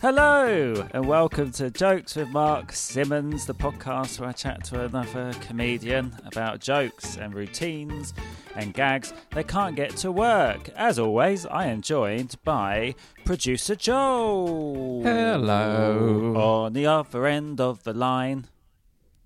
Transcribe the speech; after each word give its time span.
Hello, 0.00 0.88
and 0.92 1.06
welcome 1.06 1.50
to 1.52 1.68
Jokes 1.70 2.16
with 2.16 2.30
Mark 2.30 2.72
Simmons, 2.72 3.44
the 3.44 3.54
podcast 3.54 4.18
where 4.18 4.30
I 4.30 4.32
chat 4.32 4.64
to 4.64 4.82
another 4.86 5.34
comedian 5.42 6.16
about 6.24 6.60
jokes 6.60 7.18
and 7.18 7.34
routines 7.34 8.14
and 8.56 8.72
gags 8.72 9.12
they 9.32 9.44
can't 9.44 9.76
get 9.76 9.94
to 9.98 10.10
work. 10.10 10.70
As 10.70 10.98
always, 10.98 11.44
I 11.44 11.66
am 11.66 11.82
joined 11.82 12.36
by 12.44 12.94
producer 13.26 13.76
Joe. 13.76 15.02
Hello. 15.04 16.34
On 16.34 16.72
the 16.72 16.86
other 16.86 17.26
end 17.26 17.60
of 17.60 17.84
the 17.84 17.92
line, 17.92 18.46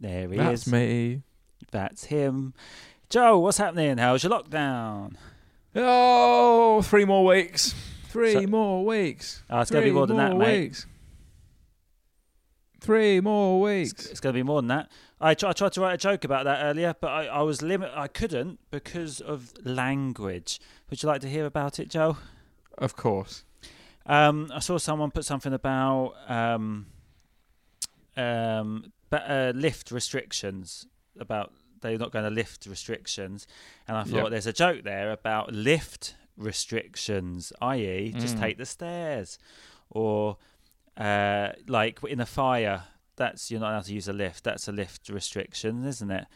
there 0.00 0.28
he 0.28 0.38
That's 0.38 0.66
is. 0.66 0.72
me. 0.72 1.22
That's 1.70 2.06
him. 2.06 2.52
Joe, 3.08 3.38
what's 3.38 3.58
happening? 3.58 3.98
How's 3.98 4.24
your 4.24 4.32
lockdown? 4.32 5.14
Oh, 5.76 6.82
three 6.82 7.04
more 7.04 7.24
weeks. 7.24 7.76
Three 8.14 8.32
So- 8.34 8.46
more 8.46 8.84
weeks. 8.84 9.42
Oh, 9.50 9.58
it's 9.60 9.70
gonna 9.72 9.82
be 9.82 9.88
Three 9.90 9.94
more 9.96 10.06
than 10.06 10.16
that, 10.18 10.36
mate. 10.36 10.60
Weeks. 10.62 10.86
Three 12.80 13.20
more 13.20 13.70
It's, 13.70 13.92
weeks. 13.92 14.06
it's 14.10 14.20
going 14.20 14.34
to 14.34 14.38
be 14.38 14.42
more 14.42 14.60
than 14.60 14.68
that. 14.68 14.90
I, 15.18 15.32
tr- 15.32 15.46
I 15.46 15.52
tried 15.54 15.72
to 15.72 15.80
write 15.80 15.94
a 15.94 15.96
joke 15.96 16.22
about 16.24 16.44
that 16.44 16.62
earlier, 16.64 16.94
but 17.00 17.08
I, 17.08 17.26
I 17.26 17.40
was 17.40 17.62
limit. 17.62 17.90
I 17.94 18.08
couldn't 18.08 18.60
because 18.70 19.20
of 19.22 19.54
language. 19.64 20.60
Would 20.90 21.02
you 21.02 21.06
like 21.08 21.22
to 21.22 21.28
hear 21.30 21.46
about 21.46 21.78
it, 21.80 21.88
Joe? 21.88 22.18
Of 22.76 22.94
course. 22.94 23.42
Um, 24.04 24.50
I 24.54 24.58
saw 24.58 24.76
someone 24.76 25.10
put 25.12 25.24
something 25.24 25.54
about 25.54 26.12
um, 26.28 26.86
um, 28.18 28.92
ba- 29.08 29.30
uh, 29.32 29.58
lift 29.58 29.90
restrictions 29.90 30.86
about 31.18 31.52
they're 31.80 31.96
not 31.96 32.12
going 32.12 32.24
to 32.26 32.30
lift 32.30 32.66
restrictions, 32.66 33.46
and 33.88 33.96
I 33.96 34.04
thought 34.04 34.24
Yep. 34.24 34.30
there's 34.30 34.46
a 34.46 34.52
joke 34.52 34.84
there 34.84 35.10
about 35.10 35.54
lift 35.54 36.16
restrictions, 36.36 37.52
i.e., 37.60 38.12
just 38.18 38.36
Mm. 38.36 38.40
take 38.40 38.58
the 38.58 38.66
stairs, 38.66 39.38
or 39.90 40.36
uh, 40.96 41.52
like 41.66 41.98
in 42.08 42.20
a 42.20 42.26
fire. 42.26 42.84
That's 43.16 43.50
you're 43.50 43.60
not 43.60 43.70
allowed 43.72 43.84
to 43.84 43.94
use 43.94 44.08
a 44.08 44.12
lift. 44.12 44.44
That's 44.44 44.66
a 44.68 44.72
lift 44.72 45.08
restriction, 45.08 45.84
isn't 45.84 46.10
it? 46.10 46.26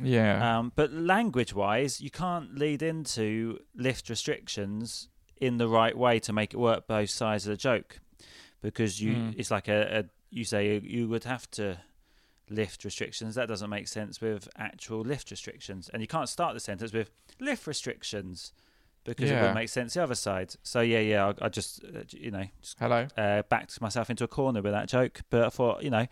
Yeah. 0.00 0.58
Um, 0.58 0.72
but 0.76 0.92
language-wise, 0.92 2.00
you 2.00 2.10
can't 2.10 2.56
lead 2.56 2.82
into 2.82 3.58
lift 3.74 4.08
restrictions 4.08 5.08
in 5.40 5.56
the 5.58 5.68
right 5.68 5.96
way 5.96 6.18
to 6.20 6.32
make 6.32 6.52
it 6.54 6.58
work 6.58 6.86
both 6.86 7.10
sides 7.10 7.46
of 7.46 7.50
the 7.50 7.56
joke, 7.56 8.00
because 8.60 9.00
you 9.00 9.14
Mm. 9.14 9.34
it's 9.38 9.50
like 9.50 9.68
a, 9.68 9.98
a 10.00 10.04
you 10.30 10.44
say 10.44 10.78
you 10.80 11.08
would 11.08 11.24
have 11.24 11.50
to 11.52 11.78
lift 12.50 12.84
restrictions. 12.84 13.34
That 13.34 13.48
doesn't 13.48 13.70
make 13.70 13.88
sense 13.88 14.20
with 14.20 14.48
actual 14.56 15.00
lift 15.00 15.30
restrictions, 15.30 15.88
and 15.88 16.02
you 16.02 16.08
can't 16.08 16.28
start 16.28 16.54
the 16.54 16.60
sentence 16.60 16.92
with 16.92 17.10
lift 17.40 17.66
restrictions 17.66 18.52
because 19.08 19.30
it 19.30 19.34
wouldn't 19.34 19.54
make 19.54 19.68
sense 19.68 19.94
the 19.94 20.02
other 20.02 20.14
side. 20.14 20.54
So 20.62 20.80
yeah, 20.80 21.00
yeah, 21.00 21.26
I, 21.40 21.46
I 21.46 21.48
just 21.48 21.82
uh, 21.84 22.02
you 22.10 22.30
know 22.30 22.44
just 22.60 22.78
Hello. 22.78 23.06
uh, 23.16 23.42
backed 23.48 23.80
myself 23.80 24.10
into 24.10 24.24
a 24.24 24.28
corner 24.28 24.62
with 24.62 24.72
that 24.72 24.88
joke. 24.88 25.22
But 25.30 25.44
I 25.44 25.48
thought, 25.48 25.82
you 25.82 25.90
know, 25.90 26.06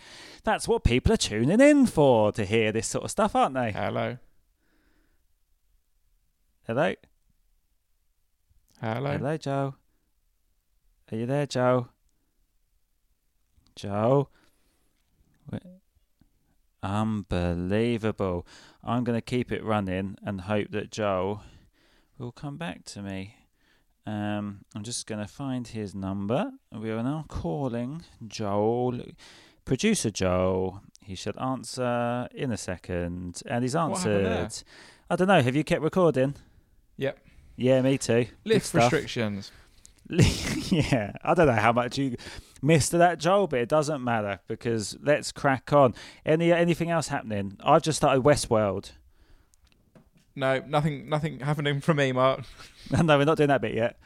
that's 0.45 0.67
what 0.67 0.84
people 0.84 1.12
are 1.12 1.17
tuning 1.17 1.61
in 1.61 1.87
for 1.87 2.33
to 2.33 2.45
hear 2.45 2.73
this 2.73 2.87
sort 2.87 3.05
of 3.05 3.11
stuff, 3.11 3.35
aren't 3.37 3.55
they? 3.55 3.73
Hello. 3.73 4.19
Hello, 6.67 6.95
Hello. 8.81 9.12
hello, 9.12 9.37
Joe. 9.37 9.75
Are 11.12 11.17
you 11.17 11.27
there, 11.27 11.47
Joe? 11.47 11.89
Joe. 13.77 14.29
Unbelievable. 16.83 18.47
I'm 18.83 19.05
going 19.05 19.17
to 19.17 19.23
keep 19.23 19.51
it 19.53 19.62
running 19.65 20.17
and 20.25 20.43
hope 20.43 20.71
that 20.71 20.91
Joe 20.91 21.41
will 22.19 22.32
come 22.32 22.56
back 22.56 22.84
to 22.84 23.03
me. 23.03 23.37
Um, 24.06 24.65
I'm 24.75 24.84
just 24.84 25.06
going 25.06 25.21
to 25.21 25.27
find 25.27 25.66
his 25.66 25.94
number. 25.94 26.53
We 26.72 26.91
are 26.91 27.03
now 27.03 27.25
calling 27.28 28.04
Joel, 28.27 29.00
producer 29.65 30.10
Joel. 30.10 30.82
He 31.03 31.15
should 31.15 31.37
answer 31.38 32.28
in 32.34 32.53
a 32.53 32.56
second, 32.56 33.43
and 33.47 33.62
he's 33.65 33.76
answered. 33.76 34.62
I 35.10 35.16
don't 35.16 35.28
know. 35.28 35.43
Have 35.43 35.56
you 35.56 35.65
kept 35.65 35.82
recording? 35.82 36.34
Yep. 36.97 37.19
Yeah, 37.56 37.82
me 37.82 37.99
too. 37.99 38.26
Lift 38.44 38.75
restrictions. 38.75 39.50
yeah, 40.09 41.12
I 41.25 41.34
don't 41.34 41.47
know 41.47 41.53
how 41.53 41.72
much 41.72 41.99
you 41.99 42.16
missed 42.62 42.93
of 42.93 43.00
that, 43.00 43.19
Joel, 43.19 43.49
but 43.49 43.59
it 43.59 43.69
doesn't 43.69 44.03
matter 44.05 44.38
because 44.47 44.97
let's 45.03 45.32
crack 45.32 45.72
on. 45.72 45.94
Any 46.25 46.53
anything 46.53 46.91
else 46.91 47.09
happening? 47.09 47.56
I've 47.65 47.82
just 47.82 47.97
started 47.97 48.22
Westworld. 48.22 48.93
No, 50.37 50.63
nothing. 50.67 51.09
Nothing 51.09 51.41
happening 51.41 51.81
for 51.81 51.95
me, 51.95 52.13
Mark. 52.13 52.41
no, 52.91 53.19
we're 53.19 53.25
not 53.25 53.37
doing 53.39 53.49
that 53.49 53.61
bit 53.61 53.75
yet. 53.75 53.99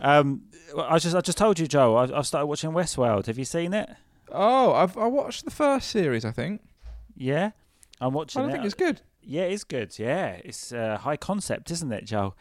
Um, 0.00 0.42
I 0.76 0.98
just 0.98 1.14
I 1.14 1.20
just 1.20 1.38
told 1.38 1.58
you, 1.58 1.66
Joel. 1.66 1.96
I've, 1.96 2.12
I've 2.12 2.26
started 2.26 2.46
watching 2.46 2.70
Westworld. 2.70 3.26
Have 3.26 3.38
you 3.38 3.44
seen 3.44 3.74
it? 3.74 3.90
Oh, 4.32 4.72
I've 4.72 4.96
I 4.96 5.06
watched 5.06 5.44
the 5.44 5.50
first 5.50 5.90
series. 5.90 6.24
I 6.24 6.30
think. 6.32 6.62
Yeah, 7.14 7.50
I'm 8.00 8.14
watching 8.14 8.40
I 8.40 8.42
don't 8.44 8.50
it. 8.50 8.54
think 8.54 8.64
it's 8.64 8.74
good. 8.74 9.02
Yeah, 9.22 9.42
it's 9.42 9.64
good. 9.64 9.98
Yeah, 9.98 10.40
it's 10.44 10.72
uh, 10.72 10.98
high 10.98 11.16
concept, 11.16 11.70
isn't 11.70 11.92
it, 11.92 12.06
Joel? 12.06 12.36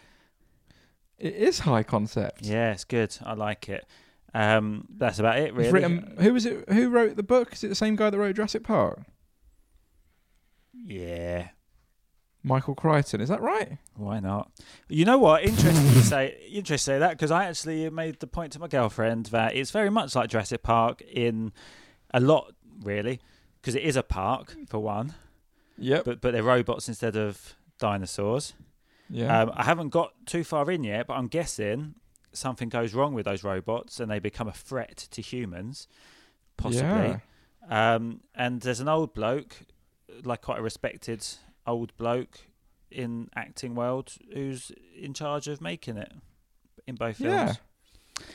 It 1.18 1.36
is 1.36 1.59
high 1.59 1.84
concept. 1.84 2.44
Yeah, 2.44 2.72
it's 2.72 2.86
good. 2.86 3.16
I 3.25 3.34
like 3.34 3.68
it. 3.68 3.86
Um, 4.34 4.88
that's 4.96 5.19
about 5.19 5.40
it, 5.40 5.53
really. 5.53 5.72
written. 5.72 6.16
Who 6.19 6.34
was 6.34 6.46
it? 6.46 6.69
Who 6.69 6.90
wrote 6.90 7.18
the 7.18 7.24
book? 7.24 7.53
Is 7.53 7.63
it 7.63 7.68
the 7.68 7.75
same 7.75 7.96
guy 7.97 8.09
that 8.09 8.18
wrote 8.18 8.36
Jurassic 8.36 8.63
Park? 8.63 9.01
Yeah. 10.74 11.50
Michael 12.44 12.73
Crichton. 12.75 13.19
Is 13.22 13.29
that 13.29 13.41
right? 13.41 13.77
Why 13.95 14.19
not? 14.19 14.50
You 14.88 15.05
know 15.05 15.17
what? 15.17 15.44
Interesting 15.44 15.88
to 15.94 16.01
say. 16.03 16.38
Interesting 16.50 16.73
you 16.73 16.77
say 16.77 17.00
that 17.00 17.11
because 17.11 17.31
I 17.31 17.45
actually 17.45 17.89
made 17.89 18.19
the 18.19 18.27
point 18.27 18.53
to 18.53 18.59
my 18.59 18.67
girlfriend 18.67 19.27
that 19.27 19.55
it's 19.55 19.72
very 19.72 19.89
much 19.89 20.16
like 20.16 20.29
Jurassic 20.29 20.63
Park 20.63 21.01
in 21.01 21.51
a 22.13 22.19
lot, 22.19 22.53
really, 22.81 23.19
because 23.61 23.75
it 23.75 23.83
is 23.83 23.95
a 23.95 24.03
park 24.03 24.55
for 24.69 24.79
one, 24.79 25.13
Yep. 25.77 26.05
but 26.05 26.22
but 26.22 26.31
they're 26.33 26.44
robots 26.44 26.88
instead 26.88 27.16
of 27.17 27.55
dinosaurs. 27.77 28.53
yeah. 29.09 29.41
Um, 29.41 29.51
I 29.53 29.63
haven't 29.65 29.89
got 29.89 30.13
too 30.25 30.44
far 30.44 30.69
in 30.71 30.83
yet, 30.83 31.07
but 31.07 31.15
I'm 31.15 31.27
guessing 31.27 31.95
something 32.31 32.69
goes 32.69 32.94
wrong 32.94 33.13
with 33.13 33.25
those 33.25 33.44
robots 33.44 34.00
and 34.00 34.09
they 34.09 34.19
become 34.19 34.47
a 34.47 34.53
threat 34.53 35.07
to 35.12 35.21
humans, 35.21 35.88
possibly. 36.57 37.19
Yeah. 37.69 37.95
Um, 37.95 38.21
and 38.36 38.62
there's 38.62 38.80
an 38.80 38.88
old 38.88 39.13
bloke, 39.13 39.56
like 40.24 40.41
quite 40.41 40.59
a 40.59 40.62
respected 40.62 41.25
old 41.69 41.95
bloke 41.98 42.42
in 42.92 43.30
acting 43.36 43.75
world, 43.75 44.13
who's 44.33 44.71
in 44.98 45.13
charge 45.13 45.48
of 45.48 45.62
making 45.62 45.98
it 45.98 46.12
in 46.88 46.95
both 46.95 47.18
films. 47.18 47.57
Yeah. 48.19 48.25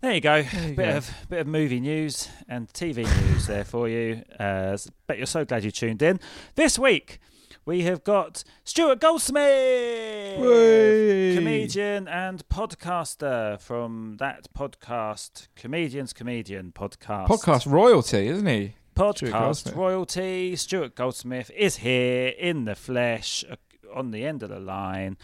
There 0.00 0.14
you 0.14 0.20
go. 0.20 0.42
There 0.42 0.68
you 0.68 0.74
bit 0.74 0.90
go. 0.90 0.96
of 0.96 1.10
bit 1.28 1.40
of 1.40 1.46
movie 1.46 1.78
news 1.78 2.28
and 2.48 2.68
TV 2.72 3.04
news 3.22 3.46
there 3.46 3.64
for 3.64 3.88
you. 3.88 4.22
Uh, 4.38 4.76
bet 5.06 5.16
you're 5.16 5.26
so 5.26 5.44
glad 5.44 5.62
you 5.62 5.70
tuned 5.70 6.02
in. 6.02 6.18
This 6.56 6.76
week 6.76 7.20
we 7.64 7.82
have 7.82 8.02
got 8.02 8.42
Stuart 8.64 9.00
Goldsmith, 9.00 10.40
Whey! 10.40 11.36
comedian 11.36 12.08
and 12.08 12.46
podcaster 12.48 13.60
from 13.60 14.16
that 14.18 14.52
podcast, 14.52 15.46
Comedians 15.54 16.12
Comedian 16.12 16.72
podcast. 16.72 17.28
Podcast 17.28 17.70
royalty, 17.70 18.26
isn't 18.26 18.46
he? 18.48 18.74
Podcast 18.94 19.74
royalty. 19.74 20.56
Stuart 20.56 20.94
Goldsmith 20.94 21.50
is 21.56 21.76
here 21.76 22.28
in 22.28 22.64
the 22.64 22.74
flesh, 22.74 23.44
uh, 23.50 23.56
on 23.94 24.10
the 24.10 24.24
end 24.24 24.42
of 24.42 24.48
the 24.48 24.60
line. 24.60 25.16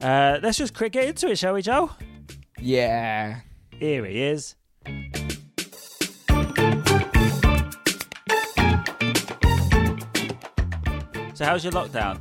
Uh, 0.00 0.38
let's 0.42 0.58
just 0.58 0.74
quick 0.74 0.92
get 0.92 1.04
into 1.08 1.28
it, 1.28 1.38
shall 1.38 1.54
we, 1.54 1.62
Joe? 1.62 1.90
Yeah. 2.58 3.40
Here 3.70 4.04
he 4.04 4.22
is. 4.22 4.56
So, 11.34 11.44
how's 11.44 11.64
your 11.64 11.72
lockdown? 11.72 12.20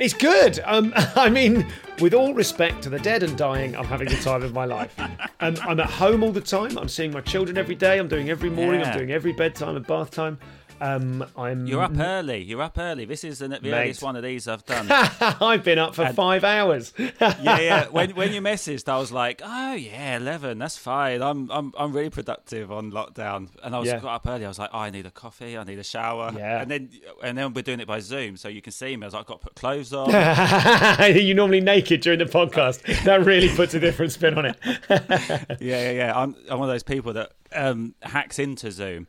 It's 0.00 0.14
good. 0.14 0.60
Um, 0.64 0.92
I 0.96 1.28
mean, 1.28 1.66
with 2.00 2.14
all 2.14 2.32
respect 2.32 2.82
to 2.84 2.88
the 2.88 2.98
dead 2.98 3.22
and 3.22 3.36
dying, 3.36 3.76
I'm 3.76 3.84
having 3.84 4.08
the 4.08 4.16
time 4.16 4.42
of 4.42 4.52
my 4.52 4.64
life. 4.64 4.98
Um, 5.42 5.56
I'm 5.62 5.80
at 5.80 5.88
home 5.88 6.22
all 6.22 6.32
the 6.32 6.40
time. 6.42 6.76
I'm 6.76 6.90
seeing 6.90 7.12
my 7.12 7.22
children 7.22 7.56
every 7.56 7.74
day. 7.74 7.98
I'm 7.98 8.08
doing 8.08 8.28
every 8.28 8.50
morning. 8.50 8.82
Yeah. 8.82 8.90
I'm 8.90 8.98
doing 8.98 9.10
every 9.10 9.32
bedtime 9.32 9.74
and 9.74 9.86
bath 9.86 10.10
time. 10.10 10.38
Um, 10.80 11.24
I'm. 11.36 11.66
You're 11.66 11.82
up 11.82 11.96
early. 11.98 12.42
You're 12.42 12.62
up 12.62 12.78
early. 12.78 13.04
This 13.04 13.24
is 13.24 13.40
the, 13.40 13.48
the 13.48 13.60
Mate. 13.60 13.72
earliest 13.72 14.02
one 14.02 14.16
of 14.16 14.22
these 14.22 14.48
I've 14.48 14.64
done. 14.64 14.86
I've 14.90 15.62
been 15.64 15.78
up 15.78 15.94
for 15.94 16.06
five 16.12 16.42
hours. 16.44 16.92
yeah, 16.98 17.36
yeah. 17.60 17.86
When 17.88 18.10
when 18.16 18.32
you 18.32 18.40
messaged, 18.40 18.88
I 18.88 18.98
was 18.98 19.12
like, 19.12 19.42
oh 19.44 19.74
yeah, 19.74 20.16
eleven. 20.16 20.58
That's 20.58 20.76
fine. 20.78 21.22
I'm 21.22 21.50
I'm 21.50 21.72
I'm 21.78 21.92
really 21.92 22.10
productive 22.10 22.72
on 22.72 22.92
lockdown. 22.92 23.48
And 23.62 23.74
I 23.74 23.78
was 23.78 23.88
Yeah. 23.88 24.00
got 24.00 24.14
up 24.14 24.26
early. 24.26 24.44
I 24.44 24.48
was 24.48 24.58
like, 24.58 24.70
oh, 24.72 24.78
I 24.78 24.90
need 24.90 25.06
a 25.06 25.10
coffee. 25.10 25.56
I 25.58 25.64
need 25.64 25.78
a 25.78 25.84
shower. 25.84 26.32
Yeah. 26.36 26.62
And 26.62 26.70
then 26.70 26.90
and 27.22 27.36
then 27.36 27.52
we're 27.52 27.62
doing 27.62 27.80
it 27.80 27.86
by 27.86 28.00
Zoom, 28.00 28.36
so 28.36 28.48
you 28.48 28.62
can 28.62 28.72
see 28.72 28.96
me. 28.96 29.04
I 29.04 29.06
was 29.06 29.14
like, 29.14 29.20
I've 29.22 29.26
got 29.26 29.40
to 29.40 29.46
put 29.46 29.54
clothes 29.56 29.92
on. 29.92 30.10
You're 30.10 31.36
normally 31.36 31.60
naked 31.60 32.00
during 32.00 32.18
the 32.18 32.24
podcast. 32.24 33.04
That 33.04 33.24
really 33.24 33.48
puts 33.54 33.74
a 33.74 33.80
different 33.80 34.12
spin 34.12 34.38
on 34.38 34.46
it. 34.46 34.56
yeah, 34.88 35.46
yeah, 35.60 35.90
yeah. 35.90 36.12
I'm 36.18 36.34
I'm 36.48 36.58
one 36.58 36.68
of 36.68 36.72
those 36.74 36.82
people 36.82 37.12
that 37.14 37.32
um, 37.54 37.94
hacks 38.02 38.38
into 38.38 38.70
Zoom. 38.70 39.06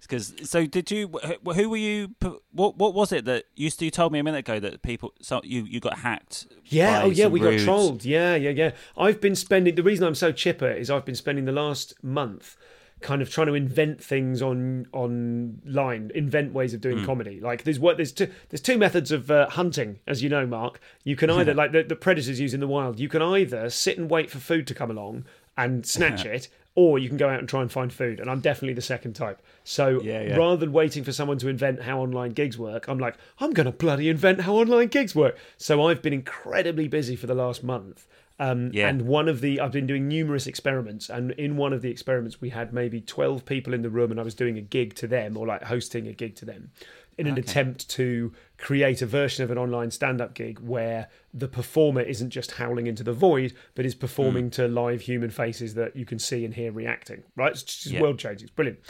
Because 0.00 0.34
so 0.44 0.66
did 0.66 0.90
you? 0.90 1.08
Who 1.44 1.70
were 1.70 1.76
you? 1.76 2.14
What 2.52 2.76
what 2.76 2.94
was 2.94 3.12
it 3.12 3.24
that 3.26 3.44
you? 3.54 3.70
You 3.78 3.90
told 3.90 4.12
me 4.12 4.18
a 4.18 4.24
minute 4.24 4.38
ago 4.38 4.58
that 4.60 4.82
people. 4.82 5.12
So 5.20 5.40
you 5.44 5.62
you 5.64 5.80
got 5.80 5.98
hacked. 5.98 6.46
Yeah, 6.66 7.02
oh 7.04 7.10
yeah, 7.10 7.26
we 7.26 7.40
got 7.40 7.58
trolled. 7.58 8.04
Yeah, 8.04 8.34
yeah, 8.34 8.50
yeah. 8.50 8.70
I've 8.96 9.20
been 9.20 9.36
spending 9.36 9.74
the 9.74 9.82
reason 9.82 10.06
I'm 10.06 10.14
so 10.14 10.32
chipper 10.32 10.70
is 10.70 10.90
I've 10.90 11.04
been 11.04 11.14
spending 11.14 11.44
the 11.44 11.52
last 11.52 11.94
month 12.02 12.56
kind 13.00 13.22
of 13.22 13.30
trying 13.30 13.46
to 13.46 13.54
invent 13.54 14.02
things 14.02 14.42
on 14.42 14.86
online, 14.92 16.10
invent 16.14 16.52
ways 16.52 16.74
of 16.74 16.80
doing 16.80 17.04
comedy. 17.04 17.40
Like 17.40 17.64
there's 17.64 17.78
what 17.78 17.96
there's 17.96 18.12
two 18.12 18.30
there's 18.50 18.60
two 18.60 18.78
methods 18.78 19.10
of 19.10 19.30
uh, 19.30 19.48
hunting, 19.48 19.98
as 20.06 20.22
you 20.22 20.28
know, 20.28 20.46
Mark. 20.46 20.80
You 21.04 21.16
can 21.16 21.30
either 21.30 21.54
like 21.60 21.72
the, 21.72 21.82
the 21.82 21.96
predators 21.96 22.38
use 22.38 22.54
in 22.54 22.60
the 22.60 22.68
wild. 22.68 23.00
You 23.00 23.08
can 23.08 23.22
either 23.22 23.70
sit 23.70 23.98
and 23.98 24.10
wait 24.10 24.30
for 24.30 24.38
food 24.38 24.66
to 24.68 24.74
come 24.74 24.90
along 24.90 25.24
and 25.56 25.86
snatch 25.86 26.24
it. 26.26 26.48
Or 26.80 26.98
you 26.98 27.08
can 27.08 27.18
go 27.18 27.28
out 27.28 27.40
and 27.40 27.48
try 27.48 27.60
and 27.60 27.70
find 27.70 27.92
food, 27.92 28.20
and 28.20 28.30
I'm 28.30 28.40
definitely 28.40 28.72
the 28.72 28.80
second 28.94 29.12
type. 29.12 29.42
So 29.64 30.00
Yeah, 30.02 30.22
yeah. 30.22 30.36
rather 30.36 30.56
than 30.56 30.72
waiting 30.72 31.04
for 31.04 31.12
someone 31.12 31.36
to 31.38 31.48
invent 31.48 31.82
how 31.82 32.00
online 32.00 32.30
gigs 32.30 32.56
work, 32.56 32.88
I'm 32.88 32.98
like, 32.98 33.16
I'm 33.38 33.52
going 33.52 33.66
to 33.66 33.72
bloody 33.72 34.08
invent 34.08 34.40
how 34.40 34.54
online 34.54 34.88
gigs 34.88 35.14
work. 35.14 35.36
So 35.58 35.72
I've 35.86 36.00
been 36.00 36.14
incredibly 36.14 36.88
busy 36.88 37.16
for 37.16 37.26
the 37.26 37.34
last 37.34 37.62
month. 37.62 38.06
Um, 38.38 38.70
Yeah. 38.72 38.88
And 38.88 39.02
one 39.02 39.28
of 39.28 39.42
the, 39.42 39.60
I've 39.60 39.72
been 39.72 39.86
doing 39.86 40.08
numerous 40.08 40.46
experiments. 40.46 41.10
And 41.10 41.32
in 41.32 41.58
one 41.58 41.74
of 41.74 41.82
the 41.82 41.90
experiments, 41.90 42.40
we 42.40 42.48
had 42.48 42.72
maybe 42.72 43.02
12 43.02 43.44
people 43.44 43.74
in 43.74 43.82
the 43.82 43.90
room, 43.90 44.10
and 44.10 44.18
I 44.18 44.22
was 44.22 44.34
doing 44.34 44.56
a 44.56 44.62
gig 44.62 44.94
to 44.94 45.06
them 45.06 45.36
or 45.36 45.46
like 45.46 45.64
hosting 45.64 46.08
a 46.08 46.14
gig 46.14 46.34
to 46.36 46.46
them 46.46 46.70
in 47.20 47.26
an 47.26 47.38
attempt 47.38 47.88
to 47.90 48.32
create 48.56 49.02
a 49.02 49.06
version 49.06 49.44
of 49.44 49.50
an 49.50 49.58
online 49.58 49.90
stand 49.90 50.20
up 50.20 50.34
gig 50.34 50.58
where 50.60 51.08
the 51.32 51.48
performer 51.48 52.00
isn't 52.00 52.30
just 52.30 52.52
howling 52.52 52.86
into 52.86 53.02
the 53.04 53.12
void, 53.12 53.52
but 53.74 53.84
is 53.84 53.94
performing 53.94 54.50
to 54.50 54.66
live 54.68 55.02
human 55.02 55.30
faces 55.30 55.74
that 55.74 55.94
you 55.96 56.04
can 56.04 56.18
see 56.18 56.44
and 56.44 56.54
hear 56.54 56.72
reacting, 56.72 57.22
right? 57.36 57.52
It's 57.52 57.62
just 57.62 57.86
Yeah. 57.86 58.00
world 58.00 58.18
changing. 58.18 58.46
It's 58.48 58.54
brilliant. 58.54 58.80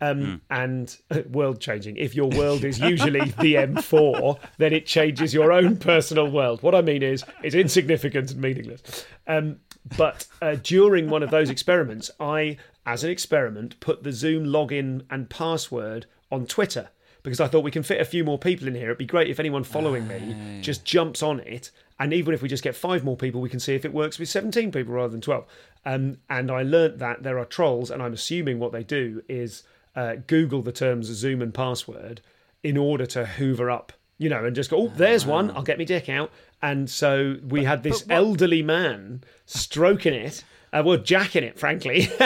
Um, 0.00 0.40
And 0.50 0.96
world 1.30 1.60
changing. 1.60 1.96
If 1.96 2.14
your 2.14 2.28
world 2.30 2.64
is 2.64 2.80
usually 2.80 3.30
the 3.38 3.54
M4, 3.56 4.38
then 4.58 4.72
it 4.72 4.86
changes 4.86 5.32
your 5.32 5.52
own 5.52 5.76
personal 5.76 6.30
world. 6.30 6.62
What 6.62 6.74
I 6.74 6.82
mean 6.82 7.02
is, 7.02 7.24
it's 7.42 7.54
insignificant 7.54 8.32
and 8.32 8.40
meaningless. 8.40 9.06
Um, 9.26 9.60
but 9.96 10.26
uh, 10.42 10.56
during 10.62 11.08
one 11.08 11.22
of 11.22 11.30
those 11.30 11.48
experiments, 11.50 12.10
I, 12.18 12.56
as 12.84 13.04
an 13.04 13.10
experiment, 13.10 13.78
put 13.80 14.02
the 14.02 14.12
Zoom 14.12 14.44
login 14.46 15.04
and 15.10 15.30
password 15.30 16.06
on 16.30 16.46
Twitter 16.46 16.88
because 17.24 17.40
I 17.40 17.48
thought 17.48 17.64
we 17.64 17.70
can 17.72 17.82
fit 17.82 18.00
a 18.00 18.04
few 18.04 18.22
more 18.22 18.38
people 18.38 18.68
in 18.68 18.74
here. 18.74 18.86
It'd 18.86 18.98
be 18.98 19.06
great 19.06 19.28
if 19.28 19.40
anyone 19.40 19.64
following 19.64 20.06
me 20.06 20.60
just 20.60 20.84
jumps 20.84 21.22
on 21.22 21.40
it. 21.40 21.72
And 21.98 22.12
even 22.12 22.34
if 22.34 22.42
we 22.42 22.48
just 22.48 22.62
get 22.62 22.76
five 22.76 23.02
more 23.02 23.16
people, 23.16 23.40
we 23.40 23.48
can 23.48 23.58
see 23.58 23.74
if 23.74 23.84
it 23.84 23.94
works 23.94 24.18
with 24.18 24.28
17 24.28 24.70
people 24.70 24.94
rather 24.94 25.08
than 25.08 25.20
12. 25.22 25.46
Um, 25.86 26.18
and 26.28 26.50
I 26.50 26.62
learnt 26.62 26.98
that 26.98 27.22
there 27.22 27.38
are 27.38 27.44
trolls, 27.44 27.90
and 27.90 28.02
I'm 28.02 28.12
assuming 28.12 28.58
what 28.58 28.72
they 28.72 28.84
do 28.84 29.22
is 29.28 29.62
uh, 29.96 30.16
Google 30.26 30.60
the 30.60 30.72
terms 30.72 31.06
Zoom 31.06 31.40
and 31.40 31.54
password 31.54 32.20
in 32.62 32.76
order 32.76 33.06
to 33.06 33.24
hoover 33.24 33.70
up, 33.70 33.92
you 34.18 34.28
know, 34.28 34.44
and 34.44 34.54
just 34.54 34.70
go, 34.70 34.82
oh, 34.82 34.92
there's 34.96 35.24
one, 35.24 35.50
I'll 35.52 35.62
get 35.62 35.78
my 35.78 35.84
dick 35.84 36.08
out. 36.08 36.30
And 36.60 36.90
so 36.90 37.36
we 37.46 37.64
had 37.64 37.82
this 37.82 38.04
elderly 38.10 38.62
man 38.62 39.22
stroking 39.46 40.14
it, 40.14 40.44
uh, 40.72 40.82
well, 40.84 40.98
jacking 40.98 41.44
it, 41.44 41.58
frankly. 41.58 42.08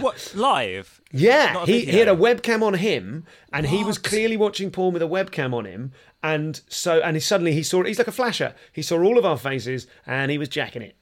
What 0.00 0.32
live? 0.34 0.93
Yeah, 1.14 1.64
he, 1.64 1.84
he 1.84 1.98
had 1.98 2.08
a 2.08 2.16
webcam 2.16 2.62
on 2.62 2.74
him, 2.74 3.24
and 3.52 3.66
he 3.66 3.84
was 3.84 3.98
clearly 3.98 4.36
watching 4.36 4.70
porn 4.70 4.92
with 4.92 5.02
a 5.02 5.06
webcam 5.06 5.54
on 5.54 5.64
him. 5.64 5.92
And 6.22 6.60
so, 6.68 7.00
and 7.00 7.16
he, 7.16 7.20
suddenly 7.20 7.52
he 7.52 7.62
saw 7.62 7.84
he's 7.84 7.98
like 7.98 8.08
a 8.08 8.12
flasher. 8.12 8.54
He 8.72 8.82
saw 8.82 9.00
all 9.00 9.18
of 9.18 9.24
our 9.24 9.38
faces, 9.38 9.86
and 10.06 10.30
he 10.30 10.38
was 10.38 10.48
jacking 10.48 10.82
it. 10.82 10.96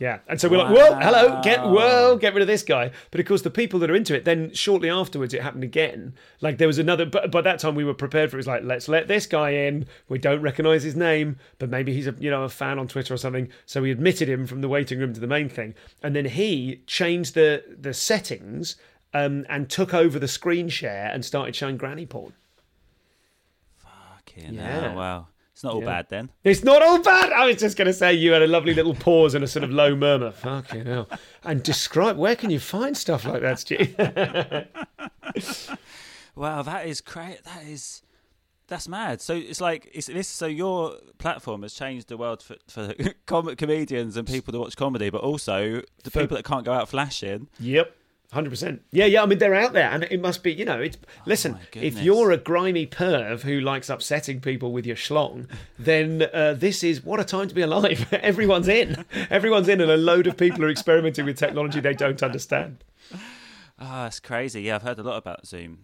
Yeah, 0.00 0.20
and 0.28 0.40
so 0.40 0.48
we're 0.48 0.56
like, 0.56 0.74
"Whoa, 0.74 0.94
hello, 0.94 1.42
get 1.42 1.62
whoa, 1.62 2.16
get 2.16 2.32
rid 2.32 2.40
of 2.40 2.46
this 2.46 2.62
guy." 2.62 2.90
But 3.10 3.20
of 3.20 3.26
course, 3.26 3.42
the 3.42 3.50
people 3.50 3.78
that 3.80 3.90
are 3.90 3.94
into 3.94 4.16
it, 4.16 4.24
then 4.24 4.50
shortly 4.54 4.88
afterwards, 4.88 5.34
it 5.34 5.42
happened 5.42 5.62
again. 5.62 6.14
Like 6.40 6.56
there 6.56 6.66
was 6.66 6.78
another, 6.78 7.04
but 7.04 7.30
by 7.30 7.42
that 7.42 7.58
time 7.58 7.74
we 7.74 7.84
were 7.84 7.92
prepared 7.92 8.30
for 8.30 8.36
it. 8.36 8.38
It 8.38 8.40
was 8.40 8.46
like, 8.46 8.64
let's 8.64 8.88
let 8.88 9.08
this 9.08 9.26
guy 9.26 9.50
in. 9.50 9.84
We 10.08 10.18
don't 10.18 10.40
recognise 10.40 10.84
his 10.84 10.96
name, 10.96 11.36
but 11.58 11.68
maybe 11.68 11.92
he's 11.92 12.06
a 12.06 12.14
you 12.18 12.30
know 12.30 12.44
a 12.44 12.48
fan 12.48 12.78
on 12.78 12.88
Twitter 12.88 13.12
or 13.12 13.18
something. 13.18 13.50
So 13.66 13.82
we 13.82 13.90
admitted 13.90 14.26
him 14.26 14.46
from 14.46 14.62
the 14.62 14.68
waiting 14.68 15.00
room 15.00 15.12
to 15.12 15.20
the 15.20 15.26
main 15.26 15.50
thing, 15.50 15.74
and 16.02 16.16
then 16.16 16.24
he 16.24 16.80
changed 16.86 17.34
the 17.34 17.62
the 17.78 17.92
settings 17.92 18.76
um, 19.14 19.46
and 19.48 19.68
took 19.70 19.94
over 19.94 20.18
the 20.18 20.28
screen 20.28 20.68
share 20.68 21.10
and 21.12 21.24
started 21.24 21.54
showing 21.56 21.76
granny 21.76 22.06
porn. 22.06 22.32
Fucking 23.78 24.54
Yeah. 24.54 24.80
hell, 24.80 24.94
wow. 24.96 25.26
It's 25.52 25.64
not 25.64 25.74
all 25.74 25.80
Yeah. 25.80 25.86
bad 25.86 26.06
then. 26.08 26.30
It's 26.42 26.64
not 26.64 26.80
all 26.80 27.02
bad. 27.02 27.32
I 27.32 27.44
was 27.46 27.56
just 27.56 27.76
going 27.76 27.86
to 27.86 27.92
say 27.92 28.14
you 28.14 28.32
had 28.32 28.40
a 28.42 28.46
lovely 28.46 28.72
little 28.72 28.94
pause 28.94 29.34
and 29.34 29.44
a 29.44 29.48
sort 29.48 29.62
of 29.64 29.70
low 29.70 29.94
murmur. 29.94 30.30
Fucking 30.30 30.86
hell. 30.86 31.08
And 31.44 31.62
describe 31.62 32.16
where 32.16 32.36
can 32.36 32.48
you 32.50 32.60
find 32.60 32.96
stuff 32.96 33.26
like 33.26 33.42
that, 33.42 33.58
Stu? 33.58 33.76
Wow, 36.36 36.62
that 36.62 36.86
is 36.86 37.00
great. 37.00 37.42
That 37.44 37.64
is 37.64 38.02
that's 38.68 38.86
mad. 38.88 39.20
So 39.20 39.34
it's 39.34 39.60
like 39.60 39.90
it's 39.92 40.06
this. 40.06 40.28
So 40.28 40.46
your 40.46 40.94
platform 41.18 41.62
has 41.62 41.74
changed 41.74 42.08
the 42.08 42.16
world 42.16 42.42
for 42.42 42.56
for 42.68 42.94
com- 43.26 43.54
comedians 43.56 44.16
and 44.16 44.26
people 44.26 44.52
that 44.52 44.60
watch 44.60 44.76
comedy, 44.76 45.10
but 45.10 45.22
also 45.22 45.82
the 46.04 46.10
For- 46.10 46.20
people 46.20 46.36
that 46.36 46.44
can't 46.44 46.64
go 46.64 46.72
out 46.72 46.88
flashing. 46.88 47.48
yep. 47.58 47.94
Hundred 48.32 48.50
percent. 48.50 48.82
Yeah, 48.92 49.06
yeah. 49.06 49.24
I 49.24 49.26
mean, 49.26 49.38
they're 49.38 49.56
out 49.56 49.72
there, 49.72 49.90
and 49.90 50.04
it 50.04 50.20
must 50.20 50.44
be. 50.44 50.52
You 50.52 50.64
know, 50.64 50.80
it's 50.80 50.96
listen. 51.26 51.52
my 51.52 51.60
if 51.74 52.00
you're 52.00 52.30
a 52.30 52.36
grimy 52.36 52.86
perv 52.86 53.40
who 53.40 53.60
likes 53.60 53.90
upsetting 53.90 54.40
people 54.40 54.70
with 54.70 54.86
your 54.86 54.94
schlong, 54.94 55.48
then 55.80 56.28
uh, 56.32 56.54
this 56.54 56.84
is 56.84 57.02
what 57.02 57.18
a 57.18 57.24
time 57.24 57.48
to 57.48 57.54
be 57.54 57.62
alive. 57.62 58.06
Everyone's 58.12 58.68
in. 58.68 59.04
Everyone's 59.30 59.68
in, 59.68 59.80
and 59.80 59.90
a 59.90 59.96
load 59.96 60.28
of 60.28 60.36
people 60.36 60.64
are 60.64 60.70
experimenting 60.70 61.24
with 61.24 61.38
technology 61.38 61.80
they 61.80 61.94
don't 61.94 62.22
understand. 62.22 62.84
Ah, 63.80 64.06
it's 64.06 64.20
crazy. 64.20 64.62
Yeah, 64.62 64.76
I've 64.76 64.82
heard 64.82 65.00
a 65.00 65.02
lot 65.02 65.16
about 65.16 65.44
Zoom. 65.46 65.78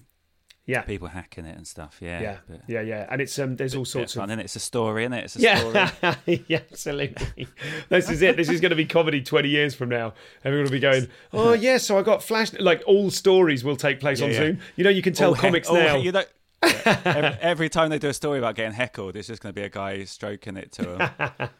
Yeah, 0.67 0.83
People 0.83 1.07
hacking 1.07 1.47
it 1.47 1.57
and 1.57 1.65
stuff. 1.65 1.99
Yeah, 2.01 2.21
yeah, 2.21 2.37
but- 2.49 2.61
yeah, 2.67 2.81
yeah. 2.81 3.07
And 3.09 3.21
it's 3.23 3.39
um, 3.39 3.55
there's 3.55 3.77
all 3.77 3.85
sorts 3.85 4.17
of 4.17 4.21
fun, 4.21 4.31
innit? 4.37 4.45
It's 4.45 4.57
a 4.57 4.61
story, 4.61 5.05
isn't 5.05 5.13
it? 5.13 5.25
It's 5.25 5.37
a 5.37 5.39
story. 5.57 5.75
Yeah, 5.75 6.39
yeah, 6.49 6.59
absolutely. 6.71 7.47
This 7.89 8.11
is 8.11 8.21
it. 8.21 8.37
This 8.37 8.49
is 8.49 8.61
going 8.61 8.71
to 8.71 8.77
be 8.77 8.85
comedy 8.85 9.23
20 9.23 9.49
years 9.49 9.77
from 9.77 9.91
now. 9.91 10.15
Everyone 10.45 10.65
will 10.65 10.73
be 10.73 10.81
going, 10.81 11.07
oh, 11.33 11.53
yeah, 11.53 11.79
so 11.79 11.97
I 11.99 12.03
got 12.03 12.21
flash. 12.21 12.53
Like, 12.55 12.83
all 12.85 13.11
stories 13.13 13.63
will 13.63 13.77
take 13.77 14.01
place 14.01 14.21
on 14.21 14.31
yeah. 14.33 14.39
Zoom. 14.39 14.59
You 14.75 14.83
know, 14.83 14.91
you 14.91 15.03
can 15.03 15.13
tell 15.13 15.31
All 15.31 15.37
comics 15.37 15.69
he- 15.69 15.75
now. 15.75 15.97
you 15.99 16.11
know, 16.11 16.25
yeah, 16.65 17.01
every, 17.05 17.39
every 17.41 17.69
time 17.69 17.91
they 17.91 17.99
do 18.01 18.09
a 18.09 18.15
story 18.15 18.39
about 18.39 18.57
getting 18.57 18.73
heckled, 18.73 19.15
it's 19.15 19.29
just 19.29 19.41
going 19.43 19.55
to 19.55 19.61
be 19.61 19.65
a 19.65 19.69
guy 19.69 20.03
stroking 20.05 20.57
it 20.57 20.73
to 20.73 20.97
him. 20.97 21.59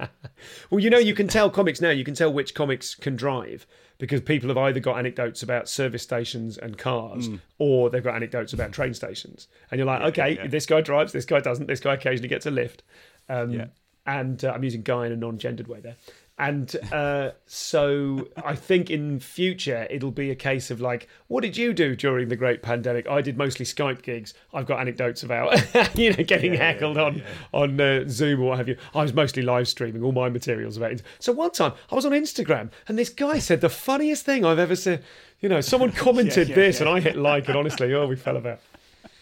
Well, 0.71 0.81
you 0.81 0.91
know, 0.91 0.99
you 0.99 1.15
can 1.15 1.29
tell 1.29 1.49
comics 1.49 1.81
now. 1.81 1.91
You 1.91 2.03
can 2.03 2.15
tell 2.15 2.33
which 2.33 2.55
comics 2.55 2.95
can 2.97 3.15
drive 3.15 3.67
because 3.99 4.21
people 4.21 4.49
have 4.49 4.59
either 4.59 4.81
got 4.81 4.99
anecdotes 4.99 5.43
about 5.43 5.69
service 5.69 6.03
stations 6.03 6.59
and 6.59 6.77
cars 6.79 7.29
or 7.59 7.89
they've 7.91 8.05
got 8.05 8.15
anecdotes 8.15 8.53
about 8.53 8.73
train 8.73 8.93
stations. 8.95 9.49
And 9.71 9.79
you're 9.79 9.87
like, 9.87 10.03
okay, 10.03 10.35
Mm. 10.35 10.37
yeah. 10.37 10.47
this 10.49 10.67
guy 10.67 10.81
drives, 10.83 11.13
this 11.13 11.25
guy 11.25 11.41
doesn't, 11.41 11.67
this 11.67 11.81
guy 11.81 11.95
occasionally 11.95 12.29
gets 12.29 12.47
a 12.47 12.51
lift. 12.51 12.83
Um, 13.29 13.51
Yeah. 13.53 13.67
And 14.09 14.45
uh, 14.45 14.53
I'm 14.53 14.63
using 14.63 14.83
guy 14.83 15.07
in 15.07 15.13
a 15.13 15.17
non 15.17 15.37
gendered 15.39 15.67
way 15.67 15.81
there. 15.81 15.97
And 16.39 16.77
uh, 16.93 17.31
so 17.47 18.29
I 18.45 18.55
think 18.55 18.91
in 18.91 19.21
future 19.21 19.87
it'll 19.89 20.11
be 20.11 20.31
a 20.31 20.35
case 20.35 20.71
of 20.71 20.83
like, 20.83 21.09
what 21.29 21.41
did 21.41 21.57
you 21.57 21.73
do 21.73 21.97
during 21.97 22.29
the 22.29 22.37
great 22.37 22.63
pandemic? 22.63 23.09
I 23.09 23.23
did 23.23 23.39
mostly 23.39 23.65
Skype 23.65 24.03
gigs. 24.03 24.35
I've 24.53 24.67
got 24.67 24.81
anecdotes 24.81 25.23
about 25.23 25.55
you 25.97 26.13
know 26.13 26.23
getting 26.25 26.53
heckled 26.53 26.99
on 26.99 27.23
on 27.55 27.81
uh, 27.81 28.05
Zoom 28.09 28.43
or 28.43 28.51
what 28.51 28.59
have 28.59 28.69
you. 28.69 28.77
I 28.95 29.03
was 29.03 29.15
mostly 29.15 29.43
live 29.43 29.67
streaming 29.67 30.03
all 30.03 30.13
my 30.13 30.29
materials 30.29 30.77
about 30.77 30.93
it. 30.93 31.03
So 31.21 31.33
one 31.33 31.53
time 31.53 31.73
I 31.91 31.95
was 31.95 32.05
on 32.05 32.13
Instagram 32.13 32.71
and 32.87 32.99
this 32.99 33.09
guy 33.09 33.39
said 33.39 33.63
the 33.63 33.71
funniest 33.71 34.27
thing 34.27 34.45
I've 34.45 34.59
ever 34.59 34.77
said. 34.77 35.03
You 35.41 35.49
know, 35.49 35.63
someone 35.63 35.93
commented 35.93 36.51
yeah, 36.51 36.55
this 36.55 36.81
yeah. 36.81 36.87
and 36.87 36.97
I 36.97 37.01
hit 37.01 37.17
like 37.17 37.49
and 37.49 37.57
honestly, 37.57 37.95
oh, 37.95 38.07
we 38.07 38.17
fell 38.17 38.37
about. 38.37 38.61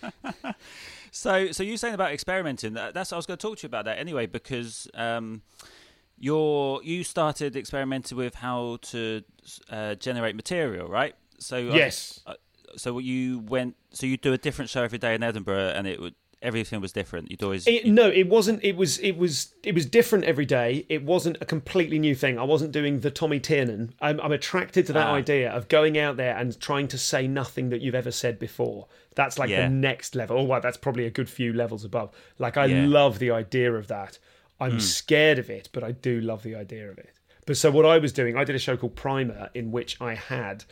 So, 1.16 1.52
so 1.52 1.62
you 1.62 1.76
saying 1.76 1.94
about 1.94 2.10
experimenting? 2.10 2.74
That's 2.74 3.12
I 3.12 3.16
was 3.16 3.24
going 3.24 3.38
to 3.38 3.40
talk 3.40 3.58
to 3.58 3.62
you 3.62 3.68
about 3.68 3.84
that 3.84 4.00
anyway 4.00 4.26
because 4.26 4.88
um, 4.94 5.42
you're 6.24 6.82
you 6.82 7.04
started 7.04 7.50
experimenting 7.62 8.16
with 8.24 8.34
how 8.46 8.78
to 8.92 9.22
uh, 9.70 9.94
generate 10.06 10.34
material, 10.42 10.86
right? 11.00 11.14
So 11.38 11.56
I- 11.56 11.76
Yes. 11.82 12.20
uh, 12.26 12.34
so 12.76 12.98
you 12.98 13.40
went. 13.40 13.72
So 13.98 14.06
you 14.06 14.16
do 14.16 14.32
a 14.32 14.38
different 14.46 14.68
show 14.70 14.82
every 14.88 14.98
day 15.06 15.14
in 15.14 15.22
Edinburgh, 15.22 15.72
and 15.76 15.86
it 15.86 16.00
would 16.00 16.14
everything 16.42 16.80
was 16.80 16.92
different. 16.92 17.30
You'd 17.30 17.42
always 17.42 17.66
It, 17.66 17.86
no, 17.86 18.06
it 18.22 18.28
wasn't. 18.28 18.62
It 18.70 18.76
was. 18.76 18.98
It 18.98 19.16
was. 19.22 19.54
It 19.62 19.74
was 19.78 19.86
different 19.86 20.24
every 20.24 20.44
day. 20.60 20.84
It 20.88 21.02
wasn't 21.04 21.36
a 21.40 21.44
completely 21.44 21.98
new 21.98 22.14
thing. 22.14 22.38
I 22.38 22.42
wasn't 22.54 22.72
doing 22.72 23.00
the 23.00 23.10
Tommy 23.10 23.40
Tiernan. 23.40 23.94
I'm, 24.00 24.18
I'm 24.24 24.32
attracted 24.32 24.86
to 24.88 24.92
that 24.94 25.06
Ah. 25.06 25.14
idea 25.22 25.50
of 25.52 25.68
going 25.68 25.96
out 25.98 26.16
there 26.16 26.36
and 26.36 26.58
trying 26.60 26.88
to 26.88 26.98
say 26.98 27.26
nothing 27.28 27.70
that 27.70 27.80
you've 27.82 27.94
ever 28.02 28.10
said 28.10 28.38
before. 28.38 28.86
That's 29.14 29.38
like 29.38 29.50
Yeah. 29.50 29.62
the 29.68 29.74
next 29.74 30.14
level. 30.16 30.36
Oh, 30.38 30.42
wow, 30.42 30.60
that's 30.60 30.76
probably 30.76 31.06
a 31.06 31.10
good 31.18 31.30
few 31.30 31.52
levels 31.52 31.84
above. 31.84 32.08
Like 32.38 32.56
I 32.56 32.66
Yeah. 32.66 32.86
love 32.86 33.18
the 33.20 33.30
idea 33.30 33.72
of 33.72 33.86
that. 33.88 34.18
I'm 34.60 34.80
scared 34.80 35.38
of 35.38 35.50
it, 35.50 35.68
but 35.72 35.82
I 35.82 35.92
do 35.92 36.20
love 36.20 36.42
the 36.42 36.54
idea 36.54 36.90
of 36.90 36.98
it. 36.98 37.14
But 37.46 37.56
so 37.56 37.70
what 37.70 37.84
I 37.84 37.98
was 37.98 38.12
doing, 38.12 38.36
I 38.36 38.44
did 38.44 38.56
a 38.56 38.58
show 38.58 38.76
called 38.76 38.96
Primer, 38.96 39.50
in 39.54 39.70
which 39.70 40.00
I 40.00 40.14
had 40.14 40.64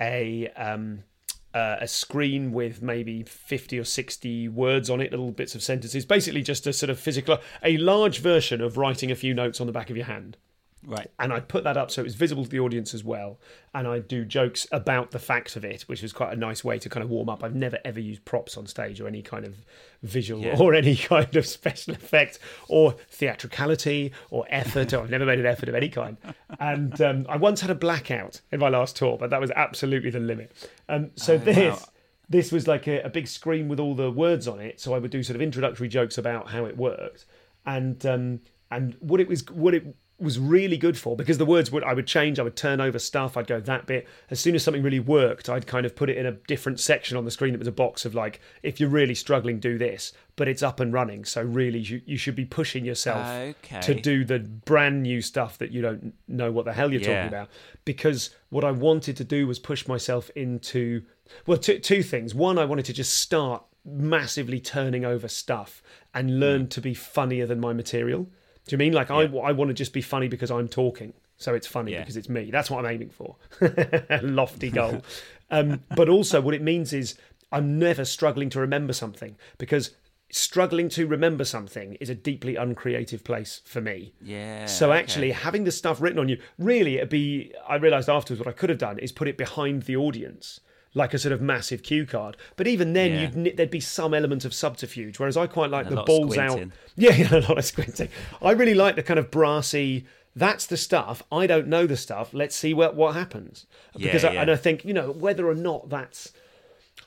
a 0.00 0.48
um, 0.56 1.04
uh, 1.52 1.76
a 1.80 1.88
screen 1.88 2.52
with 2.52 2.80
maybe 2.80 3.22
50 3.24 3.78
or 3.78 3.84
60 3.84 4.48
words 4.48 4.88
on 4.88 5.00
it, 5.00 5.10
little 5.10 5.32
bits 5.32 5.54
of 5.54 5.62
sentences, 5.62 6.04
basically 6.04 6.42
just 6.42 6.66
a 6.66 6.72
sort 6.72 6.90
of 6.90 6.98
physical, 6.98 7.38
a 7.62 7.76
large 7.78 8.20
version 8.20 8.60
of 8.60 8.76
writing 8.76 9.10
a 9.10 9.16
few 9.16 9.34
notes 9.34 9.60
on 9.60 9.66
the 9.66 9.72
back 9.72 9.90
of 9.90 9.96
your 9.96 10.06
hand. 10.06 10.36
Right. 10.84 11.10
And 11.18 11.32
I 11.32 11.40
put 11.40 11.64
that 11.64 11.76
up 11.76 11.90
so 11.90 12.00
it 12.00 12.04
was 12.04 12.14
visible 12.14 12.44
to 12.44 12.50
the 12.50 12.60
audience 12.60 12.94
as 12.94 13.04
well. 13.04 13.38
And 13.74 13.86
I 13.86 14.00
do 14.00 14.24
jokes 14.24 14.66
about 14.72 15.10
the 15.12 15.18
facts 15.18 15.54
of 15.56 15.64
it, 15.64 15.82
which 15.82 16.02
was 16.02 16.12
quite 16.12 16.32
a 16.32 16.36
nice 16.36 16.64
way 16.64 16.78
to 16.78 16.88
kind 16.88 17.04
of 17.04 17.10
warm 17.10 17.28
up. 17.28 17.44
I've 17.44 17.54
never 17.54 17.78
ever 17.84 18.00
used 18.00 18.24
props 18.24 18.56
on 18.56 18.66
stage 18.66 19.00
or 19.00 19.06
any 19.06 19.22
kind 19.22 19.44
of 19.44 19.54
visual 20.02 20.40
Yeah. 20.42 20.58
or 20.58 20.74
any 20.82 20.96
kind 20.96 21.34
of 21.36 21.46
special 21.46 21.94
effect 21.94 22.38
or 22.68 22.96
theatricality 23.10 24.12
or 24.30 24.44
effort. 24.48 24.92
or 24.92 25.02
I've 25.02 25.10
never 25.10 25.24
made 25.26 25.38
an 25.38 25.46
effort 25.46 25.68
of 25.68 25.74
any 25.74 25.88
kind. 25.88 26.16
And 26.58 27.00
um, 27.00 27.26
I 27.28 27.36
once 27.36 27.60
had 27.60 27.70
a 27.70 27.74
blackout 27.74 28.40
in 28.50 28.60
my 28.60 28.68
last 28.68 28.96
tour, 28.96 29.16
but 29.18 29.30
that 29.30 29.40
was 29.40 29.50
absolutely 29.52 30.10
the 30.10 30.20
limit. 30.20 30.52
Um, 30.88 31.10
so 31.14 31.38
this 31.38 31.80
wow. 31.80 31.88
this 32.28 32.50
was 32.52 32.66
like 32.66 32.86
a, 32.88 33.00
a 33.02 33.08
big 33.08 33.28
screen 33.28 33.68
with 33.68 33.78
all 33.80 33.94
the 33.94 34.10
words 34.10 34.48
on 34.48 34.60
it. 34.60 34.80
So 34.80 34.94
I 34.94 34.98
would 34.98 35.10
do 35.10 35.22
sort 35.22 35.36
of 35.36 35.42
introductory 35.42 35.88
jokes 35.88 36.18
about 36.18 36.48
how 36.50 36.64
it 36.64 36.76
worked, 36.76 37.26
and 37.64 38.04
um, 38.06 38.40
and 38.70 38.96
what 39.00 39.20
it 39.20 39.28
was 39.28 39.48
what 39.50 39.74
it 39.74 39.84
was 40.20 40.38
really 40.38 40.76
good 40.76 40.98
for 40.98 41.16
because 41.16 41.38
the 41.38 41.46
words 41.46 41.70
would 41.72 41.82
I 41.82 41.94
would 41.94 42.06
change, 42.06 42.38
I 42.38 42.42
would 42.42 42.56
turn 42.56 42.80
over 42.80 42.98
stuff, 42.98 43.36
I'd 43.36 43.46
go 43.46 43.60
that 43.60 43.86
bit. 43.86 44.06
As 44.30 44.38
soon 44.40 44.54
as 44.54 44.62
something 44.62 44.82
really 44.82 45.00
worked, 45.00 45.48
I'd 45.48 45.66
kind 45.66 45.86
of 45.86 45.96
put 45.96 46.10
it 46.10 46.16
in 46.18 46.26
a 46.26 46.32
different 46.32 46.78
section 46.80 47.16
on 47.16 47.24
the 47.24 47.30
screen 47.30 47.52
that 47.52 47.58
was 47.58 47.68
a 47.68 47.72
box 47.72 48.04
of 48.04 48.14
like, 48.14 48.40
if 48.62 48.78
you're 48.80 48.88
really 48.90 49.14
struggling, 49.14 49.58
do 49.60 49.78
this. 49.78 50.12
But 50.36 50.48
it's 50.48 50.62
up 50.62 50.80
and 50.80 50.92
running, 50.92 51.24
so 51.24 51.42
really 51.42 51.78
you, 51.80 52.00
you 52.06 52.16
should 52.16 52.36
be 52.36 52.44
pushing 52.44 52.84
yourself 52.84 53.26
Okay. 53.26 53.80
to 53.80 53.94
do 53.94 54.24
the 54.24 54.38
brand 54.38 55.02
new 55.02 55.20
stuff 55.22 55.58
that 55.58 55.70
you 55.70 55.82
don't 55.82 56.14
know 56.28 56.50
what 56.52 56.64
the 56.64 56.72
hell 56.72 56.90
you're 56.92 57.00
Yeah. 57.00 57.14
talking 57.14 57.28
about. 57.28 57.48
Because 57.84 58.30
what 58.50 58.64
I 58.64 58.70
wanted 58.70 59.16
to 59.18 59.24
do 59.24 59.46
was 59.46 59.58
push 59.58 59.86
myself 59.88 60.30
into 60.36 61.02
well, 61.46 61.58
two, 61.58 61.78
two 61.78 62.02
things. 62.02 62.34
One, 62.34 62.58
I 62.58 62.64
wanted 62.64 62.84
to 62.86 62.92
just 62.92 63.14
start 63.14 63.62
massively 63.84 64.60
turning 64.60 65.04
over 65.04 65.28
stuff 65.28 65.82
and 66.14 66.40
learn 66.40 66.68
to 66.68 66.80
be 66.80 66.92
funnier 66.94 67.46
than 67.46 67.60
my 67.60 67.72
material. 67.72 68.28
Do 68.66 68.74
you 68.74 68.78
mean 68.78 68.92
like 68.92 69.10
I, 69.10 69.22
I 69.22 69.52
want 69.52 69.68
to 69.68 69.74
just 69.74 69.92
be 69.92 70.02
funny 70.02 70.28
because 70.28 70.50
I'm 70.50 70.68
talking? 70.68 71.12
So 71.36 71.54
it's 71.54 71.66
funny 71.66 71.92
Yeah. 71.92 72.00
because 72.00 72.16
it's 72.16 72.28
me. 72.28 72.50
That's 72.50 72.70
what 72.70 72.84
I'm 72.84 72.90
aiming 72.92 73.10
for. 73.10 73.36
Lofty 74.22 74.70
goal. 74.70 75.02
um, 75.50 75.82
but 75.96 76.08
also, 76.08 76.40
what 76.40 76.54
it 76.54 76.62
means 76.62 76.92
is 76.92 77.16
I'm 77.50 77.78
never 77.78 78.04
struggling 78.04 78.50
to 78.50 78.60
remember 78.60 78.92
something 78.92 79.36
because 79.58 79.94
struggling 80.32 80.88
to 80.90 81.06
remember 81.06 81.44
something 81.44 81.94
is 81.94 82.08
a 82.08 82.14
deeply 82.14 82.54
uncreative 82.56 83.24
place 83.24 83.62
for 83.64 83.80
me. 83.80 84.12
Yeah. 84.22 84.66
So 84.66 84.90
okay. 84.90 85.00
actually, 85.00 85.32
having 85.32 85.64
the 85.64 85.72
stuff 85.72 86.00
written 86.00 86.18
on 86.18 86.28
you, 86.28 86.38
really, 86.58 86.96
it'd 86.98 87.08
be. 87.08 87.52
I 87.68 87.76
realised 87.76 88.08
afterwards 88.08 88.38
what 88.44 88.48
I 88.48 88.52
could 88.52 88.70
have 88.70 88.78
done 88.78 88.98
is 88.98 89.10
put 89.12 89.26
it 89.26 89.36
behind 89.36 89.82
the 89.84 89.96
audience, 89.96 90.60
like 90.94 91.14
a 91.14 91.18
sort 91.18 91.32
of 91.32 91.40
massive 91.40 91.82
cue 91.82 92.04
card. 92.04 92.36
But 92.56 92.66
even 92.66 92.92
then, 92.92 93.12
Yeah. 93.12 93.30
you'd, 93.44 93.56
there'd 93.56 93.70
be 93.70 93.80
some 93.80 94.12
element 94.14 94.44
of 94.44 94.52
subterfuge. 94.52 95.18
Whereas 95.18 95.36
I 95.36 95.46
quite 95.46 95.70
like 95.70 95.88
the 95.88 96.02
balls 96.02 96.36
out. 96.36 96.60
Yeah, 96.96 97.14
yeah, 97.14 97.34
a 97.38 97.40
lot 97.40 97.58
of 97.58 97.64
squinting. 97.64 98.08
I 98.42 98.50
really 98.52 98.74
like 98.74 98.96
the 98.96 99.02
kind 99.02 99.18
of 99.18 99.30
brassy. 99.30 100.06
That's 100.36 100.66
the 100.66 100.76
stuff. 100.76 101.22
I 101.32 101.46
don't 101.46 101.68
know 101.68 101.86
the 101.86 101.96
stuff. 101.96 102.34
Let's 102.34 102.54
see 102.56 102.74
what 102.74 102.94
what 102.94 103.14
happens. 103.14 103.66
Because 103.96 104.22
Yeah, 104.22 104.30
I, 104.30 104.34
and 104.42 104.50
I 104.50 104.56
think 104.56 104.84
you 104.84 104.92
know 104.92 105.12
whether 105.12 105.48
or 105.48 105.54
not 105.54 105.88
that's. 105.88 106.32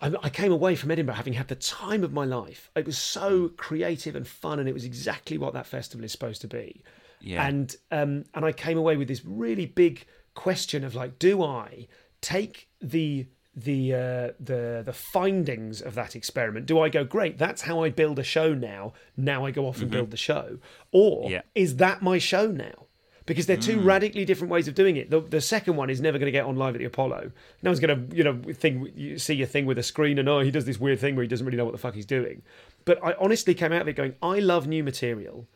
I, 0.01 0.13
I 0.23 0.29
came 0.29 0.51
away 0.51 0.75
from 0.75 0.91
Edinburgh 0.91 1.15
having 1.15 1.33
had 1.33 1.47
the 1.47 1.55
time 1.55 2.03
of 2.03 2.11
my 2.11 2.25
life. 2.25 2.69
It 2.75 2.85
was 2.85 2.97
so 2.97 3.49
creative 3.49 4.15
and 4.15 4.27
fun, 4.27 4.59
and 4.59 4.67
it 4.67 4.73
was 4.73 4.83
exactly 4.85 5.37
what 5.37 5.53
that 5.53 5.67
festival 5.67 6.03
is 6.03 6.11
supposed 6.11 6.41
to 6.41 6.47
be. 6.47 6.81
Yeah. 7.21 7.45
And 7.45 7.75
um, 7.91 8.25
and 8.33 8.43
I 8.45 8.51
came 8.51 8.77
away 8.77 8.97
with 8.97 9.07
this 9.07 9.23
really 9.25 9.65
big 9.65 10.05
question 10.33 10.83
of 10.83 10.95
like, 10.95 11.19
do 11.19 11.43
I 11.43 11.87
take 12.21 12.67
the 12.81 13.27
the 13.55 13.93
uh, 13.93 14.27
the 14.39 14.81
the 14.85 14.93
findings 14.93 15.81
of 15.81 15.95
that 15.95 16.15
experiment? 16.15 16.65
Do 16.65 16.79
I 16.79 16.89
go 16.89 17.03
great? 17.03 17.37
That's 17.37 17.61
how 17.63 17.83
I 17.83 17.89
build 17.89 18.17
a 18.19 18.23
show 18.23 18.53
now. 18.53 18.93
Now 19.15 19.45
I 19.45 19.51
go 19.51 19.67
off 19.67 19.79
and 19.81 19.91
build 19.91 20.11
the 20.11 20.17
show, 20.17 20.57
or 20.91 21.23
Mm-hmm. 21.25 21.31
Yeah. 21.33 21.41
is 21.55 21.75
that 21.77 22.01
my 22.01 22.17
show 22.17 22.47
now? 22.47 22.87
Because 23.25 23.45
they're 23.45 23.55
two 23.55 23.79
radically 23.79 24.25
different 24.25 24.51
ways 24.51 24.67
of 24.67 24.75
doing 24.75 24.97
it. 24.97 25.09
The, 25.09 25.21
the 25.21 25.39
second 25.39 25.77
one 25.77 25.89
is 25.89 26.01
never 26.01 26.17
going 26.17 26.25
to 26.25 26.31
get 26.31 26.43
on 26.43 26.57
live 26.57 26.75
at 26.75 26.79
the 26.79 26.85
Apollo. 26.85 27.31
No 27.61 27.69
one's 27.69 27.79
going 27.79 28.09
to, 28.09 28.13
you 28.13 28.21
know, 28.21 28.41
thing 28.53 28.91
you 28.97 29.17
see 29.17 29.41
a 29.41 29.45
thing 29.47 29.65
with 29.65 29.77
a 29.77 29.83
screen 29.83 30.19
and 30.19 30.27
oh, 30.27 30.41
he 30.41 30.51
does 30.51 30.65
this 30.65 30.77
weird 30.77 30.99
thing 30.99 31.15
where 31.15 31.23
he 31.23 31.29
doesn't 31.29 31.45
really 31.45 31.57
know 31.57 31.63
what 31.63 31.71
the 31.71 31.77
fuck 31.77 31.93
he's 31.93 32.05
doing. 32.05 32.41
But 32.83 33.01
I 33.01 33.13
honestly 33.17 33.53
came 33.53 33.71
out 33.71 33.81
of 33.83 33.87
it 33.87 33.93
going, 33.95 34.15
I 34.21 34.39
love 34.39 34.67
new 34.67 34.83
material. 34.83 35.47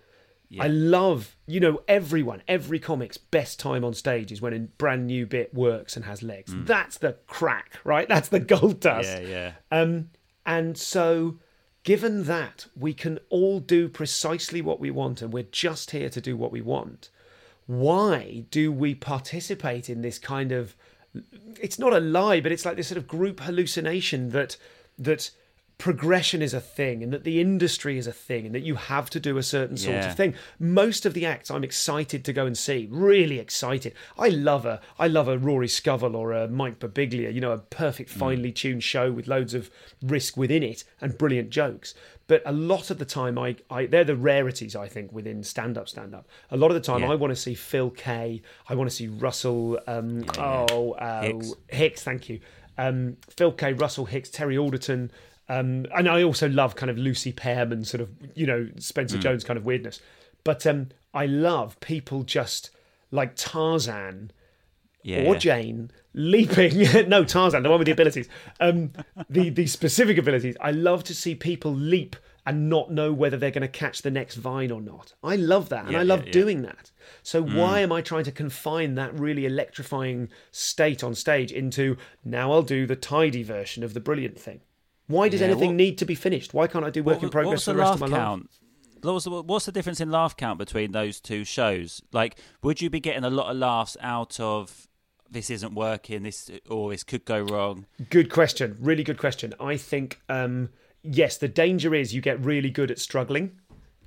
I 0.59 0.67
love, 0.67 1.35
you 1.45 1.59
know, 1.59 1.81
everyone, 1.87 2.41
every 2.47 2.79
comic's 2.79 3.17
best 3.17 3.59
time 3.59 3.83
on 3.83 3.93
stage 3.93 4.31
is 4.31 4.41
when 4.41 4.53
a 4.53 4.59
brand 4.59 5.07
new 5.07 5.25
bit 5.25 5.53
works 5.53 5.95
and 5.95 6.05
has 6.05 6.23
legs. 6.23 6.53
That's 6.55 6.97
the 6.97 7.17
crack, 7.27 7.79
right? 7.83 8.07
That's 8.07 8.29
the 8.29 8.39
gold 8.39 8.79
dust. 8.79 9.09
Yeah, 9.21 9.27
yeah. 9.27 9.51
Um, 9.71 10.09
and 10.45 10.77
so, 10.77 11.39
given 11.83 12.23
that 12.25 12.67
we 12.75 12.93
can 12.93 13.19
all 13.29 13.59
do 13.59 13.89
precisely 13.89 14.61
what 14.61 14.79
we 14.79 14.89
want 14.89 15.21
and 15.21 15.33
we're 15.33 15.43
just 15.43 15.91
here 15.91 16.09
to 16.09 16.21
do 16.21 16.37
what 16.37 16.51
we 16.51 16.61
want, 16.61 17.09
why 17.65 18.45
do 18.49 18.71
we 18.71 18.95
participate 18.95 19.89
in 19.89 20.01
this 20.01 20.17
kind 20.17 20.51
of 20.51 20.75
it's 21.59 21.79
not 21.79 21.93
a 21.93 21.99
lie 21.99 22.39
but 22.39 22.51
it's 22.51 22.65
like 22.65 22.75
this 22.77 22.87
sort 22.87 22.97
of 22.97 23.07
group 23.07 23.39
hallucination 23.41 24.29
that 24.29 24.55
that 24.97 25.31
progression 25.77 26.41
is 26.41 26.55
a 26.55 26.59
thing 26.59 27.03
and 27.03 27.13
that 27.13 27.23
the 27.23 27.39
industry 27.39 27.99
is 27.99 28.07
a 28.07 28.11
thing 28.11 28.47
and 28.47 28.55
that 28.55 28.63
you 28.63 28.73
have 28.75 29.11
to 29.11 29.19
do 29.19 29.37
a 29.37 29.43
certain 29.43 29.77
sort 29.77 29.95
Yeah. 29.95 30.09
of 30.09 30.17
thing 30.17 30.33
most 30.59 31.05
of 31.05 31.13
the 31.13 31.23
acts 31.23 31.51
i'm 31.51 31.63
excited 31.63 32.25
to 32.25 32.33
go 32.33 32.47
and 32.47 32.57
see 32.57 32.87
really 32.89 33.37
excited 33.37 33.93
i 34.17 34.27
love 34.27 34.65
a 34.65 34.81
i 34.97 35.07
love 35.07 35.27
a 35.27 35.37
rory 35.37 35.67
scovel 35.67 36.15
or 36.15 36.31
a 36.33 36.47
mike 36.47 36.79
Birbiglia, 36.79 37.31
you 37.31 37.39
know 37.39 37.51
a 37.51 37.59
perfect 37.59 38.09
finely 38.09 38.51
tuned 38.51 38.83
show 38.83 39.11
with 39.11 39.27
loads 39.27 39.53
of 39.53 39.69
risk 40.01 40.35
within 40.35 40.63
it 40.63 40.83
and 40.99 41.15
brilliant 41.15 41.51
jokes 41.51 41.93
but 42.25 42.41
a 42.45 42.51
lot 42.51 42.89
of 42.89 42.97
the 42.97 43.05
time 43.05 43.37
i, 43.37 43.55
I 43.69 43.85
they're 43.85 44.03
the 44.03 44.15
rarities 44.15 44.75
i 44.75 44.87
think 44.87 45.13
within 45.13 45.43
stand 45.43 45.77
up 45.77 45.87
stand 45.89 46.15
up 46.15 46.27
a 46.49 46.57
lot 46.57 46.71
of 46.71 46.75
the 46.75 46.81
time 46.81 47.01
Yeah. 47.01 47.11
i 47.11 47.15
want 47.15 47.31
to 47.31 47.39
see 47.39 47.53
phil 47.53 47.91
kay 47.91 48.41
i 48.67 48.73
want 48.73 48.89
to 48.89 48.95
see 48.95 49.07
russell 49.09 49.79
um 49.85 50.25
oh 50.39 50.93
uh, 50.93 51.21
Hicks. 51.21 51.53
Hicks, 51.67 52.03
thank 52.03 52.29
you. 52.29 52.39
Um, 52.79 53.17
Phil 53.35 53.51
Kay. 53.53 53.73
Russell 53.73 54.05
Hicks, 54.05 54.29
Terry 54.29 54.55
Alderton, 54.55 55.09
um, 55.49 55.85
and 55.95 56.09
I 56.09 56.23
also 56.23 56.49
love 56.49 56.75
kind 56.75 56.89
of 56.89 56.97
Lucy 56.97 57.31
Pearman, 57.31 57.85
sort 57.85 58.01
of 58.01 58.09
you 58.35 58.45
know 58.45 58.69
Spencer 58.77 59.17
Jones 59.17 59.43
kind 59.43 59.57
of 59.57 59.65
weirdness. 59.65 60.01
But 60.43 60.65
um, 60.65 60.89
I 61.13 61.25
love 61.25 61.79
people 61.79 62.23
just 62.23 62.69
like 63.11 63.35
Tarzan 63.35 64.31
Yeah. 65.03 65.23
or 65.23 65.33
yeah. 65.33 65.39
Jane 65.39 65.91
leaping. 66.13 67.09
no, 67.09 67.23
Tarzan, 67.23 67.63
the 67.63 67.69
one 67.69 67.79
with 67.79 67.85
the 67.85 67.91
abilities. 67.91 68.27
Um, 68.59 68.91
the 69.29 69.49
the 69.49 69.67
specific 69.67 70.17
abilities. 70.17 70.55
I 70.61 70.71
love 70.71 71.03
to 71.05 71.13
see 71.13 71.35
people 71.35 71.73
leap 71.73 72.15
and 72.45 72.69
not 72.69 72.89
know 72.91 73.11
whether 73.11 73.35
they're 73.35 73.51
going 73.51 73.61
to 73.61 73.67
catch 73.67 74.01
the 74.03 74.11
next 74.11 74.35
vine 74.35 74.71
or 74.71 74.79
not. 74.79 75.13
I 75.21 75.35
love 75.35 75.67
that, 75.69 75.83
and 75.83 75.91
Yeah, 75.93 75.99
I 75.99 76.03
love 76.03 76.31
doing 76.31 76.61
that. 76.61 76.91
So 77.21 77.41
why 77.43 77.81
am 77.81 77.91
I 77.91 78.01
trying 78.01 78.23
to 78.23 78.31
confine 78.31 78.95
that 78.95 79.17
really 79.19 79.45
electrifying 79.45 80.29
state 80.51 81.03
on 81.03 81.13
stage 81.13 81.51
into 81.51 81.97
now 82.23 82.53
I'll 82.53 82.61
do 82.63 82.85
the 82.85 82.95
tidy 82.95 83.43
version 83.43 83.83
of 83.83 83.93
the 83.93 83.99
brilliant 83.99 84.39
thing? 84.39 84.61
Why 85.07 85.29
does 85.29 85.41
Yeah, 85.41 85.47
anything 85.47 85.69
what- 85.69 85.75
need 85.77 85.97
to 85.99 86.05
be 86.05 86.15
finished? 86.15 86.53
Why 86.53 86.67
can't 86.67 86.85
I 86.85 86.89
do 86.89 87.03
work 87.03 87.17
What 87.17 87.23
in 87.23 87.29
progress 87.29 87.63
for 87.65 87.71
the 87.71 87.75
the 87.75 87.79
rest 87.79 87.89
laugh 87.89 87.95
of 88.01 88.09
my 88.11 88.17
life? 88.17 88.25
count? 88.25 88.49
What 89.01 89.13
was 89.13 89.23
the, 89.25 89.41
what's 89.43 89.65
the 89.65 89.71
difference 89.71 90.01
in 90.01 90.09
laugh 90.11 90.35
count 90.35 90.57
between 90.59 90.91
those 90.91 91.21
two 91.21 91.43
shows? 91.45 92.01
Like, 92.11 92.37
would 92.63 92.81
you 92.81 92.89
be 92.89 92.99
getting 92.99 93.23
a 93.23 93.29
lot 93.29 93.49
of 93.51 93.57
laughs 93.57 93.95
out 94.01 94.39
of 94.39 94.87
this 95.29 95.49
isn't 95.49 95.75
working, 95.75 96.23
this 96.23 96.49
or 96.69 96.89
this 96.91 97.03
could 97.03 97.23
go 97.25 97.41
wrong? 97.41 97.85
Good 98.09 98.29
question. 98.31 98.75
Really 98.79 99.03
good 99.03 99.17
question. 99.17 99.53
I 99.59 99.77
think 99.77 100.19
um, 100.29 100.69
yes, 101.03 101.37
the 101.37 101.47
danger 101.47 101.93
is 101.93 102.13
you 102.13 102.21
get 102.21 102.43
really 102.43 102.69
good 102.69 102.89
at 102.91 102.99
struggling. 102.99 103.59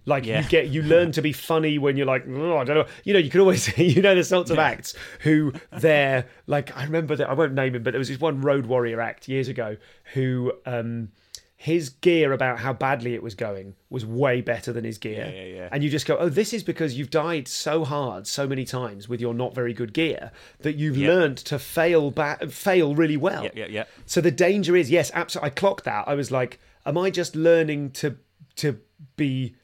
Like 0.07 0.25
Yeah. 0.26 0.42
you 0.42 0.49
get, 0.49 0.69
you 0.69 0.83
learn 0.83 1.12
to 1.12 1.23
be 1.23 1.33
funny 1.33 1.78
when 1.78 1.97
you're 1.97 2.07
like, 2.07 2.25
oh, 2.28 2.57
I 2.59 2.64
don't 2.64 2.76
know. 2.76 2.87
You 3.04 3.12
know, 3.12 3.19
you 3.21 3.30
can 3.30 3.40
always, 3.40 3.76
you 3.78 4.00
know, 4.02 4.14
the 4.14 4.25
sorts 4.25 4.50
of 4.50 4.59
acts 4.59 4.95
who 5.21 5.52
they're 5.73 6.26
like. 6.47 6.76
I 6.76 6.85
remember 6.85 7.16
that 7.16 7.28
I 7.28 7.35
won't 7.35 7.52
name 7.54 7.75
him, 7.75 7.83
but 7.83 7.92
there 7.92 7.99
was 7.99 8.09
this 8.09 8.21
one 8.21 8.40
Road 8.40 8.66
Warrior 8.66 9.00
act 9.00 9.28
years 9.28 9.49
ago 9.49 9.76
who 10.14 10.52
um, 10.66 11.11
his 11.57 11.90
gear 11.90 12.33
about 12.33 12.59
how 12.59 12.73
badly 12.73 13.14
it 13.14 13.23
was 13.23 13.35
going 13.35 13.75
was 13.90 14.07
way 14.07 14.40
better 14.40 14.73
than 14.73 14.83
his 14.85 14.97
gear. 14.97 15.26
Yeah, 15.30 15.42
yeah, 15.42 15.54
yeah. 15.57 15.69
And 15.71 15.85
you 15.85 15.90
just 15.90 16.07
go, 16.07 16.16
oh, 16.19 16.30
this 16.30 16.54
is 16.54 16.62
because 16.62 16.97
you've 16.99 17.11
died 17.11 17.47
so 17.47 17.85
hard 17.85 18.26
so 18.26 18.47
many 18.47 18.64
times 18.64 19.09
with 19.11 19.21
your 19.21 19.35
not 19.35 19.54
very 19.54 19.75
good 19.75 19.92
gear 19.92 20.33
that 20.61 20.76
you've 20.76 20.97
Yeah. 20.97 21.09
learned 21.09 21.37
to 21.38 21.59
fail 21.59 22.11
ba- 22.11 22.49
fail 22.49 22.95
really 22.95 23.19
well. 23.19 23.45
Yeah, 23.45 23.50
yeah, 23.54 23.66
yeah. 23.66 23.85
So 24.07 24.23
the 24.23 24.30
danger 24.30 24.75
is, 24.75 24.90
yes, 24.90 25.11
absolutely. 25.12 25.49
I 25.49 25.50
clocked 25.50 25.85
that. 25.85 26.09
I 26.09 26.14
was 26.14 26.30
like, 26.30 26.59
am 26.87 26.97
I 26.97 27.11
just 27.11 27.37
learning 27.37 27.90
to 27.90 28.16
to 28.57 28.78
be 29.16 29.54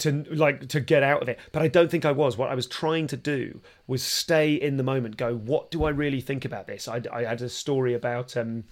to 0.00 0.24
like 0.30 0.68
to 0.68 0.80
get 0.80 1.02
out 1.02 1.22
of 1.22 1.28
it? 1.28 1.38
But 1.52 1.62
I 1.62 1.68
don't 1.68 1.90
think 1.90 2.04
I 2.04 2.12
was. 2.12 2.36
What 2.36 2.50
I 2.50 2.54
was 2.54 2.66
trying 2.66 3.06
to 3.08 3.16
do 3.16 3.60
was 3.86 4.02
stay 4.02 4.54
in 4.54 4.76
the 4.76 4.82
moment. 4.82 5.16
Go, 5.16 5.36
what 5.36 5.70
do 5.70 5.84
I 5.84 5.90
really 5.90 6.20
think 6.20 6.44
about 6.44 6.66
this? 6.66 6.88
I, 6.88 7.02
I 7.12 7.24
had 7.24 7.42
a 7.42 7.48
story 7.48 7.94
about. 7.94 8.36
Um, 8.36 8.64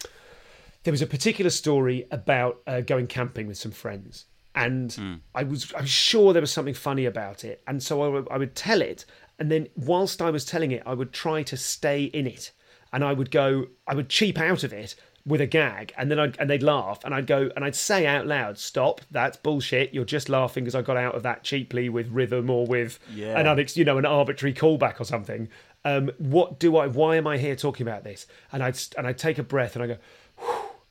there 0.85 0.93
was 0.93 1.03
a 1.03 1.07
particular 1.07 1.51
story 1.51 2.07
about 2.11 2.61
uh, 2.67 2.81
going 2.83 3.07
camping 3.07 3.47
with 3.47 3.57
some 3.57 3.73
friends, 3.73 4.27
and 4.55 5.23
I 5.35 5.43
was 5.43 5.73
i'm 5.77 5.87
sure 5.87 6.33
there 6.33 6.43
was 6.43 6.53
something 6.53 6.75
funny 6.75 7.07
about 7.07 7.45
it, 7.45 7.63
and 7.67 7.83
so 7.83 8.03
I 8.03 8.09
would, 8.09 8.29
I 8.31 8.39
would 8.39 8.55
tell 8.55 8.83
it, 8.83 9.05
and 9.39 9.51
then 9.51 9.69
whilst 9.77 10.21
I 10.21 10.31
was 10.31 10.45
telling 10.45 10.73
it, 10.73 10.83
I 10.85 10.95
would 10.95 11.13
try 11.13 11.43
to 11.45 11.57
stay 11.57 12.05
in 12.05 12.27
it, 12.27 12.53
and 12.93 13.03
I 13.03 13.13
would 13.15 13.31
go, 13.31 13.67
I 13.87 13.95
would 13.95 14.09
cheap 14.09 14.39
out 14.39 14.63
of 14.63 14.73
it 14.73 14.95
with 15.27 15.41
a 15.41 15.47
gag, 15.47 15.93
and 15.97 16.11
then 16.11 16.19
I'd, 16.19 16.37
and 16.39 16.51
they'd 16.51 16.63
laugh, 16.63 17.01
and 17.05 17.15
I'd 17.15 17.27
go, 17.27 17.51
and 17.57 17.65
I'd 17.65 17.75
say 17.75 18.07
out 18.07 18.27
loud, 18.27 18.59
"Stop! 18.59 19.01
That's 19.11 19.37
bullshit. 19.39 19.95
You're 19.95 20.05
just 20.05 20.29
laughing 20.29 20.65
because 20.65 20.75
I 20.75 20.83
got 20.83 20.97
out 20.99 21.15
of 21.15 21.23
that 21.23 21.43
cheaply 21.45 21.89
with 21.89 22.09
rhythm 22.09 22.51
or 22.51 22.67
with 22.67 22.99
Yeah. 23.15 23.39
an 23.41 23.47
unex- 23.47 23.77
you 23.77 23.85
know 23.85 23.97
an 23.99 24.05
arbitrary 24.07 24.53
callback 24.53 25.01
or 25.01 25.05
something." 25.05 25.49
Um, 25.87 26.11
what 26.19 26.59
do 26.59 26.77
I? 26.77 26.87
Why 26.89 27.17
am 27.17 27.27
I 27.27 27.39
here 27.39 27.57
talking 27.57 27.87
about 27.87 28.05
this? 28.05 28.27
And 28.53 28.63
I'd 28.63 28.79
and 28.99 29.07
I'd 29.07 29.19
take 29.19 29.39
a 29.39 29.43
breath 29.43 29.77
and 29.77 29.83
I 29.83 29.87
go, 29.87 29.97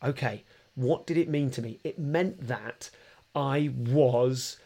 okay, 0.03 0.43
what 0.75 1.05
did 1.07 1.17
it 1.17 1.29
mean 1.29 1.49
to 1.51 1.61
me? 1.61 1.79
It 1.83 1.97
meant 1.99 2.47
that 2.47 2.89
I 3.35 3.71
was 3.75 4.57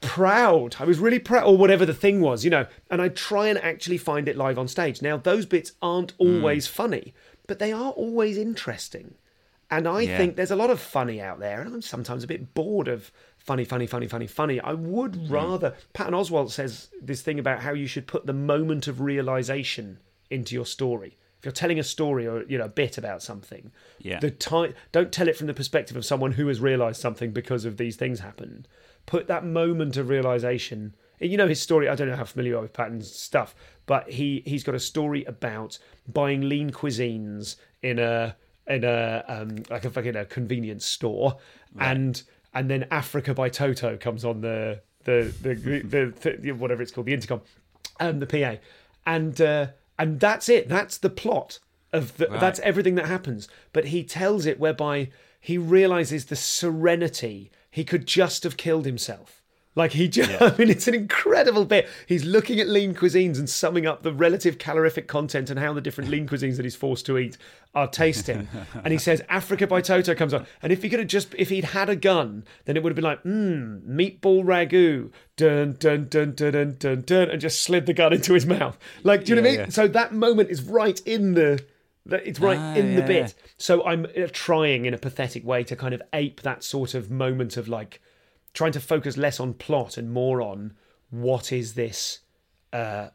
proud. 0.00 0.76
I 0.78 0.84
was 0.84 0.98
really 0.98 1.18
proud, 1.18 1.46
or 1.46 1.56
whatever 1.56 1.84
the 1.86 1.94
thing 1.94 2.20
was, 2.20 2.44
you 2.44 2.50
know. 2.50 2.66
And 2.90 3.00
I 3.02 3.08
try 3.08 3.48
and 3.48 3.58
actually 3.58 3.98
find 3.98 4.28
it 4.28 4.36
live 4.36 4.58
on 4.58 4.68
stage. 4.68 5.02
Now, 5.02 5.16
those 5.16 5.46
bits 5.46 5.72
aren't 5.82 6.12
always 6.18 6.66
funny, 6.66 7.14
but 7.46 7.58
they 7.58 7.72
are 7.72 7.90
always 7.92 8.36
interesting. 8.38 9.14
And 9.70 9.88
I 9.88 10.02
Yeah. 10.02 10.16
think 10.16 10.36
there's 10.36 10.52
a 10.52 10.56
lot 10.56 10.70
of 10.70 10.80
funny 10.80 11.20
out 11.20 11.40
there, 11.40 11.60
and 11.60 11.74
I'm 11.74 11.82
sometimes 11.82 12.22
a 12.22 12.28
bit 12.28 12.54
bored 12.54 12.86
of 12.88 13.10
funny, 13.36 13.64
funny, 13.64 13.86
funny, 13.86 14.06
funny, 14.06 14.26
funny. 14.26 14.60
I 14.60 14.72
would 14.74 15.14
hmm. 15.16 15.32
rather. 15.32 15.74
Patton 15.92 16.14
Oswalt 16.14 16.50
says 16.50 16.88
this 17.00 17.22
thing 17.22 17.38
about 17.38 17.60
how 17.60 17.72
you 17.72 17.86
should 17.86 18.06
put 18.06 18.26
the 18.26 18.32
moment 18.32 18.86
of 18.86 19.00
realization 19.00 19.98
into 20.30 20.54
your 20.54 20.66
story. 20.66 21.16
If 21.38 21.44
you're 21.44 21.52
telling 21.52 21.78
a 21.78 21.84
story 21.84 22.26
or 22.26 22.44
you 22.44 22.58
know 22.58 22.64
a 22.64 22.68
bit 22.68 22.96
about 22.96 23.22
something, 23.22 23.72
Yeah. 23.98 24.20
the 24.20 24.30
time 24.30 24.74
don't 24.92 25.12
tell 25.12 25.28
it 25.28 25.36
from 25.36 25.48
the 25.48 25.54
perspective 25.54 25.96
of 25.96 26.04
someone 26.04 26.32
who 26.32 26.46
has 26.48 26.60
realized 26.60 27.00
something 27.00 27.32
because 27.32 27.64
of 27.64 27.76
these 27.76 27.96
things 27.96 28.20
happened. 28.20 28.68
Put 29.04 29.26
that 29.28 29.44
moment 29.44 29.96
of 29.96 30.08
realization. 30.08 30.94
You 31.20 31.36
know 31.36 31.48
his 31.48 31.60
story. 31.60 31.88
I 31.88 31.94
don't 31.94 32.08
know 32.08 32.16
how 32.16 32.24
familiar 32.24 32.52
you 32.52 32.58
are 32.58 32.62
with 32.62 32.72
Patton's 32.72 33.10
stuff, 33.10 33.54
but 33.86 34.10
he 34.10 34.42
he's 34.46 34.64
got 34.64 34.74
a 34.74 34.80
story 34.80 35.24
about 35.24 35.78
buying 36.08 36.48
lean 36.48 36.70
cuisines 36.70 37.56
in 37.82 37.98
a 37.98 38.36
in 38.66 38.84
a 38.84 39.24
um, 39.28 39.56
like 39.70 39.84
a 39.84 39.90
fucking 39.90 40.16
a 40.16 40.24
convenience 40.24 40.84
store, 40.84 41.38
and 41.78 42.22
and 42.54 42.70
then 42.70 42.86
Africa 42.90 43.34
by 43.34 43.48
Toto 43.48 43.96
comes 43.96 44.24
on 44.24 44.40
the 44.40 44.80
the 45.04 45.32
the, 45.42 45.54
the, 45.54 46.36
the, 46.40 46.52
whatever 46.52 46.82
it's 46.82 46.92
called 46.92 47.06
the 47.06 47.14
intercom, 47.14 47.40
um, 48.00 48.18
the 48.18 48.26
PA, 48.26 48.56
and 49.06 49.40
uh, 49.40 49.68
and 49.98 50.20
that's 50.20 50.48
it. 50.48 50.68
That's 50.68 50.98
the 50.98 51.10
plot 51.10 51.58
of 51.92 52.16
the. 52.16 52.26
That's 52.26 52.60
everything 52.60 52.96
that 52.96 53.06
happens. 53.06 53.48
But 53.72 53.86
he 53.86 54.04
tells 54.04 54.46
it 54.46 54.60
whereby 54.60 55.10
he 55.40 55.56
realizes 55.58 56.26
the 56.26 56.36
serenity. 56.36 57.50
He 57.70 57.84
could 57.84 58.06
just 58.06 58.42
have 58.42 58.56
killed 58.56 58.86
himself. 58.86 59.42
Like 59.76 59.92
he 59.92 60.08
just, 60.08 60.30
I 60.42 60.56
mean, 60.56 60.70
it's 60.70 60.88
an 60.88 60.94
incredible 60.94 61.64
bit. 61.66 61.86
He's 62.06 62.24
looking 62.24 62.58
at 62.58 62.66
lean 62.66 62.94
cuisines 62.94 63.38
and 63.38 63.48
summing 63.48 63.86
up 63.86 64.02
the 64.02 64.12
relative 64.12 64.56
calorific 64.58 65.06
content 65.06 65.50
and 65.50 65.58
how 65.60 65.72
the 65.74 65.80
different 65.82 66.10
lean 66.10 66.26
cuisines 66.26 66.56
that 66.56 66.64
he's 66.64 66.74
forced 66.74 67.04
to 67.06 67.18
eat 67.18 67.36
are 67.74 67.86
tasting. 67.86 68.48
and 68.82 68.90
he 68.92 68.98
says, 68.98 69.22
Africa 69.28 69.66
by 69.66 69.82
Toto 69.82 70.14
comes 70.14 70.32
on. 70.32 70.46
And 70.62 70.72
if 70.72 70.82
he 70.82 70.88
could 70.88 70.98
have 70.98 71.08
just, 71.08 71.34
if 71.36 71.50
he'd 71.50 71.64
had 71.64 71.90
a 71.90 71.94
gun, 71.96 72.44
then 72.64 72.76
it 72.76 72.82
would 72.82 72.90
have 72.90 72.96
been 72.96 73.04
like, 73.04 73.22
mmm, 73.22 73.82
meatball 73.86 74.42
ragu, 74.44 75.12
dun, 75.36 75.76
dun, 75.78 76.08
dun, 76.08 76.32
dun, 76.34 76.52
dun, 76.52 76.76
dun, 76.78 77.02
dun, 77.02 77.30
and 77.30 77.38
just 77.40 77.60
slid 77.60 77.84
the 77.84 77.92
gun 77.92 78.14
into 78.14 78.32
his 78.32 78.46
mouth. 78.46 78.78
Like, 79.04 79.24
do 79.24 79.30
you 79.34 79.36
know 79.36 79.42
what 79.42 79.48
I 79.48 79.50
mean? 79.52 79.60
yeah. 79.60 79.68
So 79.68 79.86
that 79.88 80.14
moment 80.14 80.48
is 80.48 80.62
right 80.62 80.98
in 81.06 81.34
the, 81.34 81.62
that 82.06 82.26
it's 82.26 82.40
right 82.40 82.58
Ah, 82.58 82.74
in 82.76 82.94
the 82.94 83.02
yeah, 83.02 83.06
bit. 83.06 83.34
So 83.58 83.84
I'm 83.84 84.06
uh, 84.06 84.28
trying 84.32 84.86
in 84.86 84.94
a 84.94 84.98
pathetic 84.98 85.44
way 85.44 85.62
to 85.64 85.76
kind 85.76 85.92
of 85.92 86.00
ape 86.14 86.40
that 86.42 86.64
sort 86.64 86.94
of 86.94 87.10
moment 87.10 87.58
of 87.58 87.68
like 87.68 88.00
trying 88.56 88.72
to 88.72 88.80
focus 88.80 89.16
less 89.16 89.38
on 89.38 89.52
plot 89.52 89.98
and 89.98 90.10
more 90.10 90.40
on 90.40 90.72
what 91.10 91.52
is 91.52 91.74
this 91.74 92.20
uh 92.72 93.08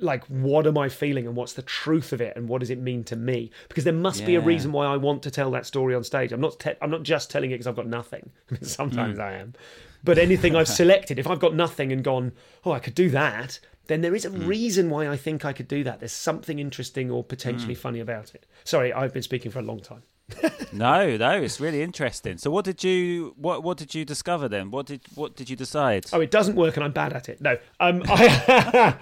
like 0.00 0.24
what 0.26 0.66
am 0.66 0.76
I 0.76 0.88
feeling 0.88 1.26
and 1.26 1.36
what's 1.36 1.52
the 1.52 1.62
truth 1.62 2.12
of 2.12 2.20
it 2.20 2.36
and 2.36 2.48
what 2.48 2.60
does 2.60 2.70
it 2.70 2.78
mean 2.78 3.04
to 3.04 3.16
me? 3.16 3.50
Because 3.68 3.84
there 3.84 3.92
must 3.92 4.26
be 4.26 4.34
a 4.34 4.40
reason 4.40 4.72
why 4.72 4.86
I 4.86 4.96
want 4.96 5.22
to 5.22 5.30
tell 5.30 5.50
that 5.52 5.66
story 5.66 5.94
on 5.94 6.02
stage. 6.04 6.32
I'm 6.32 6.40
not 6.40 6.58
te- 6.58 6.74
I'm 6.82 6.90
not 6.90 7.04
just 7.04 7.30
telling 7.30 7.50
it 7.50 7.54
because 7.54 7.66
I've 7.66 7.76
got 7.76 7.86
nothing. 7.86 8.30
Sometimes 8.62 9.16
hmm. 9.16 9.22
I 9.22 9.32
am, 9.34 9.54
but 10.02 10.18
anything 10.18 10.56
I've 10.56 10.68
selected, 10.82 11.18
if 11.18 11.26
I've 11.26 11.40
got 11.40 11.54
nothing 11.54 11.92
and 11.92 12.02
gone, 12.02 12.32
oh, 12.64 12.72
I 12.72 12.78
could 12.78 12.94
do 12.94 13.08
that, 13.10 13.60
then 13.86 14.00
there 14.00 14.14
is 14.14 14.24
a 14.24 14.30
hmm. 14.30 14.46
reason 14.46 14.90
why 14.90 15.08
I 15.08 15.16
think 15.16 15.44
I 15.44 15.52
could 15.52 15.68
do 15.68 15.84
that. 15.84 16.00
There's 16.00 16.12
something 16.12 16.58
interesting 16.58 17.10
or 17.10 17.22
potentially 17.22 17.74
hmm. 17.74 17.80
funny 17.80 18.00
about 18.00 18.34
it. 18.34 18.46
Sorry, 18.64 18.92
I've 18.92 19.12
been 19.12 19.22
speaking 19.22 19.50
for 19.50 19.60
a 19.60 19.62
long 19.62 19.80
time. 19.80 20.02
No, 20.72 21.16
no, 21.16 21.30
it's 21.40 21.60
really 21.60 21.82
interesting. 21.82 22.36
So, 22.38 22.50
what 22.50 22.64
did 22.64 22.82
you 22.82 23.34
what 23.36 23.62
what 23.62 23.76
did 23.76 23.94
you 23.94 24.04
discover 24.04 24.48
then? 24.48 24.70
What 24.70 24.86
did 24.86 25.02
what 25.14 25.36
did 25.36 25.48
you 25.48 25.54
decide? 25.54 26.06
Oh, 26.12 26.20
it 26.20 26.30
doesn't 26.32 26.56
work, 26.56 26.76
and 26.76 26.84
I'm 26.84 26.92
bad 26.92 27.12
at 27.12 27.28
it. 27.28 27.40
No, 27.40 27.58
um, 27.78 28.02
I, 28.06 28.96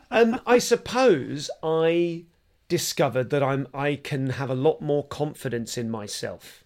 um, 0.10 0.40
I 0.46 0.58
suppose 0.58 1.50
I 1.62 2.24
discovered 2.68 3.30
that 3.30 3.42
I'm 3.42 3.66
I 3.74 3.96
can 3.96 4.30
have 4.30 4.50
a 4.50 4.54
lot 4.54 4.80
more 4.80 5.04
confidence 5.04 5.76
in 5.76 5.90
myself. 5.90 6.64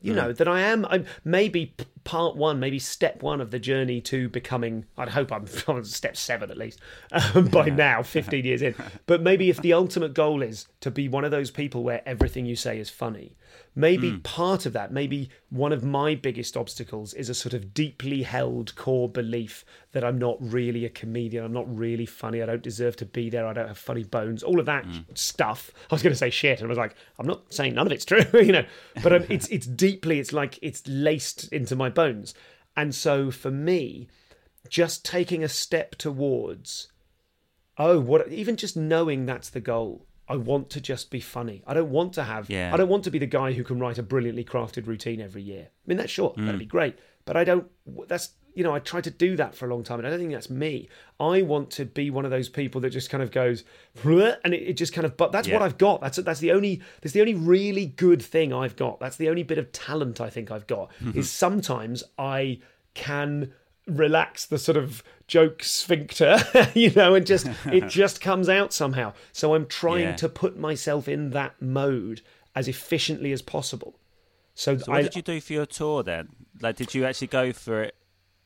You 0.00 0.14
know 0.14 0.32
that 0.32 0.48
I 0.48 0.60
am. 0.60 0.84
I'm 0.86 1.06
maybe 1.24 1.74
part 2.04 2.36
one, 2.36 2.60
maybe 2.60 2.78
step 2.78 3.22
one 3.22 3.40
of 3.40 3.50
the 3.50 3.58
journey 3.58 4.00
to 4.02 4.28
becoming. 4.28 4.84
I'd 4.96 5.10
hope 5.10 5.32
I'm 5.32 5.46
on 5.68 5.84
step 5.84 6.16
seven 6.16 6.50
at 6.50 6.58
least 6.58 6.80
um, 7.12 7.46
by 7.46 7.68
now, 7.68 8.02
15 8.02 8.44
years 8.44 8.62
in. 8.62 8.74
But 9.06 9.22
maybe 9.22 9.50
if 9.50 9.60
the 9.60 9.72
ultimate 9.72 10.14
goal 10.14 10.42
is 10.42 10.66
to 10.80 10.90
be 10.90 11.08
one 11.08 11.24
of 11.24 11.30
those 11.30 11.50
people 11.50 11.82
where 11.82 12.02
everything 12.06 12.46
you 12.46 12.56
say 12.56 12.78
is 12.78 12.88
funny, 12.88 13.36
maybe 13.74 14.18
part 14.18 14.66
of 14.66 14.72
that, 14.74 14.92
maybe 14.92 15.30
one 15.50 15.72
of 15.72 15.82
my 15.82 16.14
biggest 16.14 16.56
obstacles 16.56 17.14
is 17.14 17.28
a 17.28 17.34
sort 17.34 17.54
of 17.54 17.74
deeply 17.74 18.22
held 18.22 18.74
core 18.76 19.08
belief 19.08 19.64
that 19.92 20.04
I'm 20.04 20.18
not 20.18 20.36
really 20.40 20.84
a 20.84 20.88
comedian. 20.88 21.44
I'm 21.44 21.52
not 21.52 21.74
really 21.74 22.06
funny. 22.06 22.42
I 22.42 22.46
don't 22.46 22.62
deserve 22.62 22.96
to 22.96 23.06
be 23.06 23.30
there. 23.30 23.46
I 23.46 23.52
don't 23.52 23.68
have 23.68 23.78
funny 23.78 24.04
bones. 24.04 24.42
All 24.42 24.58
of 24.58 24.66
that 24.66 24.86
stuff. 25.14 25.70
I 25.90 25.94
was 25.94 26.02
going 26.02 26.12
to 26.12 26.18
say 26.18 26.30
shit, 26.30 26.60
and 26.60 26.66
I 26.66 26.70
was 26.70 26.78
like, 26.78 26.94
I'm 27.18 27.26
not 27.26 27.52
saying 27.52 27.74
none 27.74 27.86
of 27.86 27.92
it's 27.92 28.04
true, 28.04 28.24
you 28.34 28.52
know. 28.52 28.64
But 29.02 29.12
um, 29.12 29.24
it's 29.28 29.48
it's 29.48 29.66
deeply. 29.66 30.18
It's 30.18 30.32
like 30.32 30.58
it's 30.62 30.82
laced 30.86 31.52
into 31.52 31.76
my 31.76 31.88
bones. 31.92 32.34
And 32.76 32.94
so 32.94 33.30
for 33.30 33.50
me, 33.50 34.08
just 34.68 35.04
taking 35.04 35.42
a 35.42 35.48
step 35.48 35.96
towards 35.96 36.92
oh 37.78 37.98
what 37.98 38.28
even 38.28 38.56
just 38.56 38.76
knowing 38.76 39.26
that's 39.26 39.50
the 39.50 39.60
goal 39.60 40.06
i 40.28 40.36
want 40.36 40.70
to 40.70 40.80
just 40.80 41.10
be 41.10 41.20
funny 41.20 41.62
i 41.66 41.74
don't 41.74 41.90
want 41.90 42.12
to 42.12 42.22
have 42.22 42.48
Yeah. 42.48 42.70
i 42.72 42.76
don't 42.76 42.88
want 42.88 43.04
to 43.04 43.10
be 43.10 43.18
the 43.18 43.26
guy 43.26 43.52
who 43.52 43.64
can 43.64 43.78
write 43.78 43.98
a 43.98 44.02
brilliantly 44.02 44.44
crafted 44.44 44.86
routine 44.86 45.20
every 45.20 45.42
year 45.42 45.68
i 45.70 45.84
mean 45.86 45.98
that's 45.98 46.12
sure 46.12 46.32
that'd 46.36 46.54
mm. 46.54 46.60
be 46.60 46.66
great 46.66 46.98
but 47.24 47.36
i 47.36 47.44
don't 47.44 47.66
that's 48.06 48.30
you 48.54 48.62
know 48.62 48.74
i 48.74 48.78
tried 48.78 49.04
to 49.04 49.10
do 49.10 49.36
that 49.36 49.54
for 49.54 49.66
a 49.66 49.68
long 49.74 49.82
time 49.82 49.98
and 49.98 50.06
i 50.06 50.10
don't 50.10 50.18
think 50.18 50.32
that's 50.32 50.50
me 50.50 50.88
i 51.20 51.42
want 51.42 51.70
to 51.70 51.84
be 51.84 52.10
one 52.10 52.24
of 52.24 52.30
those 52.30 52.48
people 52.48 52.80
that 52.80 52.90
just 52.90 53.10
kind 53.10 53.22
of 53.22 53.30
goes 53.30 53.64
and 54.44 54.54
it, 54.54 54.62
it 54.62 54.72
just 54.74 54.92
kind 54.92 55.04
of 55.04 55.16
but 55.16 55.32
that's 55.32 55.48
what 55.48 55.62
i've 55.62 55.78
got 55.78 56.00
that's 56.00 56.18
that's 56.18 56.40
the 56.40 56.52
only 56.52 56.80
that's 57.00 57.12
the 57.12 57.20
only 57.20 57.34
really 57.34 57.86
good 57.86 58.22
thing 58.22 58.52
i've 58.52 58.76
got 58.76 58.98
that's 59.00 59.16
the 59.16 59.28
only 59.28 59.42
bit 59.42 59.58
of 59.58 59.70
talent 59.72 60.20
i 60.20 60.28
think 60.30 60.50
i've 60.50 60.66
got 60.66 60.90
mm-hmm. 61.00 61.18
is 61.18 61.30
sometimes 61.30 62.02
i 62.18 62.58
can 62.94 63.52
relax 63.86 64.46
the 64.46 64.58
sort 64.58 64.76
of 64.76 65.02
joke 65.26 65.62
sphincter, 65.62 66.38
you 66.74 66.90
know, 66.90 67.14
and 67.14 67.26
just 67.26 67.48
it 67.66 67.88
just 67.88 68.20
comes 68.20 68.48
out 68.48 68.72
somehow. 68.72 69.12
So 69.32 69.54
I'm 69.54 69.66
trying 69.66 70.02
Yeah. 70.02 70.16
to 70.16 70.28
put 70.28 70.58
myself 70.58 71.08
in 71.08 71.30
that 71.30 71.60
mode 71.60 72.22
as 72.54 72.68
efficiently 72.68 73.32
as 73.32 73.42
possible. 73.42 73.98
So, 74.54 74.76
So, 74.76 74.90
what 74.92 74.98
I, 74.98 75.02
did 75.02 75.16
you 75.16 75.22
do 75.22 75.40
for 75.40 75.52
your 75.54 75.66
tour 75.66 76.02
then? 76.02 76.28
Like, 76.60 76.76
did 76.76 76.94
you 76.94 77.04
actually 77.04 77.28
go 77.28 77.52
for 77.52 77.82
it? 77.82 77.94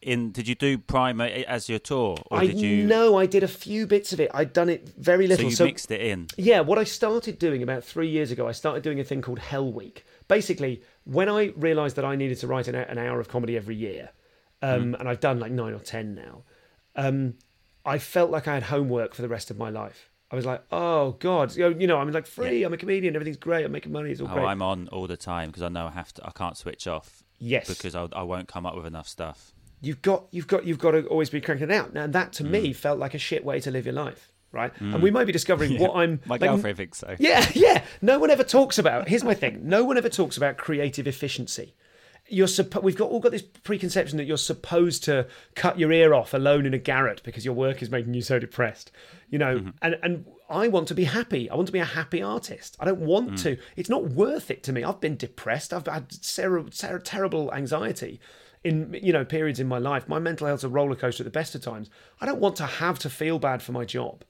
In 0.03 0.31
did 0.31 0.47
you 0.47 0.55
do 0.55 0.79
Primer 0.79 1.25
as 1.49 1.69
your 1.69 1.79
tour, 1.79 2.17
or 2.31 2.39
I 2.39 2.47
did 2.47 2.61
you? 2.61 2.87
know 2.87 3.17
I 3.17 3.27
did 3.27 3.43
a 3.43 3.49
few 3.49 3.87
bits 3.87 4.13
of 4.13 4.21
it. 4.21 4.31
I'd 4.35 4.53
done 4.53 4.69
it 4.69 4.89
very 4.97 5.27
little 5.27 5.51
so 5.51 5.65
you 5.65 5.69
mixed 5.71 5.91
it 5.91 6.01
in. 6.01 6.29
Yeah, 6.37 6.61
what 6.61 6.79
I 6.79 6.85
started 6.85 7.39
doing 7.39 7.63
about 7.63 7.83
three 7.83 8.09
years 8.09 8.31
ago, 8.31 8.47
I 8.47 8.53
started 8.53 8.83
doing 8.83 9.01
a 9.01 9.05
thing 9.05 9.23
called 9.23 9.39
Hell 9.39 9.73
Week. 9.73 10.05
Basically, 10.29 10.83
when 11.05 11.29
I 11.29 11.53
realised 11.57 11.97
that 11.97 12.05
I 12.05 12.15
needed 12.15 12.39
to 12.41 12.47
write 12.47 12.69
an, 12.69 12.75
an 12.75 12.99
hour 12.99 13.19
of 13.21 13.29
comedy 13.29 13.57
every 13.57 13.75
year, 13.75 14.11
um, 14.63 14.95
and 14.99 15.09
I've 15.09 15.21
done 15.21 15.41
like 15.41 15.51
nine 15.51 15.73
or 15.73 15.79
ten 15.81 16.15
now, 16.15 16.43
um, 16.95 17.35
I 17.85 17.99
felt 17.99 18.31
like 18.31 18.47
I 18.47 18.55
had 18.55 18.65
homework 18.65 19.15
for 19.15 19.23
the 19.23 19.29
rest 19.29 19.51
of 19.51 19.57
my 19.59 19.71
life. 19.71 20.11
I 20.31 20.37
was 20.37 20.45
like, 20.45 20.63
oh 20.71 21.13
God, 21.21 21.55
you 21.57 21.63
know, 21.71 21.79
you 21.79 21.87
know 21.87 21.99
I'm 21.99 22.11
like 22.13 22.27
free. 22.27 22.65
I'm 22.65 22.73
a 22.73 22.77
comedian. 22.77 23.15
Everything's 23.15 23.37
great. 23.39 23.65
I'm 23.65 23.73
making 23.73 23.93
money. 23.93 24.11
It's 24.11 24.21
all 24.21 24.29
Oh, 24.29 24.35
great. 24.35 24.45
I'm 24.45 24.61
on 24.61 24.89
all 24.89 25.07
the 25.07 25.17
time 25.17 25.49
because 25.51 25.63
I 25.63 25.69
know 25.69 25.87
I 25.87 25.91
have 25.93 26.13
to. 26.15 26.27
I 26.27 26.33
can't 26.33 26.57
switch 26.57 26.87
off. 26.87 27.23
Yes. 27.39 27.69
because 27.69 27.95
I, 27.95 28.09
I 28.13 28.23
won't 28.23 28.49
come 28.49 28.67
up 28.67 28.75
with 28.77 28.87
enough 28.87 29.07
stuff. 29.09 29.53
You've 29.87 30.03
got 30.03 30.27
you've 30.31 30.46
got 30.46 30.64
you've 30.66 30.79
got 30.79 30.90
to 30.92 31.07
always 31.07 31.31
be 31.31 31.40
cranking 31.40 31.70
it 31.70 31.75
out. 31.75 31.94
Now 31.94 32.07
that 32.07 32.33
to 32.35 32.44
Mm. 32.44 32.51
me 32.51 32.72
felt 32.72 32.99
like 32.99 33.14
a 33.14 33.18
shit 33.18 33.44
way 33.44 33.61
to 33.61 33.70
live 33.70 33.85
your 33.87 33.94
life, 33.94 34.33
right? 34.53 34.72
And 34.81 35.03
we 35.03 35.11
might 35.11 35.27
be 35.27 35.33
discovering 35.33 35.79
what 35.83 35.96
I'm. 35.96 36.20
My 36.27 36.35
like, 36.35 36.40
girlfriend 36.42 36.77
thinks 36.77 36.99
so. 36.99 37.14
Yeah, 37.18 37.46
yeah. 37.55 37.83
No 38.03 38.18
one 38.18 38.31
ever 38.31 38.44
talks 38.44 38.79
about. 38.79 39.09
Here's 39.09 39.25
my 39.25 39.35
thing. 39.35 39.61
No 39.68 39.85
one 39.85 39.96
ever 39.96 40.09
talks 40.09 40.37
about 40.37 40.57
creative 40.57 41.07
efficiency. 41.07 41.75
You're 42.29 42.49
suppo- 42.49 42.83
We've 42.83 42.96
got 42.96 43.09
all 43.11 43.20
got 43.20 43.31
this 43.31 43.42
preconception 43.42 44.18
that 44.18 44.25
you're 44.25 44.37
supposed 44.37 45.05
to 45.05 45.29
cut 45.55 45.79
your 45.79 45.92
ear 45.92 46.12
off 46.12 46.35
alone 46.35 46.66
in 46.66 46.75
a 46.75 46.79
garret 46.79 47.22
because 47.22 47.44
your 47.44 47.55
work 47.55 47.83
is 47.83 47.88
making 47.90 48.14
you 48.14 48.22
so 48.22 48.40
depressed. 48.40 48.90
You 49.31 49.38
know, 49.38 49.59
Mm-hmm. 49.59 49.70
and 49.83 49.96
and 50.03 50.25
I 50.51 50.66
want 50.68 50.88
to 50.88 50.94
be 50.94 51.05
happy. 51.05 51.49
I 51.51 51.55
want 51.55 51.66
to 51.68 51.72
be 51.72 51.79
a 51.79 51.85
happy 51.85 52.22
artist. 52.22 52.77
I 52.81 52.85
don't 52.85 53.01
want 53.01 53.33
Mm. 53.35 53.42
to. 53.44 53.57
It's 53.77 53.88
not 53.88 54.05
worth 54.11 54.51
it 54.51 54.64
to 54.64 54.72
me. 54.72 54.83
I've 54.83 55.01
been 55.01 55.16
depressed. 55.16 55.72
I've 55.72 55.87
had 55.87 56.12
ser- 56.12 56.64
ser- 56.72 56.99
terrible 56.99 57.53
anxiety 57.55 58.18
in 58.67 58.99
you 59.01 59.13
know 59.13 59.25
periods 59.25 59.61
in 59.61 59.69
my 59.69 59.79
life. 59.79 60.09
My 60.09 60.19
mental 60.19 60.47
health's 60.47 60.65
a 60.65 60.69
roller 60.69 60.97
coaster 60.97 61.23
at 61.23 61.27
the 61.27 61.31
best 61.31 61.55
of 61.55 61.61
times. 61.61 61.89
I 62.21 62.27
don't 62.27 62.41
want 62.41 62.57
to 62.57 62.67
have 62.67 62.99
to 63.01 63.11
feel 63.11 63.39
bad 63.39 63.63
for 63.63 63.73
my 63.73 63.85
job. 63.85 64.25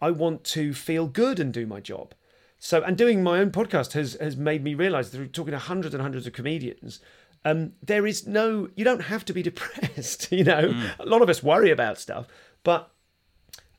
I 0.00 0.10
want 0.10 0.44
to 0.44 0.72
feel 0.72 1.06
good 1.06 1.38
and 1.38 1.52
do 1.52 1.66
my 1.66 1.80
job. 1.80 2.14
So, 2.58 2.82
and 2.82 2.96
doing 2.96 3.22
my 3.22 3.38
own 3.38 3.50
podcast 3.50 3.92
has 3.92 4.14
has 4.14 4.36
made 4.36 4.64
me 4.64 4.74
realise 4.74 5.10
through 5.10 5.28
talking 5.28 5.52
to 5.52 5.58
hundreds 5.58 5.94
and 5.94 6.02
hundreds 6.02 6.26
of 6.26 6.32
comedians, 6.32 7.00
um, 7.44 7.72
there 7.82 8.06
is 8.06 8.26
no, 8.26 8.68
you 8.74 8.84
don't 8.84 9.02
have 9.02 9.24
to 9.26 9.32
be 9.32 9.42
depressed. 9.50 10.32
You 10.32 10.44
know, 10.44 10.82
a 10.98 11.06
lot 11.06 11.22
of 11.22 11.28
us 11.28 11.42
worry 11.42 11.70
about 11.70 11.98
stuff, 11.98 12.26
but 12.64 12.90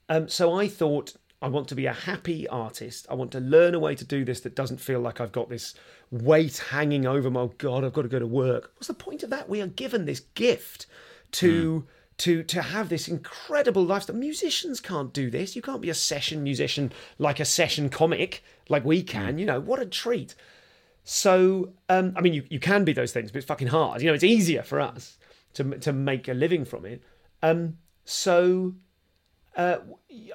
um, 0.09 0.29
so 0.29 0.53
I 0.53 0.67
thought 0.67 1.15
I 1.43 1.47
want 1.47 1.67
to 1.67 1.75
be 1.75 1.87
a 1.87 1.93
happy 1.93 2.47
artist. 2.47 3.05
I 3.09 3.15
want 3.15 3.31
to 3.33 3.41
learn 3.41 3.75
a 3.75 3.79
way 3.79 3.95
to 3.95 4.05
do 4.05 4.23
this 4.23 4.39
that 4.41 4.55
doesn't 4.55 4.77
feel 4.77 5.01
like 5.01 5.19
I've 5.19 5.33
got 5.33 5.49
this 5.49 5.75
weight 6.09 6.57
hanging 6.69 7.05
over 7.05 7.29
my. 7.29 7.41
Oh 7.41 7.53
God, 7.57 7.83
I've 7.83 7.91
got 7.91 8.03
to 8.03 8.07
go 8.07 8.17
to 8.17 8.25
work. 8.25 8.71
What's 8.75 8.87
the 8.87 8.93
point 8.93 9.23
of 9.23 9.29
that? 9.31 9.49
We 9.49 9.61
are 9.61 9.67
given 9.67 10.05
this 10.05 10.21
gift 10.21 10.87
to. 11.33 11.85
To, 12.17 12.43
to 12.43 12.61
have 12.61 12.89
this 12.89 13.07
incredible 13.07 13.83
lifestyle. 13.83 14.15
Musicians 14.15 14.79
can't 14.79 15.11
do 15.11 15.31
this. 15.31 15.55
You 15.55 15.63
can't 15.63 15.81
be 15.81 15.89
a 15.89 15.95
session 15.95 16.43
musician 16.43 16.93
like 17.17 17.39
a 17.39 17.43
session 17.43 17.89
comic 17.89 18.43
like 18.69 18.85
we 18.85 19.01
can. 19.01 19.39
You 19.39 19.47
know, 19.47 19.59
what 19.59 19.79
a 19.79 19.85
treat. 19.87 20.35
So, 21.03 21.73
um, 21.89 22.13
I 22.15 22.21
mean, 22.21 22.35
you, 22.35 22.43
you 22.49 22.59
can 22.59 22.85
be 22.85 22.93
those 22.93 23.11
things, 23.11 23.31
but 23.31 23.39
it's 23.39 23.47
fucking 23.47 23.69
hard. 23.69 24.03
You 24.03 24.09
know, 24.09 24.13
it's 24.13 24.23
easier 24.23 24.61
for 24.61 24.79
us 24.79 25.17
to 25.55 25.63
to 25.79 25.91
make 25.91 26.27
a 26.27 26.35
living 26.35 26.65
from 26.65 26.85
it. 26.85 27.01
Um, 27.41 27.77
so, 28.05 28.75
uh, 29.55 29.77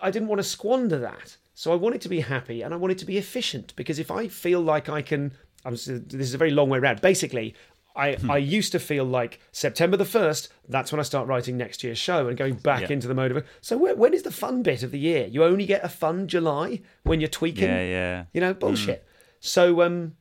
I 0.02 0.10
didn't 0.10 0.28
want 0.28 0.38
to 0.40 0.44
squander 0.44 0.98
that. 0.98 1.36
So 1.54 1.72
I 1.72 1.76
wanted 1.76 2.00
to 2.02 2.08
be 2.08 2.20
happy 2.20 2.62
and 2.62 2.72
I 2.72 2.76
wanted 2.76 2.98
to 2.98 3.04
be 3.04 3.18
efficient 3.18 3.74
because 3.76 3.98
if 3.98 4.10
I 4.10 4.28
feel 4.28 4.60
like 4.60 4.88
I 4.88 5.02
can, 5.02 5.32
I'm, 5.64 5.72
this 5.74 5.88
is 5.88 6.34
a 6.34 6.38
very 6.38 6.52
long 6.52 6.68
way 6.68 6.78
around. 6.78 7.00
Basically, 7.00 7.54
I, 7.96 8.16
I 8.30 8.36
used 8.36 8.70
to 8.72 8.78
feel 8.78 9.04
like 9.04 9.40
September 9.50 9.96
the 9.96 10.04
1st, 10.04 10.48
that's 10.68 10.92
when 10.92 11.00
I 11.00 11.02
start 11.02 11.26
writing 11.26 11.56
next 11.56 11.82
year's 11.82 11.98
show 11.98 12.28
and 12.28 12.38
going 12.38 12.54
back 12.54 12.82
Yeah. 12.82 12.92
into 12.92 13.08
the 13.08 13.14
mode 13.14 13.32
of 13.32 13.38
it. 13.38 13.46
So 13.60 13.76
when, 13.76 13.98
when 13.98 14.14
is 14.14 14.22
the 14.22 14.30
fun 14.30 14.62
bit 14.62 14.84
of 14.84 14.92
the 14.92 15.00
year? 15.00 15.26
You 15.26 15.42
only 15.42 15.66
get 15.66 15.82
a 15.84 15.88
fun 15.88 16.28
July 16.28 16.80
when 17.02 17.18
you're 17.20 17.28
tweaking? 17.28 17.64
Yeah, 17.64 17.82
yeah. 17.82 18.24
You 18.32 18.40
know, 18.40 18.54
bullshit. 18.54 19.04
So 19.40 19.82
um 19.82 20.14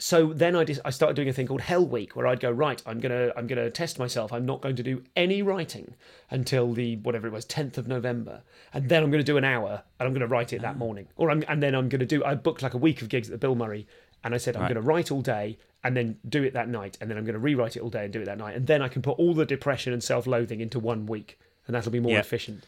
so 0.00 0.32
then 0.32 0.56
I 0.56 0.64
just, 0.64 0.80
I 0.84 0.90
started 0.90 1.14
doing 1.14 1.28
a 1.28 1.32
thing 1.32 1.46
called 1.46 1.60
Hell 1.60 1.86
Week 1.86 2.16
where 2.16 2.26
I'd 2.26 2.40
go 2.40 2.50
right 2.50 2.82
I'm 2.86 3.00
going 3.00 3.12
to 3.12 3.36
I'm 3.38 3.46
to 3.48 3.70
test 3.70 3.98
myself. 3.98 4.32
I'm 4.32 4.46
not 4.46 4.62
going 4.62 4.74
to 4.76 4.82
do 4.82 5.02
any 5.14 5.42
writing 5.42 5.94
until 6.30 6.72
the 6.72 6.96
whatever 6.96 7.26
it 7.26 7.32
was 7.32 7.44
10th 7.44 7.76
of 7.76 7.86
November. 7.86 8.42
And 8.72 8.88
then 8.88 9.02
I'm 9.02 9.10
going 9.10 9.22
to 9.22 9.32
do 9.32 9.36
an 9.36 9.44
hour 9.44 9.82
and 9.98 10.06
I'm 10.06 10.12
going 10.12 10.20
to 10.20 10.26
write 10.26 10.52
it 10.54 10.62
that 10.62 10.76
ah. 10.76 10.78
morning. 10.78 11.08
Or 11.16 11.30
I'm, 11.30 11.44
and 11.48 11.62
then 11.62 11.74
I'm 11.74 11.88
going 11.90 12.00
to 12.00 12.06
do 12.06 12.24
I 12.24 12.34
booked 12.34 12.62
like 12.62 12.74
a 12.74 12.78
week 12.78 13.02
of 13.02 13.10
gigs 13.10 13.28
at 13.28 13.32
the 13.32 13.38
Bill 13.38 13.54
Murray 13.54 13.86
and 14.24 14.34
I 14.34 14.38
said 14.38 14.56
I'm 14.56 14.62
Right. 14.62 14.72
to 14.74 14.80
write 14.80 15.10
all 15.10 15.20
day 15.22 15.58
and 15.84 15.96
then 15.96 16.18
do 16.28 16.42
it 16.42 16.54
that 16.54 16.68
night 16.68 16.96
and 17.00 17.10
then 17.10 17.18
I'm 17.18 17.24
going 17.24 17.34
to 17.34 17.38
rewrite 17.40 17.76
it 17.76 17.80
all 17.80 17.90
day 17.90 18.04
and 18.04 18.12
do 18.12 18.22
it 18.22 18.24
that 18.24 18.38
night. 18.38 18.56
And 18.56 18.66
then 18.66 18.80
I 18.80 18.88
can 18.88 19.02
put 19.02 19.18
all 19.18 19.34
the 19.34 19.46
depression 19.46 19.92
and 19.92 20.02
self-loathing 20.02 20.60
into 20.60 20.78
one 20.78 21.04
week 21.06 21.38
and 21.66 21.74
that'll 21.76 21.92
be 21.92 22.00
more 22.00 22.12
Yeah. 22.12 22.20
efficient. 22.20 22.64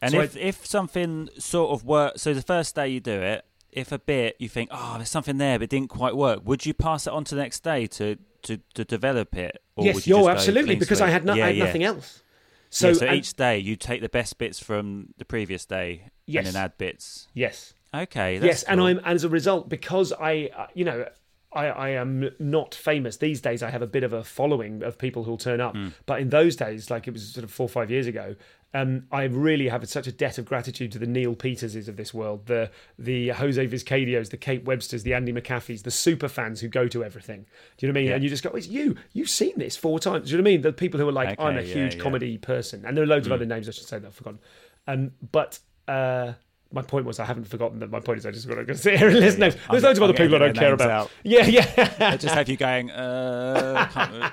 And 0.00 0.12
So 0.12 0.20
if 0.20 0.34
if 0.36 0.66
something 0.66 1.28
sort 1.38 1.72
of 1.72 1.84
works, 1.84 2.22
so 2.22 2.32
the 2.32 2.42
first 2.42 2.74
day 2.74 2.88
you 2.88 3.00
do 3.00 3.20
it, 3.20 3.44
if 3.72 3.92
a 3.92 3.98
bit 3.98 4.36
you 4.38 4.48
think, 4.48 4.70
oh, 4.72 4.94
there's 4.96 5.10
something 5.10 5.38
there 5.38 5.58
but 5.58 5.64
it 5.64 5.70
didn't 5.70 5.88
quite 5.90 6.16
work, 6.16 6.40
would 6.44 6.66
you 6.66 6.74
pass 6.74 7.06
it 7.06 7.12
on 7.12 7.24
to 7.24 7.34
the 7.34 7.40
next 7.40 7.62
day 7.62 7.86
to 7.86 8.16
to, 8.42 8.58
to 8.74 8.84
develop 8.84 9.36
it? 9.36 9.62
Or 9.76 9.84
yes 9.84 10.06
you 10.06 10.28
absolutely 10.28 10.76
because 10.76 11.00
I 11.00 11.08
had, 11.10 11.24
no, 11.24 11.34
yeah, 11.34 11.44
I 11.44 11.46
had 11.48 11.56
yeah. 11.56 11.64
nothing 11.64 11.84
else 11.84 12.22
So, 12.70 12.88
yeah, 12.88 12.94
so 12.94 13.06
and- 13.06 13.16
each 13.16 13.34
day 13.34 13.58
you 13.58 13.76
take 13.76 14.00
the 14.00 14.08
best 14.08 14.38
bits 14.38 14.58
from 14.58 15.14
the 15.18 15.24
previous 15.24 15.66
day 15.66 16.10
Yes. 16.26 16.46
and 16.46 16.54
then 16.54 16.62
add 16.64 16.78
bits. 16.78 17.28
yes 17.34 17.74
Okay. 17.92 18.38
That's 18.38 18.46
yes, 18.46 18.62
and. 18.62 18.80
I'm 18.80 18.98
and 18.98 19.06
as 19.06 19.24
a 19.24 19.28
result 19.28 19.68
because 19.68 20.12
I, 20.12 20.50
uh, 20.56 20.68
you 20.74 20.84
know, 20.84 21.06
I, 21.52 21.66
I 21.66 21.88
am 21.90 22.30
not 22.38 22.74
famous 22.74 23.16
these 23.16 23.40
days. 23.40 23.62
I 23.62 23.70
have 23.70 23.82
a 23.82 23.86
bit 23.86 24.04
of 24.04 24.12
a 24.12 24.22
following 24.22 24.82
of 24.82 24.98
people 24.98 25.24
who'll 25.24 25.36
turn 25.36 25.60
up, 25.60 25.76
but 26.06 26.20
in 26.20 26.30
those 26.30 26.56
days, 26.56 26.90
like 26.90 27.08
it 27.08 27.12
was 27.12 27.28
sort 27.28 27.44
of 27.44 27.50
four 27.50 27.64
or 27.64 27.68
five 27.68 27.90
years 27.90 28.06
ago, 28.06 28.36
um, 28.72 29.04
I 29.10 29.24
really 29.24 29.68
have 29.68 29.88
such 29.88 30.06
a 30.06 30.12
debt 30.12 30.38
of 30.38 30.44
gratitude 30.44 30.92
to 30.92 30.98
the 31.00 31.06
Neil 31.06 31.34
Peterses 31.34 31.88
of 31.88 31.96
this 31.96 32.14
world, 32.14 32.46
the 32.46 32.70
the 32.98 33.30
Jose 33.30 33.66
Vizcadios, 33.66 34.30
the 34.30 34.36
Kate 34.36 34.64
Websters, 34.64 35.02
the 35.02 35.12
Andy 35.12 35.32
McAfees, 35.32 35.82
the 35.82 35.90
super 35.90 36.28
fans 36.28 36.60
who 36.60 36.68
go 36.68 36.86
to 36.86 37.02
everything. 37.02 37.46
Do 37.76 37.86
you 37.86 37.92
know 37.92 37.96
what 37.96 37.98
I 37.98 38.02
mean? 38.02 38.08
Yeah. 38.10 38.14
And 38.14 38.22
you 38.22 38.30
just 38.30 38.44
go, 38.44 38.50
it's 38.50 38.68
you. 38.68 38.94
You've 39.12 39.28
seen 39.28 39.54
this 39.56 39.76
four 39.76 39.98
times. 39.98 40.26
Do 40.26 40.32
you 40.32 40.38
know 40.38 40.42
what 40.44 40.50
I 40.50 40.52
mean? 40.52 40.62
The 40.62 40.72
people 40.72 41.00
who 41.00 41.08
are 41.08 41.12
like, 41.12 41.30
Okay, 41.30 41.42
I'm 41.42 41.58
a 41.58 41.62
yeah, 41.62 41.74
huge 41.74 41.96
yeah. 41.96 42.02
comedy 42.02 42.38
person, 42.38 42.84
and 42.84 42.96
there 42.96 43.02
are 43.02 43.08
loads 43.08 43.26
of 43.26 43.32
other 43.32 43.44
names 43.44 43.68
I 43.68 43.72
should 43.72 43.88
say 43.88 43.98
that 43.98 44.06
I've 44.06 44.14
forgotten. 44.14 44.40
Um, 44.86 45.12
but. 45.32 45.58
Uh, 45.88 46.34
my 46.72 46.82
point 46.82 47.04
was 47.04 47.18
I 47.18 47.24
haven't 47.24 47.46
forgotten 47.48 47.80
that 47.80 47.90
my 47.90 47.98
point 48.00 48.18
is 48.18 48.26
I 48.26 48.30
just 48.30 48.46
got 48.48 48.64
to 48.66 48.74
sit 48.76 48.98
here 48.98 49.08
and 49.08 49.18
listen. 49.18 49.40
yeah. 49.40 49.48
There's 49.48 49.56
I'm- 49.68 49.82
loads 49.82 49.98
of 49.98 50.02
other 50.04 50.12
people 50.12 50.36
I 50.36 50.38
don't 50.38 50.56
care 50.56 50.72
about. 50.74 50.90
out. 50.90 51.10
Yeah, 51.24 51.46
yeah, 51.46 51.94
I 51.98 52.16
just 52.16 52.34
have 52.34 52.48
you 52.48 52.56
going, 52.56 52.90
uh, 52.92 53.86
come, 53.90 54.30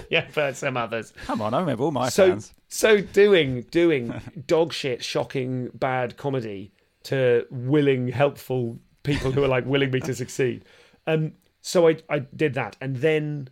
yeah, 0.10 0.26
but 0.34 0.56
some 0.56 0.76
others. 0.76 1.12
come 1.24 1.40
on, 1.42 1.54
I 1.54 1.60
remember 1.60 1.84
all 1.84 1.90
my 1.90 2.08
So, 2.08 2.30
fans. 2.30 2.54
so 2.68 3.00
doing 3.00 3.62
doing 3.70 4.14
dog 4.46 4.72
shit, 4.72 5.04
shocking, 5.04 5.70
bad 5.74 6.16
comedy 6.16 6.72
to 7.04 7.46
willing, 7.50 8.08
helpful 8.08 8.78
people 9.02 9.30
who 9.32 9.42
are 9.44 9.48
like 9.48 9.64
willing 9.66 9.90
me 9.90 10.00
to 10.00 10.14
succeed. 10.14 10.64
Um, 11.06 11.32
so 11.60 11.88
I 11.88 11.96
I 12.08 12.20
did 12.20 12.54
that, 12.54 12.76
and 12.80 12.96
then 12.96 13.48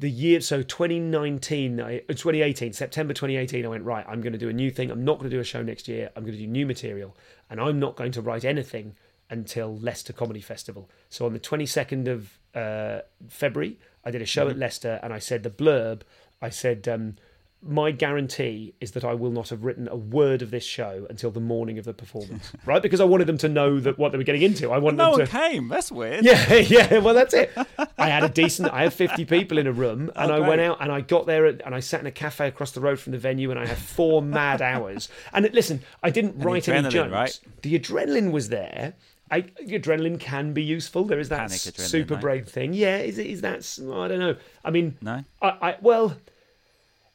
the 0.00 0.10
year 0.10 0.40
so 0.40 0.62
2019 0.62 1.78
uh, 1.78 1.88
2018 2.08 2.72
september 2.72 3.12
2018 3.12 3.64
i 3.64 3.68
went 3.68 3.84
right 3.84 4.04
i'm 4.08 4.22
going 4.22 4.32
to 4.32 4.38
do 4.38 4.48
a 4.48 4.52
new 4.52 4.70
thing. 4.70 4.90
I'm 4.90 5.04
not 5.04 5.18
going 5.18 5.30
to 5.30 5.36
do 5.36 5.40
a 5.40 5.44
show 5.44 5.62
next 5.62 5.86
year. 5.88 6.10
I'm 6.16 6.24
going 6.24 6.36
to 6.36 6.38
do 6.38 6.46
new 6.46 6.66
material 6.66 7.16
and 7.48 7.60
i'm 7.60 7.78
not 7.78 7.96
going 7.96 8.12
to 8.12 8.22
write 8.22 8.44
anything 8.44 8.96
until 9.28 9.78
leicester 9.78 10.12
comedy 10.12 10.40
festival. 10.40 10.90
So 11.08 11.24
on 11.26 11.34
the 11.34 11.38
22nd 11.38 12.08
of 12.08 12.38
uh, 12.54 13.02
february 13.28 13.78
i 14.04 14.10
did 14.10 14.22
a 14.22 14.26
show 14.26 14.48
at 14.48 14.58
leicester 14.58 14.98
and 15.02 15.12
i 15.12 15.18
said 15.18 15.42
the 15.44 15.50
blurb. 15.50 16.02
I 16.42 16.48
said 16.48 16.88
um, 16.88 17.16
my 17.62 17.90
guarantee 17.90 18.74
is 18.80 18.92
that 18.92 19.04
I 19.04 19.12
will 19.14 19.30
not 19.30 19.50
have 19.50 19.64
written 19.64 19.86
a 19.88 19.96
word 19.96 20.40
of 20.40 20.50
this 20.50 20.64
show 20.64 21.06
until 21.10 21.30
the 21.30 21.40
morning 21.40 21.78
of 21.78 21.84
the 21.84 21.92
performance, 21.92 22.52
right? 22.64 22.82
Because 22.82 23.00
I 23.00 23.04
wanted 23.04 23.26
them 23.26 23.36
to 23.38 23.48
know 23.48 23.78
that 23.80 23.98
what 23.98 24.12
they 24.12 24.18
were 24.18 24.24
getting 24.24 24.42
into. 24.42 24.70
I 24.72 24.78
wanted 24.78 24.96
No 24.96 25.10
them 25.10 25.18
one 25.20 25.26
to. 25.26 25.26
came. 25.26 25.68
That's 25.68 25.92
weird. 25.92 26.24
Yeah, 26.24 26.54
yeah. 26.54 26.98
Well, 26.98 27.12
that's 27.14 27.34
it. 27.34 27.50
I 27.98 28.08
had 28.08 28.24
a 28.24 28.28
decent. 28.42 28.72
I 28.72 28.84
had 28.84 28.94
fifty 28.94 29.24
people 29.24 29.58
in 29.58 29.66
a 29.66 29.72
room, 29.72 30.10
oh, 30.16 30.22
and 30.22 30.30
Oh, 30.32 30.34
I 30.36 30.38
great. 30.38 30.48
went 30.48 30.60
out 30.62 30.78
and 30.80 30.90
I 30.90 31.02
got 31.02 31.26
there 31.26 31.44
at, 31.46 31.60
and 31.66 31.74
I 31.74 31.80
sat 31.80 32.00
in 32.00 32.06
a 32.06 32.10
cafe 32.10 32.48
across 32.48 32.72
the 32.72 32.80
road 32.80 32.98
from 32.98 33.12
the 33.12 33.18
venue, 33.18 33.50
and 33.50 33.60
I 33.60 33.66
had 33.66 33.76
four 33.78 34.22
mad 34.22 34.62
hours. 34.62 35.08
And 35.32 35.44
it, 35.44 35.52
listen, 35.52 35.82
I 36.02 36.10
didn't 36.10 36.38
the 36.38 36.44
write 36.46 36.68
any 36.68 36.88
jokes. 36.88 37.12
right? 37.12 37.40
The 37.62 37.78
adrenaline 37.78 38.30
was 38.32 38.48
there. 38.48 38.94
I, 39.32 39.42
adrenaline 39.42 40.18
can 40.18 40.52
be 40.54 40.62
useful. 40.64 41.04
There 41.04 41.20
is 41.20 41.28
that 41.28 41.52
super 41.52 42.14
right? 42.14 42.20
brain 42.20 42.44
thing. 42.44 42.72
Yeah, 42.72 42.96
is 42.98 43.16
it? 43.18 43.26
Is 43.28 43.42
that? 43.42 43.58
I 43.80 44.08
don't 44.08 44.18
know. 44.18 44.34
I 44.64 44.70
mean, 44.70 44.96
No? 45.00 45.24
I, 45.40 45.48
I 45.48 45.76
well, 45.80 46.16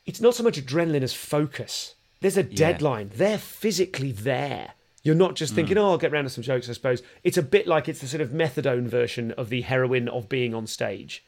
it's 0.06 0.22
not 0.22 0.36
so 0.36 0.44
much 0.44 0.60
adrenaline 0.64 1.02
as 1.04 1.14
focus. 1.14 1.96
There's 2.22 2.38
a 2.38 2.44
deadline. 2.44 3.12
They're 3.16 3.38
physically 3.38 4.12
there. 4.12 4.72
You're 5.04 5.16
not 5.16 5.36
just 5.36 5.54
Mm. 5.54 5.56
thinking, 5.58 5.78
"Oh, 5.78 5.92
I'll 5.92 5.98
get 5.98 6.12
round 6.12 6.26
to 6.28 6.34
some 6.34 6.44
jokes." 6.44 6.70
I 6.70 6.74
suppose 6.74 7.04
it's 7.24 7.38
a 7.38 7.44
bit 7.44 7.68
like 7.68 7.88
it's 7.88 8.00
the 8.02 8.08
sort 8.08 8.22
of 8.22 8.30
methadone 8.30 8.88
version 8.88 9.32
of 9.34 9.50
the 9.50 9.62
heroin 9.62 10.08
of 10.08 10.28
being 10.30 10.54
on 10.56 10.66
stage. 10.68 11.24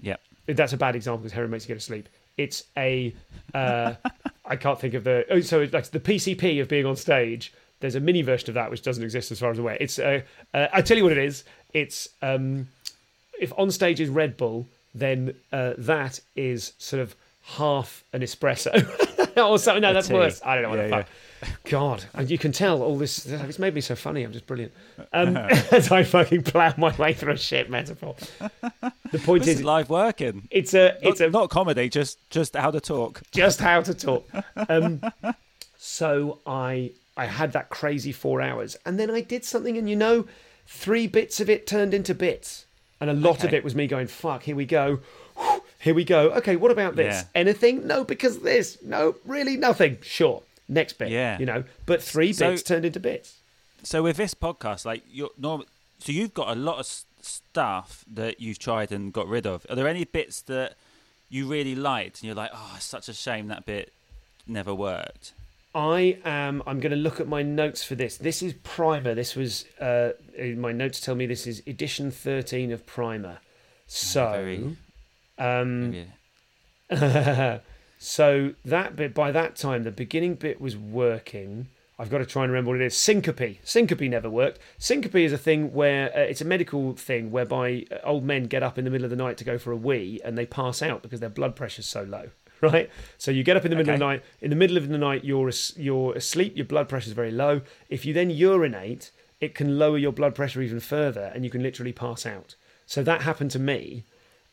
Yeah. 0.00 0.16
That's 0.46 0.72
a 0.72 0.76
bad 0.76 0.96
example 0.96 1.18
because 1.22 1.32
heroin 1.32 1.52
makes 1.52 1.64
you 1.68 1.74
go 1.74 1.78
to 1.78 1.84
sleep. 1.84 2.08
It's 2.36 2.64
a 2.76 3.14
uh, 3.54 3.94
I 4.44 4.56
can't 4.56 4.80
think 4.80 4.94
of 4.94 5.04
the 5.04 5.24
oh, 5.30 5.40
so 5.40 5.60
it's 5.60 5.72
like 5.72 5.84
the 5.90 6.00
PCP 6.00 6.60
of 6.60 6.68
being 6.68 6.86
on 6.86 6.96
stage. 6.96 7.52
There's 7.78 7.94
a 7.94 8.00
mini 8.00 8.22
version 8.22 8.48
of 8.50 8.54
that 8.54 8.70
which 8.70 8.82
doesn't 8.82 9.02
exist 9.04 9.30
as 9.30 9.38
far 9.38 9.50
as 9.52 9.58
I'm 9.58 9.64
aware. 9.64 9.76
It's 9.80 9.98
uh, 9.98 10.22
uh, 10.52 10.66
I 10.72 10.82
tell 10.82 10.96
you 10.96 11.04
what 11.04 11.12
it 11.12 11.18
is. 11.18 11.44
It's 11.72 12.08
um, 12.22 12.68
if 13.40 13.52
on 13.56 13.70
stage 13.70 14.00
is 14.00 14.08
Red 14.08 14.36
Bull, 14.36 14.66
then 14.94 15.34
uh, 15.52 15.74
that 15.78 16.20
is 16.34 16.72
sort 16.78 17.00
of 17.00 17.14
half 17.42 18.04
an 18.12 18.20
espresso 18.22 18.72
or 19.36 19.58
something. 19.58 19.82
No, 19.82 19.92
that's 19.92 20.10
worse. 20.10 20.40
I 20.44 20.54
don't 20.54 20.62
know 20.64 20.70
what 20.70 20.78
Yeah, 20.78 20.86
the 20.86 20.90
fuck. 20.90 21.06
God, 21.64 22.04
and 22.12 22.30
you 22.30 22.36
can 22.36 22.52
tell 22.52 22.82
all 22.82 22.98
this. 22.98 23.24
It's 23.24 23.58
made 23.58 23.74
me 23.74 23.80
so 23.80 23.94
funny. 23.96 24.22
I'm 24.24 24.32
just 24.32 24.46
brilliant. 24.46 24.72
Um, 25.12 25.36
as 25.72 25.90
I 25.90 26.02
fucking 26.02 26.42
plough 26.42 26.74
my 26.76 26.94
way 26.96 27.14
through 27.14 27.32
a 27.32 27.36
shit 27.38 27.70
metaphor. 27.70 28.14
The 29.10 29.18
point 29.18 29.44
This 29.44 29.54
is, 29.54 29.60
is 29.60 29.64
live 29.64 29.88
working. 29.88 30.46
it's 30.50 30.74
a, 30.74 30.96
it's 31.00 31.20
Not, 31.20 31.28
a 31.28 31.30
not 31.30 31.50
comedy, 31.50 31.88
just 31.88 32.18
just 32.30 32.54
how 32.54 32.70
to 32.70 32.80
talk. 32.80 33.22
just 33.32 33.58
how 33.60 33.80
to 33.80 33.94
talk. 33.94 34.28
Um, 34.68 35.00
so 35.78 36.40
I 36.46 36.92
I 37.16 37.24
had 37.26 37.52
that 37.52 37.70
crazy 37.70 38.12
four 38.12 38.40
hours, 38.42 38.76
and 38.84 38.98
then 39.00 39.10
I 39.10 39.20
did 39.22 39.44
something, 39.44 39.78
and 39.78 39.88
you 39.88 39.96
know, 39.96 40.26
three 40.66 41.06
bits 41.06 41.40
of 41.40 41.48
it 41.48 41.66
turned 41.66 41.94
into 41.94 42.14
bits, 42.14 42.66
and 43.00 43.08
a 43.08 43.14
lot 43.14 43.44
of 43.44 43.54
it 43.54 43.64
was 43.64 43.74
me 43.74 43.86
going, 43.86 44.06
"Fuck, 44.08 44.42
here 44.42 44.56
we 44.56 44.66
go." 44.66 45.00
Here 45.80 45.94
we 45.94 46.04
go. 46.04 46.30
Okay, 46.32 46.56
what 46.56 46.70
about 46.70 46.94
this? 46.96 47.14
Yeah. 47.14 47.24
Anything? 47.34 47.86
No, 47.86 48.04
because 48.04 48.40
this. 48.40 48.78
No, 48.82 49.16
really 49.24 49.56
nothing. 49.56 49.98
Sure. 50.02 50.42
Next 50.68 50.94
bit. 50.98 51.08
Yeah. 51.08 51.38
You 51.38 51.46
know, 51.46 51.64
but 51.86 52.02
three 52.02 52.32
So- 52.32 52.50
bits 52.50 52.62
turned 52.62 52.84
into 52.84 53.00
bits. 53.00 53.38
So 53.82 54.02
with 54.02 54.18
this 54.18 54.34
podcast, 54.34 54.84
like 54.84 55.02
you're 55.10 55.30
norm- 55.38 55.64
so 55.98 56.12
you've 56.12 56.34
got 56.34 56.48
a 56.54 56.54
lot 56.60 56.78
of 56.78 56.86
stuff 57.22 58.04
that 58.12 58.40
you've 58.40 58.58
tried 58.58 58.92
and 58.92 59.10
got 59.12 59.26
rid 59.26 59.46
of. 59.46 59.66
Are 59.70 59.74
there 59.74 59.88
any 59.88 60.04
bits 60.04 60.42
that 60.42 60.74
you 61.30 61.46
really 61.46 61.74
liked 61.74 62.20
and 62.20 62.24
you're 62.26 62.34
like, 62.34 62.50
oh, 62.52 62.72
it's 62.76 62.84
such 62.84 63.08
a 63.08 63.14
shame 63.14 63.48
that 63.48 63.64
bit 63.64 63.92
never 64.46 64.74
worked? 64.74 65.32
I 65.74 66.18
am. 66.24 66.62
I'm 66.66 66.80
going 66.80 66.90
to 66.90 66.96
look 66.96 67.20
at 67.20 67.28
my 67.28 67.42
notes 67.42 67.82
for 67.84 67.94
this. 67.94 68.16
This 68.18 68.42
is 68.42 68.52
Primer. 68.64 69.14
This 69.14 69.34
was. 69.36 69.64
Uh, 69.80 70.10
my 70.56 70.72
notes 70.72 71.00
tell 71.00 71.14
me 71.14 71.24
this 71.26 71.46
is 71.46 71.62
edition 71.66 72.10
13 72.10 72.70
of 72.72 72.84
Primer. 72.86 73.38
So. 73.86 74.30
Very- 74.32 74.76
Um, 75.40 75.90
maybe- 75.90 76.06
so 77.98 78.54
that 78.64 78.96
bit 78.96 79.14
by 79.14 79.30
that 79.32 79.56
time 79.56 79.84
the 79.84 79.90
beginning 79.90 80.34
bit 80.34 80.60
was 80.60 80.76
working. 80.76 81.68
I've 81.98 82.08
got 82.10 82.18
to 82.18 82.26
try 82.26 82.44
and 82.44 82.52
remember 82.52 82.70
what 82.70 82.80
it 82.80 82.84
is. 82.86 82.96
Syncope. 82.96 83.58
Syncope 83.62 84.00
never 84.08 84.30
worked. 84.30 84.58
Syncope 84.78 85.16
is 85.16 85.34
a 85.34 85.38
thing 85.38 85.74
where 85.74 86.06
uh, 86.16 86.20
it's 86.20 86.40
a 86.40 86.46
medical 86.46 86.94
thing 86.94 87.30
whereby 87.30 87.84
uh, 87.92 87.96
old 88.04 88.24
men 88.24 88.44
get 88.44 88.62
up 88.62 88.78
in 88.78 88.86
the 88.86 88.90
middle 88.90 89.04
of 89.04 89.10
the 89.10 89.16
night 89.16 89.36
to 89.36 89.44
go 89.44 89.58
for 89.58 89.70
a 89.70 89.76
wee 89.76 90.18
and 90.24 90.38
they 90.38 90.46
pass 90.46 90.80
out 90.80 91.02
because 91.02 91.20
their 91.20 91.28
blood 91.28 91.54
pressure's 91.54 91.86
so 91.86 92.02
low 92.02 92.30
right? 92.62 92.88
So 93.18 93.30
you 93.30 93.42
get 93.42 93.56
up 93.58 93.64
in 93.66 93.70
the 93.70 93.76
middle 93.76 93.92
of 93.94 93.98
the 94.00 94.04
night. 94.06 94.22
In 94.40 94.50
the 94.50 94.56
middle 94.56 94.76
of 94.78 94.88
the 94.88 94.96
night 94.98 95.24
you're 95.24 95.50
you're 95.76 96.14
asleep. 96.14 96.56
Your 96.56 96.66
blood 96.66 96.88
pressure's 96.88 97.12
very 97.12 97.30
low. 97.30 97.60
If 97.90 98.04
you 98.06 98.12
then 98.14 98.30
urinate 98.30 99.10
it 99.40 99.54
can 99.54 99.78
lower 99.78 99.96
your 99.98 100.12
blood 100.12 100.34
pressure 100.34 100.60
even 100.62 100.80
further 100.80 101.30
and 101.34 101.44
you 101.44 101.50
can 101.50 101.62
literally 101.62 101.92
pass 101.92 102.24
out. 102.26 102.54
So 102.86 103.02
that 103.02 103.22
happened 103.22 103.50
to 103.52 103.58
me 103.58 104.04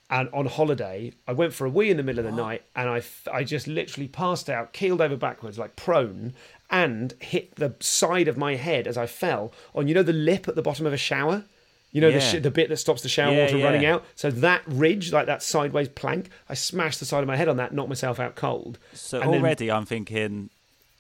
and 0.10 0.30
on 0.34 0.46
holiday, 0.46 1.12
I 1.28 1.34
went 1.34 1.54
for 1.54 1.66
a 1.66 1.70
wee 1.70 1.90
in 1.90 1.98
the 1.98 2.04
middle 2.04 2.26
of 2.26 2.32
the 2.32 2.36
night, 2.38 2.64
and 2.76 2.90
I, 2.90 3.02
I 3.32 3.44
just 3.44 3.68
literally 3.68 4.08
passed 4.08 4.50
out, 4.50 4.72
keeled 4.74 5.02
over 5.02 5.18
backwards, 5.18 5.58
like 5.60 5.76
prone, 5.76 6.34
and 6.70 7.14
hit 7.20 7.56
the 7.56 7.76
side 7.80 8.28
of 8.28 8.38
my 8.38 8.56
head 8.56 8.88
as 8.88 8.98
I 8.98 9.06
fell 9.06 9.52
on, 9.76 9.88
you 9.88 9.94
know, 9.94 10.04
the 10.04 10.14
lip 10.14 10.48
at 10.48 10.56
the 10.56 10.62
bottom 10.62 10.86
of 10.86 10.94
a 10.94 10.98
shower? 10.98 11.44
You 11.92 12.02
know, 12.02 12.12
the, 12.12 12.20
sh- 12.20 12.42
the 12.42 12.52
bit 12.52 12.70
that 12.70 12.78
stops 12.78 13.02
the 13.02 13.10
shower 13.10 13.34
Yeah, 13.34 13.46
water 13.46 13.58
running 13.60 13.86
out? 13.86 14.06
So 14.16 14.30
that 14.30 14.62
ridge, 14.68 15.12
like 15.12 15.26
that 15.26 15.42
sideways 15.42 15.88
plank, 15.90 16.30
I 16.50 16.54
smashed 16.54 17.00
the 17.00 17.06
side 17.06 17.22
of 17.22 17.28
my 17.28 17.38
head 17.38 17.48
on 17.48 17.58
that, 17.58 17.74
knocked 17.74 17.90
myself 17.90 18.20
out 18.20 18.36
cold. 18.36 18.78
So 18.94 19.20
And 19.22 19.34
then- 19.34 19.42
already 19.42 19.72
I'm 19.72 19.86
thinking, 19.86 20.50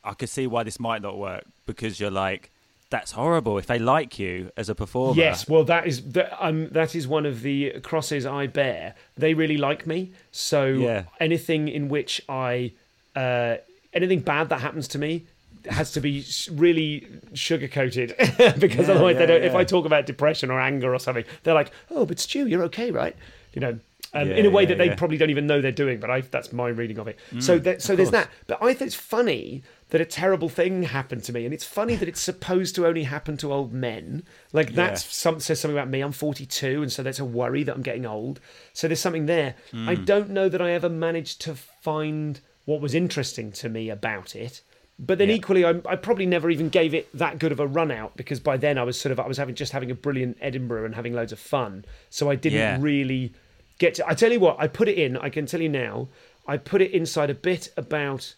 I 0.03 0.13
could 0.13 0.29
see 0.29 0.47
why 0.47 0.63
this 0.63 0.79
might 0.79 1.01
not 1.01 1.17
work 1.17 1.43
because 1.65 1.99
you're 1.99 2.09
like, 2.09 2.51
that's 2.89 3.11
horrible. 3.11 3.57
If 3.57 3.65
they 3.67 3.79
like 3.79 4.17
you 4.19 4.51
as 4.55 4.69
a 4.69 4.75
performer, 4.75 5.17
Yes, 5.21 5.47
well, 5.49 5.63
that 5.65 5.87
is 5.87 6.01
that, 6.13 6.35
um, 6.43 6.69
that 6.69 6.95
is 6.95 7.07
one 7.07 7.25
of 7.25 7.41
the 7.41 7.79
crosses 7.81 8.25
I 8.25 8.47
bear. 8.47 8.95
They 9.17 9.33
really 9.33 9.57
like 9.57 9.85
me, 9.85 10.11
so 10.31 10.65
Yeah. 10.67 11.03
anything 11.19 11.67
in 11.67 11.89
which 11.89 12.21
I 12.29 12.71
uh, 13.15 13.57
anything 13.93 14.19
bad 14.21 14.49
that 14.49 14.61
happens 14.61 14.87
to 14.89 14.97
me 14.99 15.25
has 15.69 15.91
to 15.91 15.99
be 15.99 16.23
really 16.51 17.07
sugar 17.33 17.67
coated 17.67 18.15
because 18.59 18.87
Yeah, 18.87 18.93
otherwise 18.93 19.15
yeah, 19.15 19.19
they 19.19 19.25
don't. 19.25 19.43
If. 19.43 19.55
I 19.55 19.63
talk 19.63 19.85
about 19.85 20.05
depression 20.05 20.49
or 20.51 20.59
anger 20.61 20.93
or 20.93 20.99
something, 20.99 21.25
they're 21.43 21.53
like, 21.55 21.71
"Oh, 21.91 22.05
but 22.05 22.19
Stu, 22.19 22.47
you're 22.47 22.63
okay, 22.63 22.91
right?" 22.91 23.15
You 23.53 23.61
know. 23.61 23.79
Um, 24.13 24.29
Yeah, 24.29 24.35
in 24.37 24.45
a 24.45 24.49
way 24.49 24.63
yeah, 24.63 24.69
that 24.69 24.77
they 24.77 24.85
yeah. 24.85 24.95
probably 24.95 25.17
don't 25.17 25.29
even 25.31 25.47
know 25.47 25.59
they're 25.59 25.71
doing, 25.73 25.99
but 25.99 26.09
I, 26.09 26.21
that's 26.21 26.53
my 26.53 26.69
reading 26.69 26.97
of 26.97 27.09
it. 27.09 27.19
so, 27.39 27.59
that, 27.59 27.81
so 27.81 27.93
there's 27.93 28.09
course. 28.11 28.25
that. 28.25 28.31
But 28.47 28.63
I 28.63 28.73
think 28.73 28.87
it's 28.87 28.95
funny 28.95 29.63
that 29.89 30.01
a 30.01 30.05
terrible 30.05 30.49
thing 30.49 30.83
happened 30.83 31.23
to 31.23 31.31
me, 31.33 31.45
and 31.45 31.53
it's 31.53 31.63
funny 31.63 31.95
that 31.95 32.09
it's 32.09 32.19
supposed 32.21 32.75
to 32.75 32.85
only 32.85 33.03
happen 33.03 33.37
to 33.37 33.53
old 33.53 33.71
men. 33.71 34.23
Like 34.51 34.73
that's 34.73 35.03
Yeah. 35.05 35.09
some 35.11 35.39
says 35.39 35.59
something 35.61 35.77
about 35.77 35.89
me. 35.89 36.01
I'm 36.01 36.11
42, 36.11 36.81
and 36.81 36.91
so 36.91 37.03
that's 37.03 37.19
a 37.19 37.25
worry 37.25 37.63
that 37.63 37.73
I'm 37.75 37.81
getting 37.83 38.05
old. 38.05 38.39
So 38.73 38.87
there's 38.87 38.99
something 38.99 39.27
there. 39.27 39.55
I 39.73 39.95
Hmm. 39.95 40.03
don't 40.03 40.29
know 40.31 40.49
that 40.49 40.61
I 40.61 40.71
ever 40.71 40.89
managed 40.89 41.39
to 41.41 41.55
find 41.55 42.39
what 42.65 42.81
was 42.81 42.93
interesting 42.93 43.51
to 43.53 43.69
me 43.69 43.89
about 43.89 44.35
it. 44.35 44.61
But 44.99 45.19
then 45.19 45.29
Yeah. 45.29 45.35
equally, 45.35 45.63
I, 45.63 45.75
I 45.85 45.95
probably 45.95 46.25
never 46.25 46.49
even 46.49 46.69
gave 46.69 46.93
it 46.93 47.07
that 47.13 47.37
good 47.39 47.51
of 47.51 47.59
a 47.59 47.67
run 47.67 47.91
out 47.91 48.17
because 48.17 48.39
by 48.39 48.57
then 48.57 48.77
I 48.77 48.83
was 48.83 48.99
sort 48.99 49.11
of 49.11 49.19
I 49.19 49.27
was 49.27 49.37
having 49.37 49.55
just 49.55 49.71
having 49.71 49.91
a 49.91 49.95
brilliant 49.95 50.37
Edinburgh 50.41 50.85
and 50.85 50.95
having 50.95 51.13
loads 51.13 51.31
of 51.31 51.39
fun. 51.39 51.85
So 52.09 52.29
I 52.29 52.35
didn't 52.35 52.59
Yeah. 52.59 52.77
really 52.81 53.31
get 53.77 53.93
to. 53.95 54.07
I 54.09 54.15
tell 54.15 54.31
you 54.33 54.39
what, 54.39 54.57
I 54.59 54.67
put 54.67 54.89
it 54.89 54.97
in. 54.97 55.15
I 55.15 55.29
can 55.29 55.45
tell 55.45 55.61
you 55.61 55.69
now. 55.69 56.09
I 56.47 56.57
put 56.57 56.81
it 56.81 56.91
inside 56.91 57.29
a 57.29 57.35
bit 57.35 57.69
about 57.77 58.33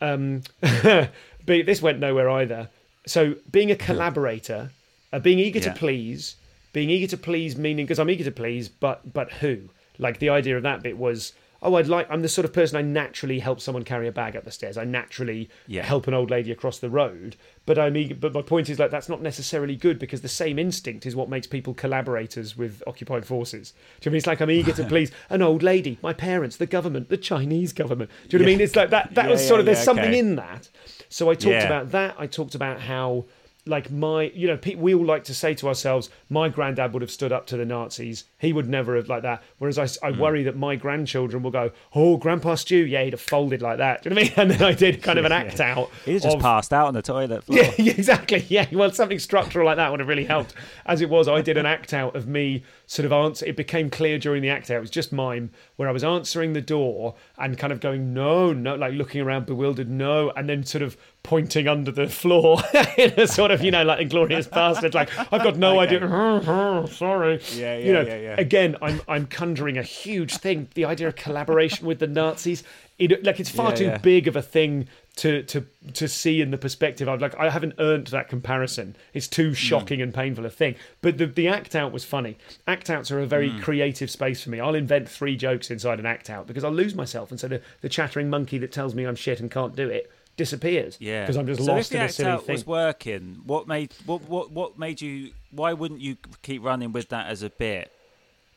um, 0.00 0.42
but 0.60 1.10
this 1.46 1.80
went 1.82 1.98
nowhere 1.98 2.30
either. 2.30 2.68
So 3.06 3.36
being 3.50 3.70
a 3.70 3.76
collaborator, 3.76 4.70
uh, 5.12 5.18
being 5.18 5.38
eager 5.38 5.60
Yeah. 5.60 5.72
to 5.72 5.78
please, 5.78 6.36
being 6.72 6.90
eager 6.90 7.06
to 7.08 7.16
please, 7.16 7.56
meaning 7.56 7.86
because 7.86 7.98
I'm 7.98 8.10
eager 8.10 8.24
to 8.24 8.30
please, 8.32 8.68
but 8.68 9.12
but 9.12 9.32
who? 9.34 9.70
Like 9.98 10.18
the 10.18 10.28
idea 10.30 10.56
of 10.56 10.62
that 10.64 10.82
bit 10.82 10.98
was, 10.98 11.32
oh, 11.62 11.74
I'd 11.76 11.88
like. 11.88 12.06
I'm 12.10 12.22
the 12.22 12.28
sort 12.28 12.44
of 12.44 12.52
person 12.52 12.76
I 12.76 12.82
naturally 12.82 13.38
help 13.40 13.60
someone 13.60 13.82
carry 13.84 14.06
a 14.08 14.12
bag 14.12 14.36
up 14.36 14.44
the 14.44 14.50
stairs. 14.50 14.76
I 14.76 14.84
naturally 14.84 15.48
Yeah. 15.66 15.84
help 15.84 16.06
an 16.06 16.14
old 16.14 16.30
lady 16.30 16.50
across 16.52 16.78
the 16.78 16.90
road. 16.90 17.36
But 17.64 17.78
I'm 17.78 17.96
eager, 17.96 18.14
but 18.14 18.32
my 18.32 18.42
point 18.42 18.68
is 18.68 18.78
like 18.78 18.90
that's 18.90 19.08
not 19.08 19.22
necessarily 19.22 19.74
good 19.76 19.98
because 19.98 20.20
the 20.20 20.28
same 20.28 20.58
instinct 20.58 21.06
is 21.06 21.16
what 21.16 21.28
makes 21.28 21.46
people 21.46 21.74
collaborators 21.74 22.56
with 22.56 22.82
occupied 22.86 23.26
forces. 23.26 23.72
Do 23.72 23.76
you 23.76 23.80
know 23.80 23.88
what 23.98 24.06
I 24.06 24.10
mean? 24.10 24.16
It's 24.18 24.26
like 24.26 24.40
I'm 24.40 24.50
eager 24.50 24.72
to 24.72 24.84
please 24.88 25.10
an 25.30 25.42
old 25.42 25.62
lady, 25.62 25.98
my 26.02 26.12
parents, 26.12 26.56
the 26.56 26.66
government, 26.66 27.08
the 27.08 27.16
Chinese 27.16 27.72
government. 27.72 28.10
Do 28.28 28.36
you 28.36 28.38
know 28.38 28.44
what 28.44 28.48
I 28.50 28.52
mean? 28.52 28.60
It's 28.60 28.76
like 28.76 28.90
that. 28.90 29.14
That 29.14 29.24
Yeah, 29.26 29.30
was 29.32 29.42
yeah, 29.42 29.48
sort 29.48 29.60
of 29.60 29.66
there's 29.66 29.78
yeah, 29.78 29.84
something 29.84 30.14
in 30.14 30.36
that. 30.36 30.68
So 31.08 31.30
I 31.30 31.34
talked 31.34 31.46
Yeah. 31.54 31.66
about 31.66 31.90
that. 31.92 32.14
I 32.18 32.26
talked 32.26 32.54
about 32.54 32.80
how, 32.80 33.24
like 33.66 33.90
my, 33.90 34.24
you 34.34 34.46
know, 34.46 34.58
we 34.76 34.94
all 34.94 35.04
like 35.04 35.24
to 35.24 35.34
say 35.34 35.54
to 35.54 35.68
ourselves, 35.68 36.10
my 36.28 36.48
granddad 36.48 36.92
would 36.92 37.02
have 37.02 37.10
stood 37.10 37.32
up 37.32 37.46
to 37.48 37.56
the 37.56 37.64
Nazis. 37.64 38.24
He 38.38 38.52
would 38.52 38.68
never 38.68 38.96
have 38.96 39.08
like 39.08 39.22
that. 39.22 39.42
Whereas 39.58 39.78
I. 39.78 39.86
I 40.02 40.12
hmm. 40.12 40.20
worry 40.20 40.42
that 40.44 40.56
my 40.56 40.76
grandchildren 40.76 41.42
will 41.42 41.50
go, 41.50 41.70
oh, 41.94 42.16
Grandpa 42.16 42.54
stew 42.54 42.76
yeah, 42.76 43.02
he'd 43.04 43.12
have 43.12 43.20
folded 43.20 43.62
like 43.62 43.78
that. 43.78 44.02
Do 44.02 44.08
you 44.08 44.14
know 44.14 44.20
what 44.20 44.38
I 44.38 44.44
mean? 44.44 44.46
And 44.46 44.50
then 44.50 44.62
I 44.62 44.72
did 44.72 45.02
kind 45.02 45.18
of 45.18 45.24
an 45.24 45.32
act 45.32 45.60
out. 45.60 45.90
He 46.04 46.18
just 46.18 46.36
of- 46.36 46.42
passed 46.42 46.72
out 46.72 46.86
on 46.86 46.94
the 46.94 47.02
toilet 47.02 47.44
floor. 47.44 47.58
yeah, 47.58 47.72
yeah, 47.78 47.92
exactly. 47.92 48.44
Yeah, 48.48 48.66
well, 48.72 48.92
something 48.92 49.18
structural 49.18 49.66
like 49.66 49.76
that 49.76 49.90
would 49.90 50.00
have 50.00 50.08
really 50.08 50.24
helped. 50.24 50.54
As 50.84 51.00
it 51.00 51.08
was, 51.08 51.28
I 51.28 51.40
did 51.40 51.56
an 51.56 51.66
act 51.66 51.92
out 51.92 52.14
of 52.14 52.26
me 52.26 52.62
sort 52.86 53.06
of 53.06 53.12
answer. 53.12 53.46
It 53.46 53.56
became 53.56 53.90
clear 53.90 54.18
during 54.18 54.42
the 54.42 54.50
act 54.50 54.70
out. 54.70 54.76
It 54.76 54.80
was 54.80 54.90
just 54.90 55.12
mime 55.12 55.50
where 55.76 55.88
I 55.88 55.92
was 55.92 56.04
answering 56.04 56.52
the 56.52 56.60
door 56.60 57.14
and 57.38 57.58
kind 57.58 57.72
of 57.72 57.80
going 57.80 58.14
no, 58.14 58.52
no, 58.52 58.76
like 58.76 58.92
looking 58.92 59.20
around 59.20 59.46
bewildered, 59.46 59.90
no, 59.90 60.30
and 60.36 60.48
then 60.48 60.64
sort 60.64 60.82
of 60.82 60.96
pointing 61.26 61.66
under 61.66 61.90
the 61.90 62.08
floor 62.08 62.60
in 62.96 63.12
a 63.18 63.26
sort 63.26 63.50
of 63.50 63.62
you 63.62 63.70
know 63.70 63.82
like 63.82 64.00
inglorious 64.00 64.46
bastard, 64.46 64.94
like 64.94 65.10
I've 65.32 65.42
got 65.42 65.56
no 65.56 65.80
Okay. 65.80 65.96
idea. 65.96 66.86
Sorry. 66.92 67.40
Yeah, 67.52 67.76
You 67.76 67.92
know, 67.92 68.00
yeah, 68.02 68.06
yeah, 68.06 68.20
yeah. 68.20 68.34
again, 68.38 68.76
I'm 68.80 69.00
I'm 69.08 69.26
conjuring 69.26 69.76
a 69.76 69.82
huge 69.82 70.36
thing. 70.36 70.68
The 70.74 70.84
idea 70.84 71.08
of 71.08 71.16
collaboration 71.16 71.86
with 71.86 71.98
the 71.98 72.06
Nazis. 72.06 72.62
It, 72.98 73.24
like 73.24 73.40
it's 73.40 73.50
far 73.50 73.70
Yeah, 73.70 73.76
too 73.76 73.84
yeah. 73.84 73.98
big 73.98 74.26
of 74.26 74.36
a 74.36 74.42
thing 74.42 74.88
to 75.16 75.42
to 75.42 75.66
to 75.94 76.08
see 76.08 76.40
in 76.40 76.50
the 76.50 76.58
perspective. 76.58 77.08
I've 77.08 77.20
like 77.20 77.34
I 77.38 77.50
haven't 77.50 77.74
earned 77.78 78.06
that 78.08 78.28
comparison. 78.28 78.96
It's 79.12 79.28
too 79.28 79.48
hmm. 79.48 79.54
shocking 79.54 80.00
and 80.00 80.14
painful 80.14 80.46
a 80.46 80.50
thing. 80.50 80.76
But 81.02 81.18
the 81.18 81.26
the 81.26 81.48
act 81.48 81.74
out 81.74 81.92
was 81.92 82.04
funny. 82.04 82.38
Act 82.66 82.88
outs 82.88 83.10
are 83.10 83.20
a 83.20 83.26
very 83.26 83.50
hmm. 83.50 83.60
creative 83.60 84.10
space 84.10 84.42
for 84.42 84.50
me. 84.50 84.60
I'll 84.60 84.74
invent 84.74 85.08
three 85.08 85.36
jokes 85.36 85.70
inside 85.70 85.98
an 85.98 86.06
act 86.06 86.30
out 86.30 86.46
because 86.46 86.64
I'll 86.64 86.72
lose 86.72 86.94
myself, 86.94 87.30
and 87.30 87.40
so 87.40 87.48
the, 87.48 87.60
the 87.80 87.88
chattering 87.88 88.30
monkey 88.30 88.58
that 88.58 88.72
tells 88.72 88.94
me 88.94 89.04
I'm 89.04 89.16
shit 89.16 89.40
and 89.40 89.50
can't 89.50 89.74
do 89.74 89.88
it 89.88 90.10
disappears. 90.36 90.96
Yeah, 91.00 91.22
because 91.22 91.36
I'm 91.36 91.46
just 91.46 91.64
so 91.64 91.72
lost 91.74 91.86
if 91.86 91.88
the 91.90 91.96
in 91.96 92.02
a 92.02 92.04
act 92.04 92.14
silly 92.14 92.30
out 92.30 92.44
thing. 92.44 92.54
was 92.54 92.66
working, 92.66 93.42
what 93.44 93.66
made 93.66 93.92
what 94.04 94.22
what 94.22 94.50
what 94.50 94.78
made 94.78 95.00
you? 95.00 95.32
Why 95.50 95.72
wouldn't 95.72 96.00
you 96.00 96.16
keep 96.42 96.62
running 96.62 96.92
with 96.92 97.08
that 97.08 97.28
as 97.28 97.42
a 97.42 97.50
bit? 97.50 97.92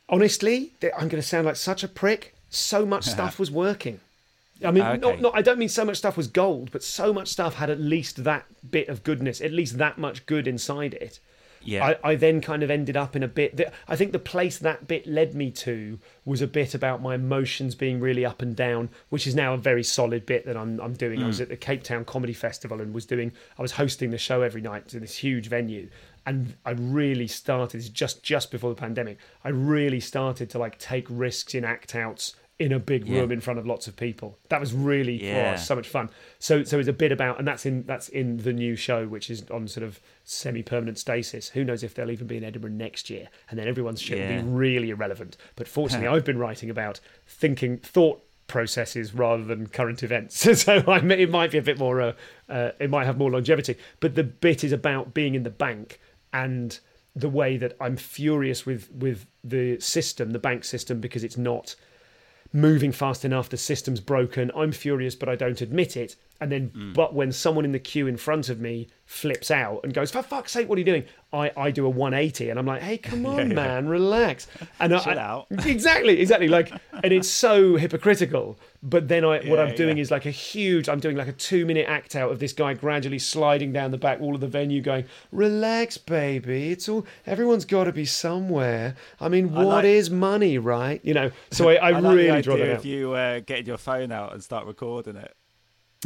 honestly, 0.09 0.73
I'm 0.83 1.07
going 1.07 1.21
to 1.21 1.27
sound 1.27 1.45
like 1.45 1.55
such 1.55 1.83
a 1.83 1.87
prick. 1.87 2.35
So 2.49 2.85
much 2.85 3.05
stuff 3.05 3.39
was 3.39 3.51
working. 3.51 3.99
I 4.65 4.71
mean, 4.71 4.99
not, 4.99 5.21
not, 5.21 5.37
I 5.37 5.41
don't 5.41 5.57
mean 5.57 5.69
so 5.69 5.85
much 5.85 5.97
stuff 5.97 6.17
was 6.17 6.27
gold, 6.27 6.71
but 6.73 6.83
so 6.83 7.13
much 7.13 7.29
stuff 7.29 7.55
had 7.55 7.69
at 7.69 7.79
least 7.79 8.25
that 8.25 8.45
bit 8.69 8.89
of 8.89 9.03
goodness, 9.03 9.39
at 9.39 9.53
least 9.53 9.77
that 9.77 9.97
much 9.97 10.25
good 10.25 10.47
inside 10.47 10.95
it. 10.95 11.19
Yeah. 11.61 11.85
I, 12.03 12.11
I 12.11 12.15
then 12.15 12.41
kind 12.41 12.63
of 12.63 12.71
ended 12.71 12.95
up 12.95 13.15
in 13.15 13.23
a 13.23 13.27
bit 13.27 13.57
that 13.57 13.73
I 13.87 13.95
think 13.95 14.11
the 14.11 14.19
place 14.19 14.57
that 14.59 14.87
bit 14.87 15.05
led 15.07 15.35
me 15.35 15.51
to 15.51 15.99
was 16.25 16.41
a 16.41 16.47
bit 16.47 16.73
about 16.73 17.01
my 17.01 17.15
emotions 17.15 17.75
being 17.75 17.99
really 17.99 18.25
up 18.25 18.41
and 18.41 18.55
down, 18.55 18.89
which 19.09 19.27
is 19.27 19.35
now 19.35 19.53
a 19.53 19.57
very 19.57 19.83
solid 19.83 20.25
bit 20.25 20.45
that 20.45 20.57
I'm 20.57 20.79
I'm 20.79 20.93
doing. 20.93 21.23
I 21.23 21.27
was 21.27 21.39
mm. 21.39 21.43
at 21.43 21.49
the 21.49 21.57
Cape 21.57 21.83
Town 21.83 22.05
Comedy 22.05 22.33
Festival 22.33 22.81
and 22.81 22.93
was 22.93 23.05
doing 23.05 23.31
I 23.57 23.61
was 23.61 23.73
hosting 23.73 24.11
the 24.11 24.17
show 24.17 24.41
every 24.41 24.61
night 24.61 24.93
in 24.93 25.01
this 25.01 25.17
huge 25.17 25.47
venue. 25.47 25.89
And 26.25 26.55
I 26.65 26.71
really 26.71 27.27
started 27.27 27.93
just 27.93 28.23
just 28.23 28.51
before 28.51 28.69
the 28.69 28.79
pandemic. 28.79 29.17
I 29.43 29.49
really 29.49 29.99
started 29.99 30.49
to 30.51 30.59
like 30.59 30.77
take 30.77 31.07
risks 31.09 31.55
in 31.55 31.65
act 31.65 31.95
outs 31.95 32.35
in 32.59 32.73
a 32.73 32.79
big 32.79 33.07
Yeah. 33.07 33.21
room 33.21 33.31
in 33.31 33.39
front 33.39 33.57
of 33.57 33.65
lots 33.65 33.87
of 33.87 33.95
people. 33.95 34.37
That 34.49 34.59
was 34.59 34.73
really 34.73 35.23
Yeah. 35.25 35.53
oh, 35.55 35.57
so 35.57 35.75
much 35.75 35.87
fun. 35.87 36.09
So 36.39 36.63
so 36.63 36.77
it's 36.77 36.89
a 36.89 36.93
bit 36.93 37.11
about 37.11 37.39
and 37.39 37.47
that's 37.47 37.65
in 37.65 37.83
that's 37.83 38.09
in 38.09 38.37
the 38.37 38.51
new 38.51 38.75
show 38.75 39.07
which 39.07 39.29
is 39.29 39.49
on 39.49 39.67
sort 39.67 39.85
of 39.85 39.99
semi 40.25 40.61
permanent 40.61 40.97
stasis. 40.99 41.49
Who 41.49 41.63
knows 41.63 41.83
if 41.83 41.93
they'll 41.93 42.11
even 42.11 42.27
be 42.27 42.35
in 42.37 42.43
Edinburgh 42.43 42.71
next 42.71 43.09
year? 43.09 43.29
And 43.49 43.57
then 43.57 43.67
everyone's 43.67 44.01
shit 44.01 44.19
will 44.19 44.43
be 44.43 44.47
really 44.49 44.89
irrelevant. 44.89 45.37
But 45.55 45.67
fortunately 45.69 46.07
I've 46.13 46.25
been 46.25 46.37
writing 46.37 46.69
about 46.69 46.99
thinking 47.25 47.77
thought 47.77 48.21
processes 48.47 49.13
rather 49.13 49.43
than 49.45 49.67
current 49.67 50.03
events. 50.03 50.59
so 50.61 50.83
I 50.85 50.99
may, 50.99 51.21
it 51.21 51.29
might 51.29 51.51
be 51.51 51.59
a 51.59 51.61
bit 51.61 51.79
more 51.79 52.01
uh, 52.01 52.13
uh, 52.49 52.71
it 52.79 52.89
might 52.89 53.05
have 53.05 53.17
more 53.17 53.31
longevity. 53.31 53.77
But 54.01 54.15
the 54.15 54.23
bit 54.23 54.65
is 54.65 54.73
about 54.73 55.13
being 55.13 55.33
in 55.33 55.43
the 55.43 55.49
bank 55.49 55.99
and 56.33 56.77
the 57.15 57.29
way 57.29 57.55
that 57.57 57.77
I'm 57.79 57.95
furious 57.95 58.65
with 58.65 58.91
with 58.91 59.27
the 59.45 59.79
system, 59.79 60.31
the 60.31 60.39
bank 60.39 60.65
system 60.65 60.99
because 60.99 61.23
it's 61.23 61.37
not 61.37 61.75
moving 62.51 62.91
fast 62.91 63.23
enough, 63.25 63.49
the 63.49 63.57
system's 63.57 63.99
broken, 63.99 64.51
I'm 64.55 64.71
furious, 64.71 65.15
but 65.15 65.29
I 65.29 65.35
don't 65.35 65.61
admit 65.61 65.95
it. 65.95 66.15
And 66.41 66.51
then, 66.51 66.69
Mm. 66.69 66.93
but 66.93 67.13
when 67.13 67.31
someone 67.31 67.65
in 67.65 67.71
the 67.73 67.79
queue 67.79 68.07
in 68.07 68.15
front 68.17 68.47
of 68.49 68.59
me 68.61 68.87
flips 69.05 69.49
out 69.51 69.81
and 69.83 69.93
goes, 69.93 70.09
"For 70.11 70.21
fuck's 70.21 70.51
sake, 70.51 70.69
what 70.69 70.77
are 70.77 70.79
you 70.79 70.85
doing?" 70.85 71.03
I, 71.33 71.51
I 71.57 71.69
do 71.71 71.85
a 71.85 71.89
180, 71.89 72.49
and 72.49 72.57
I'm 72.57 72.65
like, 72.65 72.81
"Hey, 72.81 72.97
come 72.97 73.25
on, 73.35 73.53
man, 73.53 73.87
relax." 73.89 74.47
And 74.79 74.93
I, 74.95 74.99
Chill 74.99 75.19
I- 75.19 75.21
out. 75.21 75.47
exactly, 75.65 76.19
exactly. 76.21 76.47
Like, 76.47 76.71
and 77.03 77.11
it's 77.11 77.27
so 77.29 77.75
hypocritical. 77.75 78.57
But 78.81 79.09
then 79.09 79.25
I, 79.25 79.39
what 79.39 79.45
Yeah, 79.59 79.63
I'm 79.63 79.75
doing 79.75 79.97
yeah. 79.97 80.01
is 80.03 80.11
like 80.11 80.25
a 80.25 80.31
huge. 80.31 80.87
I'm 80.87 81.01
doing 81.01 81.17
like 81.17 81.27
a 81.27 81.33
two 81.33 81.65
minute 81.65 81.87
act 81.89 82.15
out 82.15 82.31
of 82.31 82.39
this 82.39 82.53
guy 82.53 82.73
gradually 82.73 83.19
sliding 83.19 83.73
down 83.73 83.91
the 83.91 83.97
back 83.97 84.19
wall 84.21 84.33
of 84.35 84.41
the 84.41 84.47
venue, 84.47 84.81
going, 84.81 85.03
"Relax, 85.33 85.97
baby. 85.97 86.71
It's 86.71 86.87
all. 86.87 87.05
Everyone's 87.25 87.65
got 87.65 87.83
to 87.85 87.91
be 87.91 88.05
somewhere. 88.05 88.95
I 89.19 89.27
mean, 89.27 89.51
what 89.53 89.83
is 89.85 90.09
like- 90.09 90.17
money, 90.19 90.57
right? 90.57 91.01
You 91.03 91.13
know." 91.15 91.31
So 91.51 91.67
I, 91.69 91.75
I, 91.87 91.87
I 91.89 91.99
like 91.99 92.15
really 92.15 92.31
the 92.37 92.41
draw 92.41 92.55
that 92.57 92.75
out. 92.77 92.85
you 92.85 93.13
uh, 93.13 93.39
getting 93.41 93.65
your 93.65 93.77
phone 93.77 94.11
out 94.13 94.33
and 94.33 94.41
start 94.43 94.65
recording 94.65 95.15
it. 95.17 95.33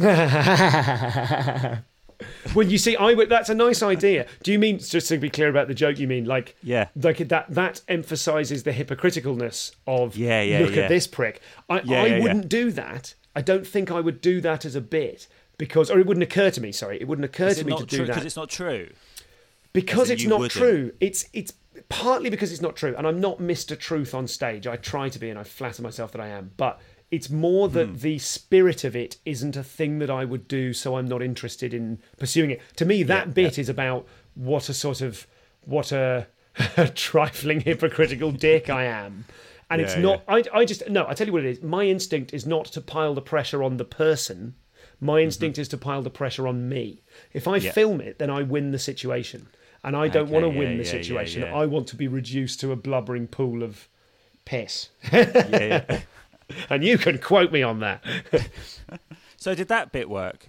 well, 2.54 2.66
you 2.66 2.78
see, 2.78 2.96
I 2.96 3.12
would. 3.14 3.28
That's 3.28 3.48
a 3.48 3.54
nice 3.54 3.82
idea. 3.82 4.26
Do 4.42 4.52
you 4.52 4.58
mean 4.58 4.78
just 4.78 5.08
to 5.08 5.18
be 5.18 5.30
clear 5.30 5.48
about 5.48 5.68
the 5.68 5.74
joke? 5.74 5.98
You 5.98 6.08
mean 6.08 6.24
like 6.24 6.56
Yeah. 6.62 6.88
like 7.00 7.18
that 7.28 7.46
that 7.50 7.80
emphasizes 7.88 8.62
the 8.64 8.72
hypocriticalness 8.72 9.72
of 9.86 10.16
Yeah, 10.16 10.42
yeah, 10.42 10.60
look 10.60 10.74
yeah. 10.76 10.82
at 10.84 10.88
this 10.88 11.06
prick. 11.06 11.40
I, 11.68 11.80
Yeah, 11.82 12.02
I 12.02 12.20
wouldn't 12.20 12.48
do 12.48 12.70
that. 12.72 13.14
I 13.36 13.40
don't 13.42 13.66
think 13.66 13.90
I 13.90 14.00
would 14.00 14.20
do 14.20 14.40
that 14.40 14.64
as 14.64 14.74
a 14.74 14.80
bit 14.80 15.26
because, 15.58 15.90
or 15.90 15.98
it 15.98 16.06
wouldn't 16.06 16.22
occur 16.24 16.50
to 16.50 16.60
me. 16.60 16.72
Sorry, 16.72 17.00
it 17.00 17.08
wouldn't 17.08 17.24
occur 17.24 17.52
to 17.54 17.64
me 17.64 17.72
to 17.72 17.78
not 17.80 17.88
do 17.88 17.96
true? 17.98 18.06
that 18.06 18.12
Because 18.14 18.24
it's 18.26 18.36
not 18.36 18.48
true. 18.50 18.90
because 19.72 20.10
it's 20.10 20.24
not 20.24 20.38
wouldn't. 20.40 20.52
true. 20.52 20.92
It's 21.00 21.26
it's 21.32 21.52
partly 21.88 22.30
because 22.30 22.52
it's 22.52 22.60
not 22.62 22.76
true, 22.76 22.94
and 22.96 23.06
I'm 23.06 23.20
not 23.20 23.38
Mr. 23.38 23.78
Truth 23.78 24.14
on 24.14 24.26
stage. 24.28 24.66
I 24.66 24.76
try 24.76 25.08
to 25.08 25.18
be, 25.18 25.30
and 25.30 25.38
I 25.38 25.42
flatter 25.44 25.82
myself 25.82 26.12
that 26.12 26.20
I 26.20 26.28
am, 26.28 26.50
but. 26.56 26.80
It's 27.10 27.30
more 27.30 27.68
that 27.68 27.88
Hmm. 27.90 27.96
the 27.98 28.18
spirit 28.18 28.82
of 28.84 28.96
it 28.96 29.18
isn't 29.24 29.56
a 29.56 29.62
thing 29.62 29.98
that 30.00 30.10
I 30.10 30.24
would 30.24 30.48
do, 30.48 30.72
so 30.72 30.96
I'm 30.96 31.06
not 31.06 31.22
interested 31.22 31.72
in 31.72 31.98
pursuing 32.18 32.50
it. 32.50 32.60
To 32.76 32.84
me, 32.84 33.02
that 33.04 33.28
Yeah, 33.28 33.32
bit 33.32 33.58
is 33.58 33.68
about 33.68 34.06
what 34.34 34.68
a 34.68 34.74
sort 34.74 35.00
of 35.00 35.26
what 35.64 35.92
a, 35.92 36.26
trifling 36.94 37.60
hypocritical 37.60 38.32
dick 38.32 38.68
I 38.68 38.84
am. 38.84 39.24
And 39.70 39.80
it's 39.80 39.94
Yeah, 39.94 40.02
not 40.02 40.22
I 40.28 40.44
I 40.52 40.64
just 40.64 40.88
no, 40.88 41.06
I 41.08 41.14
tell 41.14 41.26
you 41.26 41.32
what 41.32 41.44
it 41.44 41.50
is. 41.50 41.62
My 41.62 41.84
instinct 41.84 42.34
is 42.34 42.46
not 42.46 42.66
to 42.66 42.80
pile 42.80 43.14
the 43.14 43.22
pressure 43.22 43.62
on 43.62 43.76
the 43.76 43.84
person. 43.84 44.54
My 45.00 45.20
instinct 45.20 45.58
is 45.58 45.68
to 45.68 45.76
pile 45.78 46.02
the 46.02 46.10
pressure 46.10 46.46
on 46.48 46.68
me. 46.68 47.02
If 47.32 47.46
I 47.48 47.58
Mm-hmm. 47.58 47.66
Yeah. 47.66 47.72
film 47.72 48.00
it, 48.00 48.18
then 48.18 48.30
I 48.30 48.42
win 48.42 48.70
the 48.72 48.78
situation. 48.78 49.48
And 49.82 49.94
I 49.96 50.08
don't 50.08 50.24
Okay, 50.24 50.32
want 50.32 50.44
to 50.44 50.48
yeah, 50.48 50.58
win 50.58 50.76
the 50.78 50.84
yeah, 50.84 50.90
yeah, 50.92 50.98
situation. 51.00 51.42
yeah. 51.42 51.54
I 51.54 51.66
want 51.66 51.86
to 51.88 51.96
be 51.96 52.08
reduced 52.08 52.60
to 52.60 52.72
a 52.72 52.76
blubbering 52.76 53.26
pool 53.26 53.62
of 53.62 53.88
piss. 54.44 54.88
Yeah, 55.12 55.84
yeah. 55.88 56.00
And 56.70 56.84
you 56.84 56.98
can 56.98 57.18
quote 57.18 57.52
me 57.52 57.62
on 57.62 57.80
that. 57.80 58.04
so 59.36 59.54
did 59.54 59.68
that 59.68 59.92
bit 59.92 60.08
work 60.08 60.48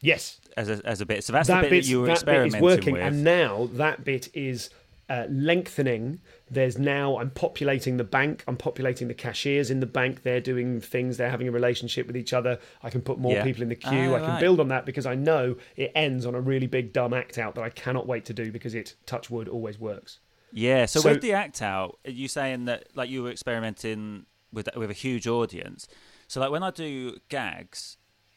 yes. 0.00 0.40
as 0.56 0.68
a, 0.68 0.80
as 0.84 1.00
a 1.00 1.06
bit? 1.06 1.24
So 1.24 1.32
that's 1.32 1.48
that 1.48 1.62
the 1.62 1.62
bit 1.62 1.70
bit 1.70 1.84
that 1.84 1.90
you 1.90 2.00
were 2.00 2.06
that 2.06 2.24
bit 2.24 2.46
experimenting 2.46 2.56
is 2.58 2.62
working, 2.62 2.92
with. 2.94 3.02
and 3.02 3.24
now 3.24 3.68
that 3.72 4.04
bit 4.04 4.28
is 4.34 4.70
uh, 5.08 5.26
lengthening. 5.28 6.20
There's 6.50 6.78
now 6.78 7.18
I'm 7.18 7.30
populating 7.30 7.96
the 7.96 8.04
bank. 8.04 8.44
I'm 8.46 8.56
populating 8.56 9.08
the 9.08 9.14
cashiers 9.14 9.70
in 9.70 9.80
the 9.80 9.86
bank. 9.86 10.22
They're 10.22 10.40
doing 10.40 10.80
things. 10.80 11.16
They're 11.16 11.30
having 11.30 11.48
a 11.48 11.52
relationship 11.52 12.06
with 12.06 12.16
each 12.16 12.32
other. 12.32 12.58
I 12.82 12.90
can 12.90 13.00
put 13.00 13.18
more 13.18 13.32
Yeah. 13.32 13.44
people 13.44 13.62
in 13.62 13.68
the 13.68 13.76
queue. 13.76 14.12
Ah, 14.12 14.16
I 14.16 14.20
can 14.20 14.28
right. 14.28 14.40
build 14.40 14.60
on 14.60 14.68
that 14.68 14.86
because 14.86 15.06
I 15.06 15.14
know 15.14 15.56
it 15.76 15.92
ends 15.94 16.26
on 16.26 16.34
a 16.34 16.40
really 16.40 16.66
big 16.66 16.92
dumb 16.92 17.12
act 17.12 17.38
out 17.38 17.54
that 17.56 17.64
I 17.64 17.70
cannot 17.70 18.06
wait 18.06 18.24
to 18.26 18.32
do 18.32 18.50
because 18.52 18.74
it 18.74 18.94
touch 19.06 19.30
wood 19.30 19.48
always 19.48 19.78
works. 19.78 20.20
Yeah. 20.52 20.86
So, 20.86 21.00
So- 21.00 21.10
with 21.10 21.22
the 21.22 21.32
act 21.32 21.60
out, 21.62 21.98
are 22.06 22.10
you 22.10 22.28
saying 22.28 22.66
that 22.66 22.88
like 22.94 23.10
you 23.10 23.22
were 23.22 23.30
experimenting 23.30 24.26
with 24.54 24.68
with 24.76 24.90
a 24.90 24.94
huge 24.94 25.26
audience? 25.26 25.86
So 26.28 26.40
like 26.40 26.50
when 26.50 26.62
I 26.62 26.70
do 26.70 27.18
gags, 27.28 27.96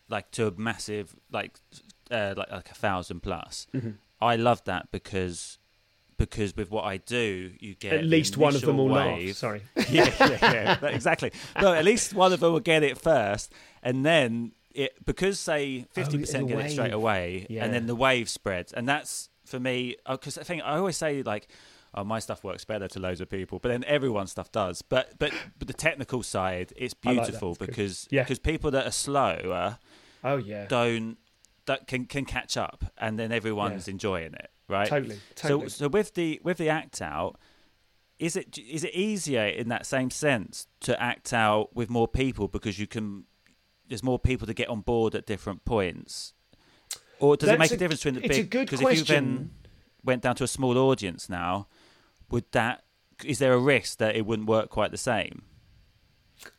like 0.10 0.32
to 0.32 0.48
a 0.48 0.52
massive 0.58 1.16
like 1.32 1.58
uh, 2.12 2.34
like 2.36 2.52
like 2.52 2.70
a 2.70 2.76
thousand 2.76 3.22
plus, 3.22 3.68
Mm-hmm. 3.74 3.92
I 4.22 4.36
love 4.36 4.64
that 4.66 4.92
because 4.92 5.60
because 6.18 6.56
with 6.56 6.72
what 6.72 6.84
I 6.84 6.98
do, 6.98 7.52
you 7.60 7.76
get 7.76 7.94
At 7.94 8.04
least 8.06 8.38
one 8.38 8.56
of 8.56 8.62
them 8.62 8.78
will 8.78 8.98
initial 8.98 9.28
laugh. 9.28 9.36
Sorry. 9.36 9.62
yeah, 9.92 10.12
yeah, 10.20 10.78
yeah, 10.82 10.88
exactly. 10.90 11.32
No, 11.62 11.74
at 11.74 11.86
least 11.86 12.14
one 12.16 12.34
of 12.34 12.40
them 12.40 12.52
will 12.54 12.60
get 12.60 12.82
it 12.82 12.98
first, 12.98 13.54
and 13.84 14.04
then 14.06 14.54
it 14.74 14.94
because 15.06 15.40
say 15.40 15.86
fifty 15.92 16.18
Oh, 16.18 16.22
percent 16.22 16.48
get 16.48 16.60
it 16.60 16.72
straight 16.72 16.94
away, 16.94 17.46
Yeah. 17.50 17.64
and 17.66 17.74
then 17.74 17.86
the 17.86 17.96
wave 17.96 18.30
spreads, 18.30 18.74
and 18.74 18.88
that's 18.90 19.30
for 19.46 19.60
me 19.60 19.96
because 20.10 20.38
I 20.40 20.44
think 20.44 20.64
I 20.64 20.78
always 20.78 20.98
say 20.98 21.22
like. 21.24 21.48
Oh, 22.00 22.04
my 22.04 22.20
stuff 22.20 22.44
works 22.44 22.64
better 22.64 22.88
to 22.90 23.00
loads 23.00 23.22
of 23.22 23.30
people, 23.30 23.58
but 23.60 23.70
then 23.70 23.84
everyone's 23.86 24.30
stuff 24.32 24.52
does. 24.52 24.82
But 24.84 25.18
but 25.18 25.32
but 25.58 25.68
the 25.68 25.74
technical 25.74 26.22
side, 26.22 26.72
it's 26.78 26.94
I 27.04 27.14
like 27.14 27.26
beautiful 27.26 27.56
because 27.60 28.08
Yeah. 28.12 28.22
because 28.24 28.38
people 28.40 28.70
that 28.72 28.86
are 28.86 28.92
slower 28.92 29.80
Oh 30.24 30.38
yeah. 30.38 30.66
don't 30.68 31.18
that 31.66 31.88
can 31.88 32.06
can 32.06 32.24
catch 32.26 32.56
up, 32.56 32.86
and 33.00 33.18
then 33.18 33.32
everyone's 33.32 33.88
Yeah. 33.88 33.92
enjoying 33.94 34.34
it, 34.36 34.52
right? 34.70 34.88
Totally, 34.88 35.20
totally. 35.36 35.70
So 35.70 35.86
so 35.86 35.88
with 35.90 36.14
the 36.14 36.40
with 36.44 36.58
the 36.58 36.70
act 36.70 37.02
out, 37.02 37.40
is 38.20 38.36
it 38.36 38.58
is 38.60 38.84
it 38.84 38.94
easier 38.94 39.46
in 39.46 39.68
that 39.70 39.86
same 39.88 40.10
sense 40.12 40.68
to 40.82 41.02
act 41.02 41.34
out 41.34 41.76
with 41.76 41.90
more 41.90 42.08
people 42.08 42.48
because 42.48 42.78
you 42.80 42.86
can 42.88 43.26
there's 43.88 44.04
more 44.04 44.20
people 44.20 44.46
to 44.46 44.54
get 44.54 44.68
on 44.70 44.82
board 44.82 45.16
at 45.16 45.26
different 45.26 45.66
points, 45.66 46.34
or 47.20 47.36
does 47.38 47.50
it 47.50 47.58
make 47.60 47.72
a, 47.72 47.74
a- 47.74 47.78
difference 47.78 48.02
between 48.04 48.22
the 48.22 48.26
it's 48.28 48.38
a 48.38 48.42
big? 48.42 48.50
good 48.52 48.70
Because 48.70 48.82
if 48.82 48.98
you 49.00 49.04
then 49.04 49.52
went 50.04 50.22
down 50.22 50.36
to 50.36 50.44
a 50.44 50.48
small 50.48 50.78
audience 50.78 51.28
now, 51.30 51.68
would 52.30 52.46
that 52.52 52.84
is 53.24 53.40
there 53.40 53.54
a 53.54 53.60
risk 53.60 53.98
that 53.98 54.16
it 54.16 54.26
wouldn't 54.26 54.48
work 54.48 54.70
quite 54.70 54.92
the 54.92 54.98
same? 54.98 55.44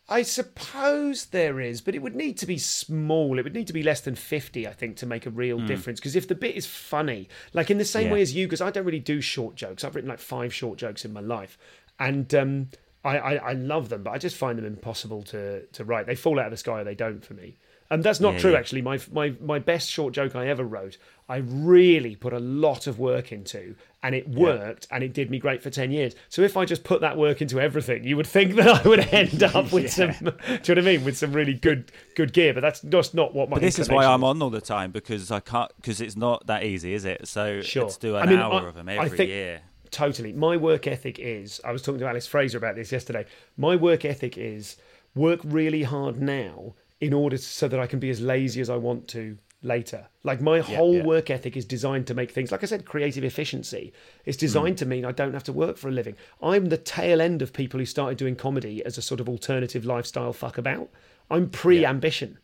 I 0.08 0.22
suppose 0.22 1.26
there 1.26 1.60
is, 1.60 1.80
but 1.80 1.94
it 1.94 2.02
would 2.02 2.16
need 2.16 2.38
to 2.38 2.46
be 2.46 2.58
small. 2.58 3.38
It 3.38 3.42
would 3.42 3.54
need 3.54 3.66
to 3.68 3.72
be 3.72 3.82
less 3.82 4.00
than 4.00 4.14
50, 4.14 4.66
I 4.66 4.72
think, 4.72 4.96
to 4.96 5.06
make 5.06 5.26
a 5.26 5.30
real 5.30 5.60
difference. 5.60 6.00
Because 6.00 6.16
if 6.16 6.26
the 6.26 6.34
bit 6.34 6.56
is 6.56 6.66
funny, 6.66 7.28
like 7.52 7.70
in 7.70 7.78
the 7.78 7.84
same. 7.84 8.06
Yeah. 8.06 8.14
way 8.14 8.22
as 8.22 8.34
you, 8.34 8.46
because 8.46 8.60
I 8.62 8.70
don't 8.70 8.86
really 8.86 8.98
do 8.98 9.20
short 9.20 9.54
jokes, 9.54 9.84
I've 9.84 9.94
written 9.94 10.08
like 10.08 10.18
five 10.18 10.52
short 10.52 10.78
jokes 10.78 11.04
in 11.04 11.12
my 11.12 11.20
life. 11.20 11.58
And 12.00 12.34
um, 12.34 12.68
I, 13.04 13.18
I, 13.18 13.34
I 13.34 13.52
love 13.52 13.90
them, 13.90 14.02
but 14.02 14.10
I 14.12 14.18
just 14.18 14.36
find 14.36 14.58
them 14.58 14.64
impossible 14.64 15.22
to, 15.24 15.66
to 15.66 15.84
write. 15.84 16.06
They 16.06 16.14
fall 16.16 16.40
out 16.40 16.46
of 16.46 16.52
the 16.52 16.56
sky 16.56 16.80
or 16.80 16.84
they 16.84 16.94
don't 16.94 17.24
for 17.24 17.34
me. 17.34 17.58
And 17.90 18.02
that's 18.02 18.20
not 18.20 18.34
Yeah, 18.34 18.40
true, 18.40 18.52
yeah. 18.52 18.58
actually. 18.58 18.82
My, 18.82 18.98
my, 19.12 19.34
my 19.40 19.58
best 19.58 19.90
short 19.90 20.12
joke 20.14 20.34
I 20.34 20.48
ever 20.48 20.64
wrote, 20.64 20.96
I 21.28 21.36
really 21.38 22.16
put 22.16 22.32
a 22.32 22.38
lot 22.38 22.86
of 22.86 22.98
work 22.98 23.32
into, 23.32 23.74
and 24.02 24.14
it 24.14 24.26
worked, 24.28 24.86
and 24.90 25.04
it 25.04 25.12
did 25.12 25.30
me 25.30 25.38
great 25.38 25.62
for 25.62 25.68
10 25.70 25.90
years. 25.90 26.14
So 26.30 26.40
if 26.42 26.56
I 26.56 26.64
just 26.64 26.84
put 26.84 27.02
that 27.02 27.18
work 27.18 27.42
into 27.42 27.60
everything, 27.60 28.04
you 28.04 28.16
would 28.16 28.26
think 28.26 28.54
that 28.56 28.84
I 28.84 28.88
would 28.88 29.00
end 29.12 29.42
up 29.42 29.70
with 29.72 29.92
some, 29.92 30.10
do 30.20 30.24
you 30.24 30.30
know 30.30 30.58
what 30.66 30.78
I 30.78 30.80
mean? 30.80 31.04
With 31.04 31.18
some 31.18 31.32
really 31.32 31.54
good 31.54 31.92
good 32.14 32.32
gear, 32.32 32.54
but 32.54 32.60
that's 32.60 32.80
just 32.80 33.14
not 33.14 33.34
what 33.34 33.50
my 33.50 33.56
But 33.56 33.62
this 33.62 33.78
is 33.78 33.88
why 33.88 34.04
I'm 34.06 34.24
on 34.24 34.40
all 34.40 34.50
the 34.50 34.60
time 34.60 34.90
because 34.90 35.30
I 35.30 35.40
can't 35.40 35.70
because 35.76 36.00
it's 36.00 36.16
not 36.16 36.46
that 36.46 36.64
easy, 36.64 36.94
is 36.94 37.04
it? 37.04 37.28
So 37.28 37.60
Sure. 37.60 37.82
let's 37.84 37.96
do 37.98 38.16
an 38.16 38.22
I 38.22 38.26
mean, 38.30 38.38
hour 38.38 38.64
I- 38.64 38.68
of 38.68 38.74
them 38.74 38.88
every 38.88 39.16
think- 39.16 39.28
year. 39.30 39.60
Totally. 39.90 40.34
My 40.34 40.56
work 40.58 40.86
ethic 40.86 41.18
is, 41.18 41.62
I 41.64 41.72
was 41.72 41.80
talking 41.80 41.98
to 42.00 42.06
Alice 42.06 42.26
Fraser 42.26 42.58
about 42.58 42.74
this 42.76 42.92
yesterday. 42.92 43.24
My 43.56 43.74
work 43.74 44.04
ethic 44.04 44.36
is 44.36 44.76
work 45.14 45.40
really 45.42 45.82
hard 45.82 46.20
now 46.20 46.74
in 47.00 47.14
order 47.14 47.38
so 47.38 47.68
that 47.68 47.80
I 47.80 47.86
can 47.86 47.98
be 47.98 48.10
as 48.10 48.20
lazy 48.20 48.60
as 48.60 48.68
I 48.68 48.76
want 48.76 49.08
to 49.08 49.38
later. 49.62 50.06
Like 50.22 50.40
my 50.40 50.60
whole 50.60 50.96
yeah. 50.96 51.04
work 51.04 51.30
ethic 51.30 51.56
is 51.56 51.64
designed 51.64 52.06
to 52.06 52.14
make 52.14 52.30
things, 52.30 52.52
like 52.52 52.62
I 52.62 52.66
said, 52.66 52.84
creative 52.84 53.24
efficiency. 53.24 53.92
It's 54.24 54.36
designed 54.36 54.78
Hmm. 54.78 54.84
to 54.84 54.86
mean 54.86 55.04
I 55.04 55.12
don't 55.12 55.34
have 55.34 55.44
to 55.44 55.52
work 55.52 55.76
for 55.76 55.88
a 55.88 55.92
living. 55.92 56.16
I'm 56.42 56.66
the 56.66 56.76
tail 56.76 57.20
end 57.20 57.42
of 57.42 57.52
people 57.52 57.80
who 57.80 57.86
started 57.86 58.18
doing 58.18 58.36
comedy 58.36 58.84
as 58.84 58.98
a 58.98 59.02
sort 59.02 59.20
of 59.20 59.28
alternative 59.28 59.84
lifestyle 59.84 60.32
fuck 60.32 60.58
about. 60.58 60.88
I'm 61.30 61.50
pre 61.50 61.84
ambition. 61.84 62.38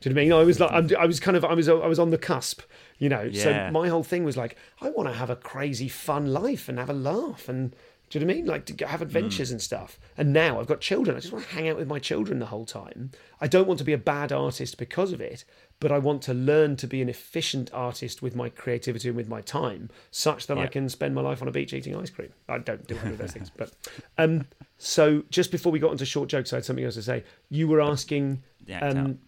Do 0.00 0.08
you 0.08 0.14
know 0.14 0.20
what 0.20 0.22
I 0.22 0.24
mean? 0.26 0.32
I 0.32 0.44
was 0.44 0.60
like, 0.60 0.72
I'm, 0.72 0.90
I 0.96 1.06
was 1.06 1.18
kind 1.18 1.36
of, 1.36 1.44
I 1.44 1.54
was, 1.54 1.68
I 1.68 1.72
was 1.72 1.98
on 1.98 2.10
the 2.10 2.18
cusp, 2.18 2.62
you 2.98 3.08
know. 3.08 3.22
Yeah. 3.22 3.42
So 3.42 3.70
my 3.72 3.88
whole 3.88 4.04
thing 4.04 4.22
was 4.22 4.36
like, 4.36 4.56
I 4.80 4.90
want 4.90 5.08
to 5.08 5.14
have 5.14 5.28
a 5.28 5.34
crazy, 5.34 5.88
fun 5.88 6.32
life 6.32 6.68
and 6.68 6.78
have 6.78 6.90
a 6.90 6.92
laugh, 6.92 7.48
and 7.48 7.74
do 8.08 8.18
you 8.18 8.24
know 8.24 8.28
what 8.28 8.32
I 8.32 8.36
mean? 8.36 8.46
Like 8.46 8.64
to 8.66 8.86
have 8.86 9.02
adventures 9.02 9.50
and 9.50 9.60
stuff. 9.60 9.98
And 10.16 10.32
now 10.32 10.60
I've 10.60 10.68
got 10.68 10.80
children. 10.80 11.16
I 11.16 11.20
just 11.20 11.32
want 11.32 11.46
to 11.46 11.54
hang 11.54 11.68
out 11.68 11.76
with 11.76 11.88
my 11.88 11.98
children 11.98 12.38
the 12.38 12.46
whole 12.46 12.64
time. 12.64 13.10
I 13.40 13.48
don't 13.48 13.66
want 13.66 13.78
to 13.80 13.84
be 13.84 13.92
a 13.92 13.98
bad 13.98 14.30
artist 14.32 14.78
because 14.78 15.12
of 15.12 15.20
it, 15.20 15.44
but 15.80 15.92
I 15.92 15.98
want 15.98 16.22
to 16.22 16.34
learn 16.34 16.76
to 16.76 16.86
be 16.86 17.00
an 17.00 17.08
efficient 17.08 17.70
artist 17.72 18.20
with 18.20 18.34
my 18.34 18.48
creativity 18.48 19.08
and 19.08 19.16
with 19.16 19.28
my 19.28 19.40
time, 19.40 19.90
such 20.10 20.46
that 20.48 20.58
I 20.58 20.66
can 20.66 20.88
spend 20.88 21.14
my 21.14 21.20
life 21.20 21.40
on 21.40 21.48
a 21.48 21.52
beach 21.52 21.72
eating 21.72 21.94
ice 21.94 22.10
cream. 22.10 22.30
I 22.48 22.58
don't 22.58 22.86
do 22.86 22.98
any 23.02 23.12
of 23.12 23.18
those 23.18 23.32
things, 23.32 23.50
but 23.56 23.72
um. 24.18 24.46
So 24.78 25.24
just 25.30 25.50
before 25.50 25.72
we 25.72 25.78
got 25.78 25.92
into 25.92 26.06
short 26.06 26.28
jokes, 26.28 26.52
I 26.52 26.56
had 26.56 26.64
something 26.64 26.84
else 26.84 26.94
to 26.94 27.02
say. 27.02 27.24
You 27.48 27.66
were 27.68 27.80
asking 27.80 28.42
um, 28.80 29.18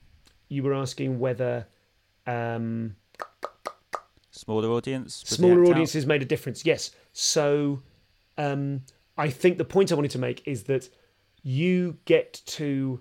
you 0.48 0.62
were 0.62 0.74
asking 0.74 1.18
whether 1.18 1.66
um, 2.26 2.96
Smaller 4.30 4.68
audience. 4.70 5.22
smaller 5.26 5.60
act 5.62 5.68
out? 5.68 5.72
audiences 5.72 6.06
made 6.06 6.22
a 6.22 6.24
difference. 6.24 6.64
Yes. 6.64 6.92
So 7.12 7.82
um, 8.38 8.82
I 9.18 9.28
think 9.28 9.58
the 9.58 9.64
point 9.64 9.92
I 9.92 9.94
wanted 9.94 10.12
to 10.12 10.18
make 10.18 10.46
is 10.46 10.64
that 10.64 10.88
you 11.42 11.98
get 12.04 12.40
to 12.46 13.00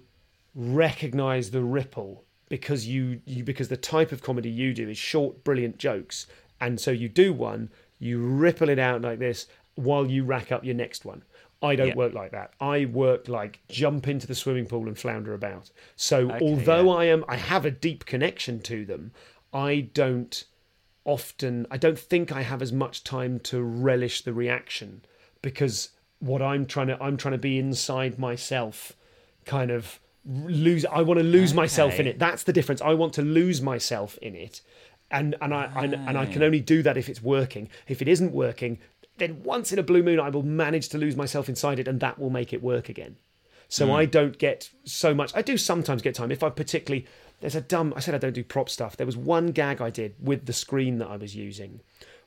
recognize 0.56 1.52
the 1.52 1.62
ripple 1.62 2.26
because 2.50 2.88
you, 2.88 3.22
you 3.26 3.44
because 3.44 3.70
the 3.70 3.78
type 3.78 4.12
of 4.12 4.22
comedy 4.22 4.50
you 4.50 4.74
do 4.74 4.90
is 4.90 4.98
short, 4.98 5.44
brilliant 5.44 5.78
jokes, 5.78 6.28
and 6.60 6.80
so 6.80 6.92
you 6.92 7.08
do 7.08 7.32
one, 7.32 7.70
you 8.00 8.20
ripple 8.20 8.70
it 8.70 8.80
out 8.80 9.02
like 9.02 9.20
this 9.20 9.48
while 9.76 10.06
you 10.10 10.24
rack 10.24 10.52
up 10.52 10.66
your 10.66 10.76
next 10.76 11.06
one. 11.06 11.24
I 11.62 11.76
don't 11.76 11.90
Yeah. 11.90 11.96
work 11.96 12.14
like 12.14 12.32
that. 12.32 12.54
I 12.60 12.86
work 12.86 13.28
like 13.28 13.60
jump 13.70 14.08
into 14.08 14.26
the 14.28 14.36
swimming 14.36 14.66
pool 14.66 14.88
and 14.88 14.98
flounder 14.98 15.34
about. 15.34 15.72
So 15.96 16.32
Okay, 16.32 16.46
although 16.46 16.86
yeah. 16.86 16.98
I 17.00 17.06
am, 17.06 17.26
I 17.28 17.36
have 17.36 17.66
a 17.66 17.72
deep 17.72 18.06
connection 18.06 18.62
to 18.62 18.86
them. 18.86 19.12
I 19.54 19.90
don't 19.94 20.44
often. 21.06 21.66
I 21.70 21.78
don't 21.78 22.00
think 22.00 22.32
I 22.32 22.44
have 22.44 22.62
as 22.62 22.72
much 22.72 23.04
time 23.04 23.40
to 23.42 23.62
relish 23.62 24.22
the 24.22 24.34
reaction 24.34 25.02
because 25.42 25.90
what 26.20 26.42
I'm 26.42 26.66
trying 26.66 26.88
to, 26.88 27.02
I'm 27.02 27.18
trying 27.18 27.34
to 27.34 27.38
be 27.38 27.58
inside 27.60 28.18
myself, 28.20 28.94
kind 29.46 29.72
of 29.72 30.00
lose. 30.26 30.86
I 30.86 31.02
want 31.02 31.20
to 31.20 31.24
lose 31.24 31.54
myself 31.54 32.00
in 32.00 32.08
it. 32.08 32.20
That's 32.20 32.44
the 32.44 32.54
difference. 32.54 32.82
I 32.82 32.94
want 32.94 33.14
to 33.14 33.22
lose 33.22 33.62
myself 33.62 34.18
in 34.20 34.36
it, 34.36 34.62
and 35.12 35.36
and 35.42 35.54
I 35.54 35.72
and, 35.76 35.94
and 35.94 36.18
I 36.18 36.26
can 36.26 36.44
only 36.44 36.60
do 36.60 36.84
that 36.84 36.98
if 36.98 37.10
it's 37.10 37.22
working. 37.22 37.70
If 37.88 38.02
it 38.02 38.08
isn't 38.08 38.32
working, 38.32 38.80
then 39.18 39.44
once 39.44 39.72
in 39.72 39.80
a 39.80 39.84
blue 39.84 40.04
moon, 40.04 40.20
I 40.20 40.30
will 40.30 40.44
manage 40.44 40.90
to 40.90 40.98
lose 40.98 41.16
myself 41.16 41.50
inside 41.50 41.80
it, 41.80 41.88
and 41.88 42.00
that 42.00 42.20
will 42.20 42.30
make 42.30 42.54
it 42.54 42.62
work 42.62 42.90
again. 42.90 43.18
So 43.72 43.94
I 43.94 44.06
don't 44.06 44.38
get 44.40 44.72
so 44.84 45.14
much. 45.14 45.32
I 45.36 45.44
do 45.44 45.56
sometimes 45.56 46.02
get 46.02 46.16
time 46.16 46.32
if 46.32 46.42
I 46.44 46.50
particularly. 46.50 47.06
There's 47.40 47.56
a 47.56 47.62
dumb. 47.62 47.94
I 47.96 48.00
said 48.00 48.16
I 48.16 48.18
don't 48.18 48.34
do 48.34 48.44
prop 48.44 48.68
stuff. 48.68 48.98
There 48.98 49.06
was 49.06 49.16
one 49.16 49.52
gag 49.52 49.80
I 49.80 49.92
did 49.92 50.16
with 50.20 50.48
the 50.48 50.54
screen 50.54 50.98
that 50.98 51.08
I 51.08 51.18
was 51.18 51.36
using, 51.36 51.82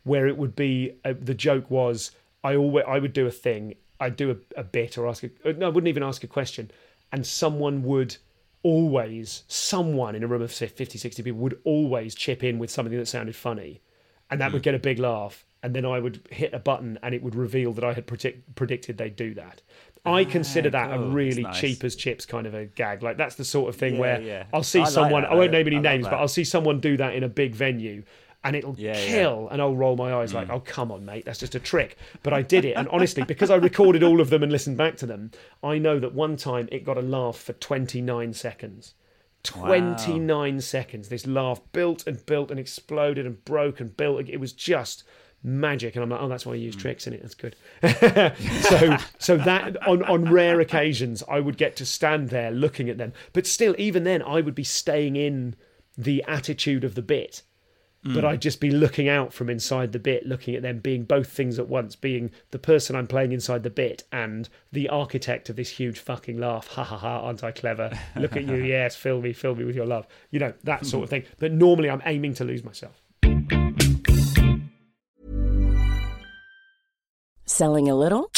where 0.05 0.27
it 0.29 0.39
would 0.39 0.55
be 0.55 0.95
uh, 1.05 1.15
the 1.21 1.35
joke 1.35 1.71
was 1.71 2.13
I 2.45 2.55
always 2.55 2.85
I 2.87 2.99
would 2.99 3.13
do 3.13 3.27
a 3.27 3.31
thing. 3.31 3.75
I'd 4.01 4.17
do 4.17 4.31
a, 4.31 4.61
a 4.61 4.65
bit 4.65 4.97
or 4.97 5.09
ask 5.09 5.25
a 5.25 5.31
uh, 5.45 5.53
no, 5.53 5.67
I 5.67 5.69
wouldn't 5.69 5.89
even 5.89 6.03
ask 6.03 6.25
a 6.25 6.29
question, 6.29 6.71
and 7.13 7.27
someone 7.27 7.83
would 7.83 8.17
always 8.63 9.43
someone 9.49 10.15
in 10.15 10.23
a 10.23 10.27
room 10.27 10.43
of 10.43 10.53
say 10.53 10.67
50 10.67 10.99
60 10.99 11.23
people 11.23 11.41
would 11.41 11.59
always 11.65 12.15
chip 12.15 12.43
in 12.43 12.59
with 12.59 12.71
something 12.71 12.97
that 12.97 13.07
sounded 13.07 13.37
funny. 13.37 13.83
And 14.31 14.41
that 14.41 14.53
would 14.53 14.63
hmm. 14.63 14.65
get 14.65 14.75
a 14.75 14.79
big 14.79 14.99
laugh. 14.99 15.45
And 15.63 15.77
then 15.77 15.85
i 15.85 15.99
would 16.01 16.27
hit 16.31 16.55
a 16.55 16.59
button 16.59 16.99
and 17.03 17.15
it 17.15 17.23
would 17.23 17.37
reveal 17.37 17.73
that 17.75 17.85
i 17.85 17.93
had 17.93 18.07
predict- 18.07 18.55
predicted 18.55 18.99
they'd 18.99 19.17
do 19.17 19.35
that. 19.35 19.63
I 20.05 20.23
ah, 20.23 20.29
consider 20.29 20.71
that 20.71 20.93
a 20.93 20.99
really 20.99 21.45
nice. 21.45 21.61
cheap 21.61 21.85
as 21.85 21.95
chips 21.95 22.27
kind 22.27 22.45
of 22.49 22.55
a 22.55 22.67
gag. 22.67 23.05
Like 23.05 23.17
that's 23.17 23.37
the 23.37 23.45
sort 23.45 23.69
of 23.69 23.77
thing 23.77 23.95
Yeah, 23.95 24.01
where 24.01 24.21
yeah. 24.21 24.45
i'll 24.53 24.65
see 24.65 24.81
I 24.81 24.85
someone 24.85 25.23
that. 25.23 25.33
i 25.33 25.35
won't 25.35 25.53
name 25.53 25.67
any 25.67 25.77
I 25.77 25.81
names 25.81 26.07
but 26.07 26.15
i'll 26.15 26.29
see 26.29 26.45
someone 26.45 26.81
do 26.81 26.97
that 26.97 27.15
in 27.15 27.23
a 27.23 27.29
big 27.29 27.55
venue 27.55 28.03
and 28.45 28.57
it'll 28.57 28.75
Yeah, 28.77 28.97
yeah. 28.97 29.07
kill 29.07 29.49
and 29.51 29.63
i'll 29.63 29.77
roll 29.77 29.97
my 29.97 30.15
eyes 30.15 30.35
like 30.35 30.49
mm. 30.49 30.55
oh 30.55 30.61
come 30.61 30.91
on 30.91 31.05
mate 31.05 31.25
that's 31.25 31.39
just 31.39 31.55
a 31.55 31.61
trick 31.61 31.97
but 32.23 32.33
i 32.33 32.43
did 32.43 32.65
it 32.65 32.73
and 32.73 32.89
honestly 32.89 33.23
because 33.25 33.51
i 33.51 33.57
recorded 33.57 34.03
all 34.03 34.21
of 34.21 34.31
them 34.31 34.43
and 34.43 34.51
listened 34.51 34.77
back 34.77 34.97
to 34.99 35.07
them 35.07 35.31
i 35.63 35.79
know 35.79 35.99
that 35.99 36.15
one 36.15 36.37
time 36.37 36.69
it 36.73 36.85
got 36.85 36.99
a 36.99 37.03
laugh 37.03 37.37
for 37.37 37.53
29 37.53 38.33
seconds 38.33 38.95
29 39.43 40.61
seconds. 40.61 41.09
This 41.09 41.27
laugh 41.27 41.61
built 41.73 42.07
and 42.07 42.25
built 42.27 42.51
and 42.51 42.61
exploded 42.61 43.27
and 43.27 43.45
broke 43.45 43.81
and 43.81 43.97
built. 43.97 44.29
It 44.29 44.39
was 44.39 44.53
just 44.53 45.05
magic. 45.43 45.97
And 45.97 46.03
I'm 46.03 46.11
like, 46.11 46.21
oh, 46.21 46.29
that's 46.29 46.47
why 46.47 46.53
I 46.53 46.57
use 46.57 46.77
mm. 46.77 46.81
tricks 46.81 47.07
in 47.07 47.13
it. 47.13 47.23
That's 47.23 47.35
good. 47.35 47.57
so, 48.63 48.97
so 49.19 49.37
that 49.39 49.77
on, 49.87 50.03
on 50.05 50.31
rare 50.31 50.61
occasions, 50.61 51.23
I 51.29 51.41
would 51.41 51.57
get 51.57 51.77
to 51.77 51.87
stand 51.87 52.31
there 52.31 52.51
looking 52.51 52.89
at 52.89 52.99
them. 52.99 53.13
But 53.33 53.47
still, 53.47 53.75
even 53.79 54.05
then, 54.05 54.23
I 54.23 54.41
would 54.41 54.55
be 54.55 54.65
staying 54.65 55.17
in 55.17 55.57
the 55.99 56.25
attitude 56.29 56.85
of 56.85 56.95
the 56.95 57.03
bit. 57.03 57.43
But 58.05 58.25
I'd 58.25 58.43
just 58.43 58.61
be 58.61 58.71
looking 58.71 59.09
out 59.09 59.33
from 59.33 59.49
inside 59.49 59.93
the 59.93 60.01
bit, 60.01 60.27
looking 60.27 60.57
at 60.57 60.63
them 60.63 60.81
being 60.81 61.05
both 61.05 61.29
things 61.29 61.59
at 61.59 61.69
once, 61.69 61.95
being 61.95 62.33
the 62.51 62.59
person 62.59 62.97
I'm 62.97 63.07
playing 63.07 63.31
inside 63.31 63.63
the 63.63 63.71
bit 63.71 64.03
and 64.11 64.49
the 64.73 64.89
architect 64.89 65.49
of 65.49 65.55
this 65.57 65.71
huge 65.71 66.01
fucking 66.01 66.37
laugh. 66.37 66.67
Ha 66.69 66.83
ha 66.83 66.97
ha, 66.99 67.21
aren't 67.21 67.45
I 67.45 67.53
clever? 67.53 67.97
Look 68.17 68.37
at 68.37 68.45
you, 68.45 68.57
yes, 68.65 68.97
fill 68.97 69.21
me, 69.21 69.33
fill 69.33 69.55
me 69.55 69.65
with 69.65 69.77
your 69.77 69.87
love. 69.87 70.09
You 70.31 70.41
know, 70.41 70.53
that 70.65 70.85
sort 70.85 71.05
of 71.05 71.11
thing. 71.11 71.25
But 71.39 71.53
normally 71.53 71.91
I'm 71.91 72.03
aiming 72.05 72.35
to 72.35 72.45
lose 72.45 72.65
myself. 72.65 73.01
Selling 77.45 77.89
a 77.89 77.95
little 77.95 78.33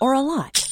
or 0.00 0.12
a 0.12 0.20
lot? 0.20 0.71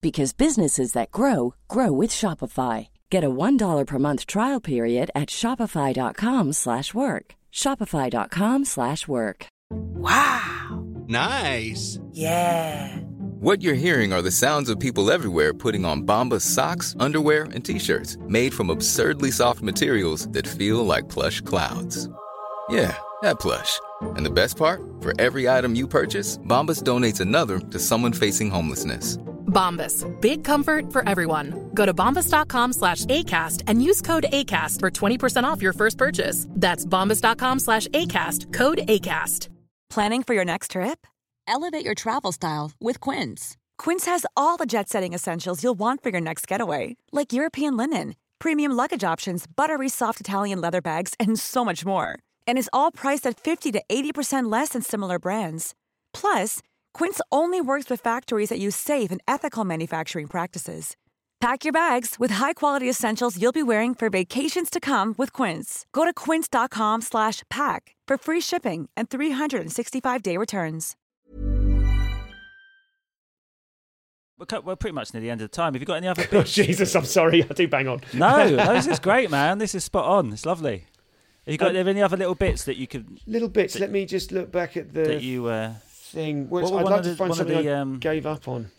because 0.00 0.32
businesses 0.32 0.92
that 0.92 1.10
grow 1.10 1.54
grow 1.68 1.92
with 1.92 2.10
Shopify. 2.10 2.88
Get 3.10 3.24
a 3.24 3.30
$1 3.30 3.86
per 3.86 3.98
month 3.98 4.26
trial 4.26 4.60
period 4.60 5.10
at 5.14 5.28
shopify.com/work. 5.28 6.54
slash 6.54 6.94
work. 6.94 7.34
shopify.com/work. 7.52 8.66
slash 8.66 9.08
work. 9.08 9.46
Wow. 9.70 10.86
Nice. 11.08 11.98
Yeah. 12.12 12.96
What 13.40 13.62
you're 13.62 13.74
hearing 13.86 14.12
are 14.12 14.22
the 14.22 14.30
sounds 14.30 14.68
of 14.68 14.80
people 14.80 15.10
everywhere 15.12 15.54
putting 15.54 15.84
on 15.84 16.02
Bombas 16.02 16.42
socks, 16.42 16.96
underwear, 16.98 17.44
and 17.54 17.64
t-shirts 17.64 18.18
made 18.26 18.52
from 18.52 18.68
absurdly 18.68 19.30
soft 19.30 19.62
materials 19.62 20.28
that 20.30 20.46
feel 20.46 20.84
like 20.84 21.08
plush 21.08 21.40
clouds. 21.40 22.08
Yeah, 22.68 22.96
that 23.22 23.38
plush. 23.38 23.78
And 24.16 24.26
the 24.26 24.30
best 24.30 24.56
part? 24.56 24.82
For 25.00 25.12
every 25.20 25.48
item 25.48 25.74
you 25.74 25.86
purchase, 25.86 26.38
Bombas 26.38 26.82
donates 26.82 27.20
another 27.20 27.58
to 27.60 27.78
someone 27.78 28.12
facing 28.12 28.50
homelessness. 28.50 29.18
Bombas. 29.48 30.04
Big 30.20 30.44
comfort 30.44 30.92
for 30.92 31.08
everyone. 31.08 31.70
Go 31.74 31.84
to 31.84 31.92
bombas.com 31.92 32.72
slash 32.72 33.04
ACAST 33.06 33.64
and 33.66 33.82
use 33.82 34.00
code 34.00 34.26
ACAST 34.32 34.80
for 34.80 34.90
20% 34.90 35.44
off 35.44 35.60
your 35.62 35.72
first 35.72 35.98
purchase. 35.98 36.46
That's 36.50 36.84
bombas.com 36.86 37.58
slash 37.58 37.88
ACAST. 37.88 38.52
Code 38.52 38.78
ACAST. 38.78 39.48
Planning 39.90 40.22
for 40.22 40.34
your 40.34 40.44
next 40.44 40.72
trip? 40.72 41.06
Elevate 41.46 41.84
your 41.84 41.94
travel 41.94 42.30
style 42.30 42.72
with 42.78 43.00
Quince. 43.00 43.56
Quince 43.78 44.04
has 44.04 44.26
all 44.36 44.58
the 44.58 44.66
jet 44.66 44.88
setting 44.88 45.14
essentials 45.14 45.62
you'll 45.62 45.78
want 45.78 46.02
for 46.02 46.10
your 46.10 46.20
next 46.20 46.46
getaway, 46.46 46.96
like 47.10 47.32
European 47.32 47.76
linen, 47.76 48.14
premium 48.38 48.72
luggage 48.72 49.02
options, 49.02 49.46
buttery 49.46 49.88
soft 49.88 50.20
Italian 50.20 50.60
leather 50.60 50.82
bags, 50.82 51.14
and 51.18 51.38
so 51.38 51.64
much 51.64 51.86
more. 51.86 52.18
And 52.46 52.58
is 52.58 52.68
all 52.72 52.92
priced 52.92 53.26
at 53.26 53.40
50 53.40 53.72
to 53.72 53.82
80% 53.88 54.52
less 54.52 54.70
than 54.70 54.82
similar 54.82 55.18
brands. 55.18 55.74
Plus, 56.12 56.60
Quince 56.94 57.20
only 57.30 57.60
works 57.60 57.88
with 57.88 58.00
factories 58.00 58.48
that 58.50 58.58
use 58.58 58.76
safe 58.76 59.10
and 59.10 59.20
ethical 59.26 59.64
manufacturing 59.64 60.26
practices. 60.26 60.96
Pack 61.40 61.64
your 61.64 61.72
bags 61.72 62.16
with 62.18 62.32
high-quality 62.32 62.88
essentials 62.90 63.40
you'll 63.40 63.52
be 63.52 63.62
wearing 63.62 63.94
for 63.94 64.10
vacations 64.10 64.68
to 64.70 64.80
come 64.80 65.14
with 65.16 65.32
Quince. 65.32 65.86
Go 65.92 66.04
to 66.04 66.12
quince.com 66.12 67.00
slash 67.02 67.44
pack 67.48 67.94
for 68.08 68.18
free 68.18 68.40
shipping 68.40 68.88
and 68.96 69.08
365-day 69.08 70.36
returns. 70.36 70.96
We're, 74.64 74.76
pretty 74.76 74.94
much 74.94 75.12
near 75.14 75.20
the 75.20 75.30
end 75.30 75.40
of 75.42 75.50
the 75.50 75.56
time. 75.56 75.74
Have 75.74 75.82
you 75.82 75.86
got 75.86 75.94
any 75.94 76.08
other 76.08 76.26
Oh. 76.32 76.42
Jesus, 76.42 76.94
I'm 76.96 77.04
sorry. 77.04 77.42
I 77.44 77.52
do 77.54 77.66
bang 77.68 77.86
on. 77.88 78.00
no, 78.14 78.48
no, 78.50 78.72
this 78.74 78.86
is 78.88 78.98
great, 78.98 79.30
man. 79.30 79.58
This 79.58 79.74
is 79.76 79.84
spot 79.84 80.06
on. 80.06 80.32
It's 80.32 80.46
lovely. 80.46 80.86
Have 81.46 81.52
you 81.52 81.58
got 81.58 81.76
Um, 81.76 81.88
any 81.88 82.02
other 82.02 82.16
little 82.16 82.34
bits 82.36 82.64
that 82.64 82.76
you 82.76 82.86
could 82.88 83.20
Little 83.26 83.48
bits. 83.48 83.78
Let 83.78 83.90
me 83.92 84.06
just 84.06 84.30
look 84.32 84.50
back 84.52 84.76
at 84.76 84.92
the 84.92 85.02
that 85.02 85.22
you 85.22 85.46
uh, 85.46 85.74
thing. 86.08 86.48
What 86.48 86.64
Which 86.64 86.72
I'd 86.72 86.84
like 86.84 86.98
of 86.98 87.02
to 87.04 87.10
the- 87.10 87.16
find 87.16 87.34
something 87.34 87.64
the, 87.64 87.70
I 87.70 87.80
um, 87.80 87.98
gave 87.98 88.26
up 88.26 88.48
on. 88.48 88.70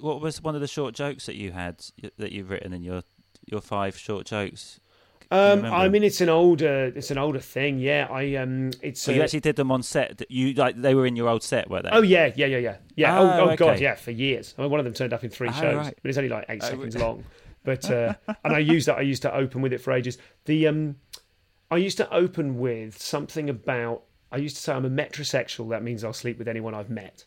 what 0.00 0.20
was 0.20 0.42
one 0.42 0.54
of 0.54 0.60
the 0.60 0.68
short 0.68 0.94
jokes 0.94 1.26
that 1.26 1.36
you 1.36 1.52
had 1.52 1.84
that 2.18 2.32
you've 2.32 2.50
written 2.50 2.72
in 2.72 2.82
your 2.82 3.02
your 3.46 3.60
five 3.60 3.96
short 3.98 4.26
jokes? 4.26 4.80
Um. 5.28 5.64
I 5.64 5.88
mean, 5.88 6.04
it's 6.04 6.20
an 6.20 6.28
older, 6.28 6.92
it's 6.94 7.10
an 7.10 7.18
older 7.18 7.40
thing. 7.40 7.80
Yeah, 7.80 8.06
I 8.08 8.36
um, 8.36 8.70
it's. 8.80 9.00
So 9.00 9.10
you 9.10 9.20
uh, 9.20 9.24
actually 9.24 9.40
did 9.40 9.56
them 9.56 9.72
on 9.72 9.82
set. 9.82 10.22
You 10.30 10.52
like 10.52 10.80
they 10.80 10.94
were 10.94 11.04
in 11.04 11.16
your 11.16 11.28
old 11.28 11.42
set, 11.42 11.68
were 11.68 11.82
they? 11.82 11.88
Oh 11.90 12.02
yeah, 12.02 12.30
yeah, 12.36 12.46
yeah, 12.46 12.58
yeah, 12.58 12.76
yeah. 12.94 13.18
Oh, 13.18 13.24
Oh, 13.30 13.50
oh 13.50 13.56
god, 13.56 13.80
yeah, 13.80 13.96
for 13.96 14.12
years. 14.12 14.54
I 14.56 14.62
mean, 14.62 14.70
one 14.70 14.78
of 14.78 14.84
them 14.84 14.94
turned 14.94 15.12
up 15.12 15.24
in 15.24 15.30
three 15.30 15.48
Oh, 15.48 15.52
shows, 15.60 15.76
right. 15.76 15.98
but 16.00 16.08
it's 16.08 16.16
only 16.18 16.30
like 16.30 16.44
eight 16.48 16.62
Oh, 16.62 16.68
seconds 16.70 16.96
long. 16.96 17.24
But 17.64 17.90
uh, 17.90 18.14
and 18.44 18.54
I 18.54 18.58
used 18.60 18.86
that. 18.86 18.98
I 18.98 19.00
used 19.00 19.22
to 19.22 19.34
open 19.34 19.62
with 19.62 19.72
it 19.72 19.80
for 19.80 19.92
ages. 19.92 20.16
The 20.44 20.68
um, 20.68 20.94
I 21.72 21.78
used 21.78 21.96
to 21.96 22.08
open 22.14 22.58
with 22.60 22.96
something 23.02 23.50
about. 23.50 24.04
I 24.32 24.38
used 24.38 24.56
to 24.56 24.62
say 24.62 24.72
I'm 24.72 24.84
a 24.84 24.90
metrosexual. 24.90 25.70
That 25.70 25.82
means 25.82 26.04
I'll 26.04 26.12
sleep 26.12 26.38
with 26.38 26.48
anyone 26.48 26.74
I've 26.74 26.90
met. 26.90 27.24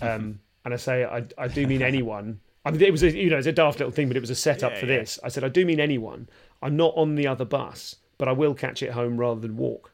Um, 0.00 0.40
and 0.64 0.74
I 0.74 0.76
say 0.76 1.04
I, 1.04 1.24
I 1.38 1.48
do 1.48 1.66
mean 1.66 1.82
anyone. 1.82 2.40
I 2.64 2.70
mean, 2.70 2.82
it 2.82 2.92
was 2.92 3.02
a, 3.02 3.10
you 3.10 3.30
know 3.30 3.38
it's 3.38 3.46
a 3.46 3.52
daft 3.52 3.78
little 3.78 3.92
thing, 3.92 4.08
but 4.08 4.16
it 4.16 4.20
was 4.20 4.30
a 4.30 4.34
setup 4.34 4.76
for 4.76 4.86
this. 4.86 5.18
I 5.24 5.28
said 5.28 5.44
I 5.44 5.48
do 5.48 5.64
mean 5.64 5.80
anyone. 5.80 6.28
I'm 6.62 6.76
not 6.76 6.92
on 6.96 7.14
the 7.14 7.26
other 7.26 7.44
bus, 7.44 7.96
but 8.18 8.28
I 8.28 8.32
will 8.32 8.54
catch 8.54 8.82
it 8.82 8.90
home 8.90 9.16
rather 9.16 9.40
than 9.40 9.56
walk. 9.56 9.92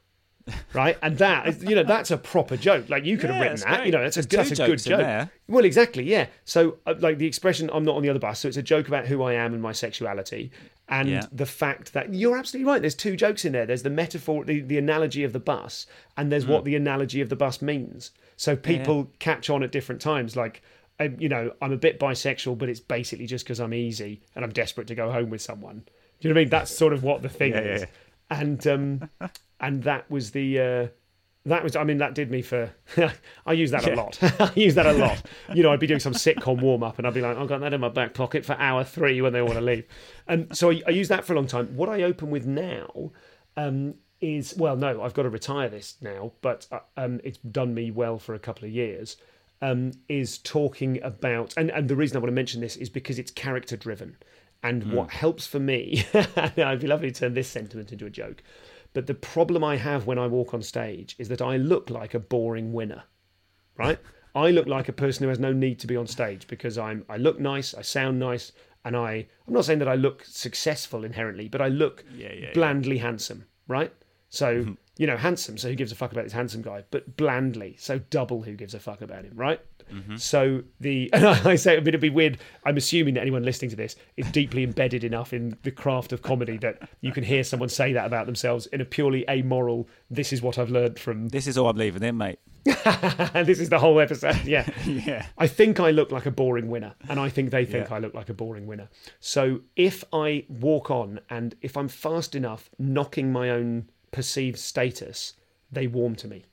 Right, 0.72 0.96
and 1.02 1.18
that 1.18 1.48
is- 1.48 1.64
you 1.64 1.74
know 1.74 1.82
that's 1.82 2.10
a 2.12 2.16
proper 2.16 2.56
joke. 2.56 2.88
Like 2.88 3.04
you 3.04 3.16
could 3.18 3.30
have 3.30 3.38
Yeah, 3.42 3.50
written 3.50 3.60
that. 3.68 3.76
great. 3.78 3.86
You 3.86 3.92
know, 3.92 4.02
that's 4.02 4.16
a, 4.16 4.22
that's 4.22 4.52
a 4.52 4.66
good 4.66 4.78
joke. 4.78 5.28
Well, 5.48 5.64
exactly, 5.64 6.04
yeah. 6.04 6.26
So, 6.44 6.78
uh, 6.86 6.94
like 7.00 7.18
the 7.18 7.26
expression 7.26 7.68
"I'm 7.72 7.84
not 7.84 7.96
on 7.96 8.02
the 8.02 8.08
other 8.10 8.18
bus," 8.20 8.40
so 8.40 8.48
it's 8.48 8.56
a 8.56 8.62
joke 8.62 8.86
about 8.86 9.06
who 9.06 9.22
I 9.22 9.32
am 9.32 9.52
and 9.54 9.60
my 9.62 9.72
sexuality, 9.72 10.52
and 10.88 11.08
Yeah. 11.08 11.26
the 11.32 11.46
fact 11.46 11.92
that 11.94 12.14
you're 12.14 12.36
absolutely 12.36 12.70
right. 12.70 12.80
There's 12.80 12.94
two 12.94 13.16
jokes 13.16 13.44
in 13.44 13.52
there. 13.52 13.66
There's 13.66 13.82
the 13.82 13.90
metaphor, 13.90 14.44
the, 14.44 14.60
the 14.60 14.78
analogy 14.78 15.24
of 15.24 15.32
the 15.32 15.40
bus, 15.40 15.86
and 16.16 16.30
there's 16.30 16.44
Hmm. 16.44 16.52
what 16.52 16.64
the 16.64 16.76
analogy 16.76 17.20
of 17.20 17.28
the 17.28 17.36
bus 17.36 17.60
means. 17.60 18.12
So 18.36 18.54
people 18.54 19.10
catch 19.18 19.50
on 19.50 19.62
at 19.64 19.72
different 19.72 20.00
times. 20.00 20.36
Like 20.36 20.62
um, 21.00 21.16
you 21.18 21.28
know, 21.28 21.52
I'm 21.60 21.72
a 21.72 21.76
bit 21.76 21.98
bisexual, 21.98 22.56
but 22.56 22.68
it's 22.68 22.80
basically 22.80 23.26
just 23.26 23.44
because 23.44 23.58
I'm 23.60 23.74
easy 23.74 24.20
and 24.34 24.44
I'm 24.44 24.52
desperate 24.52 24.86
to 24.86 24.94
go 24.94 25.10
home 25.10 25.28
with 25.28 25.42
someone. 25.42 25.82
Do 26.20 26.28
you 26.28 26.30
know 26.30 26.34
what 26.34 26.40
I 26.40 26.44
mean? 26.44 26.50
That's 26.50 26.70
sort 26.74 26.92
of 26.94 27.02
what 27.02 27.20
the 27.22 27.28
thing 27.28 27.52
Yeah, 27.52 27.60
yeah, 27.62 27.74
is. 27.74 27.80
yeah. 27.82 27.86
And 28.40 28.66
um, 28.66 29.10
and 29.60 29.82
that 29.84 30.10
was 30.10 30.30
the. 30.32 30.60
Uh, 30.60 30.86
that 31.46 31.62
was, 31.62 31.76
I 31.76 31.84
mean, 31.84 31.98
that 31.98 32.14
did 32.14 32.28
me 32.30 32.42
for. 32.42 32.72
I 33.46 33.52
use 33.52 33.70
that 33.70 33.86
a 33.86 33.94
lot. 33.94 34.18
I 34.40 34.50
use 34.56 34.74
that 34.74 34.86
a 34.86 34.92
lot. 34.92 35.22
You 35.54 35.62
know, 35.62 35.70
I'd 35.70 35.78
be 35.78 35.86
doing 35.86 36.00
some 36.00 36.12
sitcom 36.12 36.60
warm 36.60 36.82
up 36.82 36.98
and 36.98 37.06
I'd 37.06 37.14
be 37.14 37.20
like, 37.20 37.36
I've 37.36 37.46
got 37.46 37.60
that 37.60 37.72
in 37.72 37.80
my 37.80 37.88
back 37.88 38.14
pocket 38.14 38.44
for 38.44 38.54
hour 38.54 38.82
three 38.82 39.22
when 39.22 39.32
they 39.32 39.40
want 39.42 39.54
to 39.54 39.60
leave. 39.60 39.86
And 40.26 40.54
so 40.56 40.72
I, 40.72 40.82
I 40.88 40.90
use 40.90 41.06
that 41.08 41.24
for 41.24 41.34
a 41.34 41.36
long 41.36 41.46
time. 41.46 41.76
What 41.76 41.88
I 41.88 42.02
open 42.02 42.30
with 42.30 42.46
now 42.46 43.12
um, 43.56 43.94
is, 44.20 44.56
well, 44.56 44.74
no, 44.76 45.02
I've 45.02 45.14
got 45.14 45.22
to 45.22 45.30
retire 45.30 45.68
this 45.68 45.94
now, 46.00 46.32
but 46.42 46.66
uh, 46.72 46.80
um, 46.96 47.20
it's 47.22 47.38
done 47.38 47.74
me 47.74 47.92
well 47.92 48.18
for 48.18 48.34
a 48.34 48.40
couple 48.40 48.64
of 48.64 48.72
years. 48.72 49.16
Um, 49.62 49.92
is 50.08 50.36
talking 50.36 51.00
about, 51.02 51.54
and, 51.56 51.70
and 51.70 51.88
the 51.88 51.96
reason 51.96 52.16
I 52.16 52.20
want 52.20 52.28
to 52.28 52.34
mention 52.34 52.60
this 52.60 52.76
is 52.76 52.90
because 52.90 53.18
it's 53.18 53.30
character 53.30 53.74
driven. 53.76 54.16
And 54.62 54.92
what 54.92 55.10
helps 55.10 55.46
for 55.46 55.60
me, 55.60 56.04
I'd 56.36 56.80
be 56.80 56.88
lovely 56.88 57.10
to 57.10 57.20
turn 57.20 57.34
this 57.34 57.48
sentiment 57.48 57.92
into 57.92 58.04
a 58.04 58.10
joke. 58.10 58.42
But 58.96 59.06
the 59.06 59.12
problem 59.12 59.62
I 59.62 59.76
have 59.76 60.06
when 60.06 60.18
I 60.18 60.26
walk 60.26 60.54
on 60.54 60.62
stage 60.62 61.16
is 61.18 61.28
that 61.28 61.42
I 61.42 61.58
look 61.58 61.90
like 61.90 62.14
a 62.14 62.18
boring 62.18 62.72
winner, 62.72 63.02
right? 63.76 63.98
I 64.34 64.50
look 64.50 64.66
like 64.66 64.88
a 64.88 64.92
person 64.94 65.22
who 65.22 65.28
has 65.28 65.38
no 65.38 65.52
need 65.52 65.78
to 65.80 65.86
be 65.86 65.96
on 65.96 66.06
stage 66.06 66.46
because 66.46 66.78
I'm 66.78 67.04
I 67.06 67.18
look 67.18 67.38
nice, 67.38 67.74
I 67.74 67.82
sound 67.82 68.18
nice, 68.18 68.52
and 68.86 68.96
I 68.96 69.26
I'm 69.46 69.52
not 69.52 69.66
saying 69.66 69.80
that 69.80 69.88
I 69.88 69.96
look 69.96 70.24
successful 70.24 71.04
inherently, 71.04 71.46
but 71.46 71.60
I 71.60 71.68
look 71.68 72.06
Yeah, 72.10 72.28
yeah, 72.28 72.40
yeah. 72.46 72.52
blandly 72.54 72.96
handsome, 72.96 73.44
right? 73.68 73.92
So 74.30 74.62
mm-hmm. 74.62 74.72
you 74.96 75.06
know, 75.06 75.18
handsome. 75.18 75.58
So 75.58 75.68
who 75.68 75.74
gives 75.74 75.92
a 75.92 75.94
fuck 75.94 76.12
about 76.12 76.24
this 76.24 76.32
handsome 76.32 76.62
guy? 76.62 76.84
But 76.90 77.18
blandly, 77.18 77.76
so 77.78 77.98
double 77.98 78.44
who 78.44 78.54
gives 78.54 78.72
a 78.72 78.80
fuck 78.80 79.02
about 79.02 79.26
him, 79.26 79.32
right? 79.34 79.60
Mm-hmm. 79.92 80.16
So 80.16 80.62
the 80.80 81.10
and 81.14 81.24
I 81.26 81.56
say 81.56 81.76
it'd 81.76 82.00
be 82.00 82.10
weird. 82.10 82.38
I'm 82.64 82.76
assuming 82.76 83.14
that 83.14 83.20
anyone 83.20 83.42
listening 83.44 83.70
to 83.70 83.76
this 83.76 83.96
is 84.16 84.30
deeply 84.30 84.62
embedded 84.64 85.04
enough 85.04 85.32
in 85.32 85.56
the 85.62 85.70
craft 85.70 86.12
of 86.12 86.22
comedy 86.22 86.56
that 86.58 86.88
you 87.00 87.12
can 87.12 87.24
hear 87.24 87.44
someone 87.44 87.68
say 87.68 87.92
that 87.92 88.06
about 88.06 88.26
themselves 88.26 88.66
in 88.66 88.80
a 88.80 88.84
purely 88.84 89.24
amoral. 89.28 89.88
This 90.10 90.32
is 90.32 90.42
what 90.42 90.58
I've 90.58 90.70
learned 90.70 90.98
from. 90.98 91.28
This 91.28 91.46
is 91.46 91.56
all 91.56 91.68
I'm 91.68 91.76
leaving 91.76 92.02
in, 92.02 92.16
mate. 92.16 92.38
and 92.66 93.46
this 93.46 93.60
is 93.60 93.68
the 93.68 93.78
whole 93.78 94.00
episode. 94.00 94.44
Yeah. 94.44 94.68
Yeah. 94.86 95.26
I 95.38 95.46
think 95.46 95.78
I 95.78 95.90
look 95.90 96.10
like 96.10 96.26
a 96.26 96.30
boring 96.30 96.68
winner, 96.68 96.94
and 97.08 97.20
I 97.20 97.28
think 97.28 97.50
they 97.50 97.64
think 97.64 97.88
Yeah. 97.90 97.96
I 97.96 97.98
look 97.98 98.14
like 98.14 98.28
a 98.28 98.34
boring 98.34 98.66
winner. 98.66 98.88
So 99.20 99.60
if 99.76 100.02
I 100.12 100.44
walk 100.48 100.90
on 100.90 101.20
and 101.30 101.54
if 101.60 101.76
I'm 101.76 101.88
fast 101.88 102.34
enough 102.34 102.70
knocking 102.78 103.30
my 103.32 103.50
own 103.50 103.90
perceived 104.10 104.58
status, 104.58 105.34
they 105.70 105.86
warm 105.86 106.16
to 106.16 106.28
me. 106.28 106.44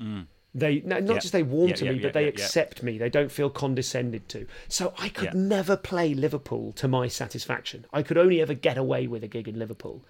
Mm. 0.00 0.26
They 0.54 0.80
no, 0.80 0.98
not 0.98 1.02
Mm. 1.02 1.08
Yeah. 1.14 1.18
just 1.20 1.32
they 1.32 1.42
warm 1.44 1.68
Yeah, 1.70 1.74
to 1.76 1.84
yeah, 1.84 1.92
me, 1.92 1.98
but 2.00 2.12
they 2.12 2.26
accept 2.26 2.82
me. 2.82 2.98
They 2.98 3.08
don't 3.10 3.30
feel 3.30 3.50
condescended 3.50 4.28
to. 4.30 4.46
So 4.68 4.92
I 4.98 5.08
could 5.08 5.34
never 5.34 5.76
play 5.76 6.12
Liverpool 6.14 6.72
to 6.72 6.88
my 6.88 7.06
satisfaction. 7.08 7.86
I 7.92 8.02
could 8.02 8.18
only 8.18 8.40
ever 8.40 8.54
get 8.54 8.76
away 8.76 9.06
with 9.06 9.22
a 9.22 9.28
gig 9.28 9.46
in 9.46 9.58
Liverpool. 9.58 10.04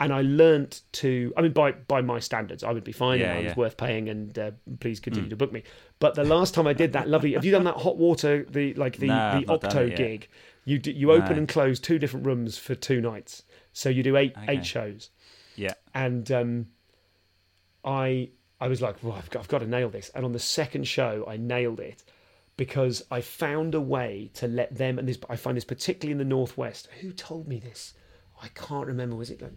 And 0.00 0.12
I 0.12 0.22
learnt 0.22 0.80
to, 0.92 1.32
I 1.36 1.42
mean, 1.42 1.52
by 1.52 1.72
by 1.72 2.00
my 2.00 2.18
standards, 2.18 2.64
I 2.64 2.72
would 2.72 2.82
be 2.84 2.92
fine. 2.92 3.20
And 3.20 3.30
I 3.30 3.42
was. 3.42 3.52
Mm. 3.52 3.56
worth 3.56 3.76
paying, 3.76 4.08
and 4.08 4.36
uh, 4.38 4.50
please 4.80 4.98
continue 4.98 5.28
to 5.28 5.36
book 5.36 5.52
me. 5.52 5.62
But 5.98 6.14
the 6.14 6.24
last 6.24 6.54
time 6.54 6.66
I 6.66 6.72
did 6.72 6.94
that, 6.94 7.08
lovely. 7.08 7.34
Have 7.34 7.44
you 7.44 7.52
done 7.52 7.64
that 7.64 7.76
hot 7.76 7.98
water, 7.98 8.44
the 8.48 8.72
like 8.74 8.96
the 8.96 9.06
No, 9.14 9.14
the 9.14 9.20
I've 9.20 9.46
not 9.46 9.60
done 9.60 9.70
Octo 9.70 9.88
gig? 9.96 10.28
You 10.64 10.78
do, 10.78 10.90
you 10.92 11.12
open 11.12 11.32
No. 11.32 11.38
and 11.38 11.48
close 11.48 11.78
two 11.78 11.98
different 11.98 12.24
rooms 12.24 12.56
for 12.56 12.74
two 12.74 13.00
nights, 13.02 13.42
so 13.74 13.90
you 13.90 14.02
do 14.02 14.16
eight 14.16 14.32
Okay. 14.38 14.54
eight 14.54 14.64
shows 14.66 15.10
Yeah. 15.56 15.74
and 15.94 16.30
um, 16.32 16.66
I 17.84 18.30
I 18.64 18.68
was 18.68 18.80
like, 18.80 18.96
well, 19.02 19.14
I've 19.14 19.30
got, 19.30 19.40
I've 19.40 19.48
got 19.48 19.58
to 19.58 19.66
nail 19.66 19.88
this. 19.90 20.10
And 20.14 20.24
on 20.24 20.32
the 20.32 20.38
second 20.38 20.84
show, 20.86 21.24
I 21.28 21.36
nailed 21.36 21.80
it 21.80 22.02
because 22.56 23.04
I 23.10 23.20
found 23.20 23.74
a 23.74 23.80
way 23.80 24.30
to 24.34 24.46
let 24.46 24.76
them. 24.76 24.98
And 24.98 25.08
this 25.08 25.18
I 25.28 25.36
find 25.36 25.56
this 25.56 25.64
particularly 25.64 26.12
in 26.12 26.18
the 26.18 26.24
northwest. 26.36 26.88
Who 27.00 27.12
told 27.12 27.48
me 27.48 27.58
this? 27.58 27.94
I 28.40 28.48
can't 28.48 28.86
remember. 28.86 29.16
Was 29.16 29.30
it 29.30 29.42
like? 29.42 29.52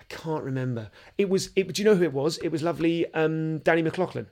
I 0.00 0.04
can't 0.08 0.44
remember. 0.44 0.90
It 1.18 1.28
was. 1.28 1.50
It. 1.56 1.72
Do 1.72 1.82
you 1.82 1.88
know 1.88 1.94
who 1.96 2.04
it 2.04 2.12
was? 2.12 2.38
It 2.38 2.48
was 2.48 2.62
lovely. 2.62 3.12
Um, 3.14 3.58
Danny 3.58 3.82
McLoughlin. 3.82 4.26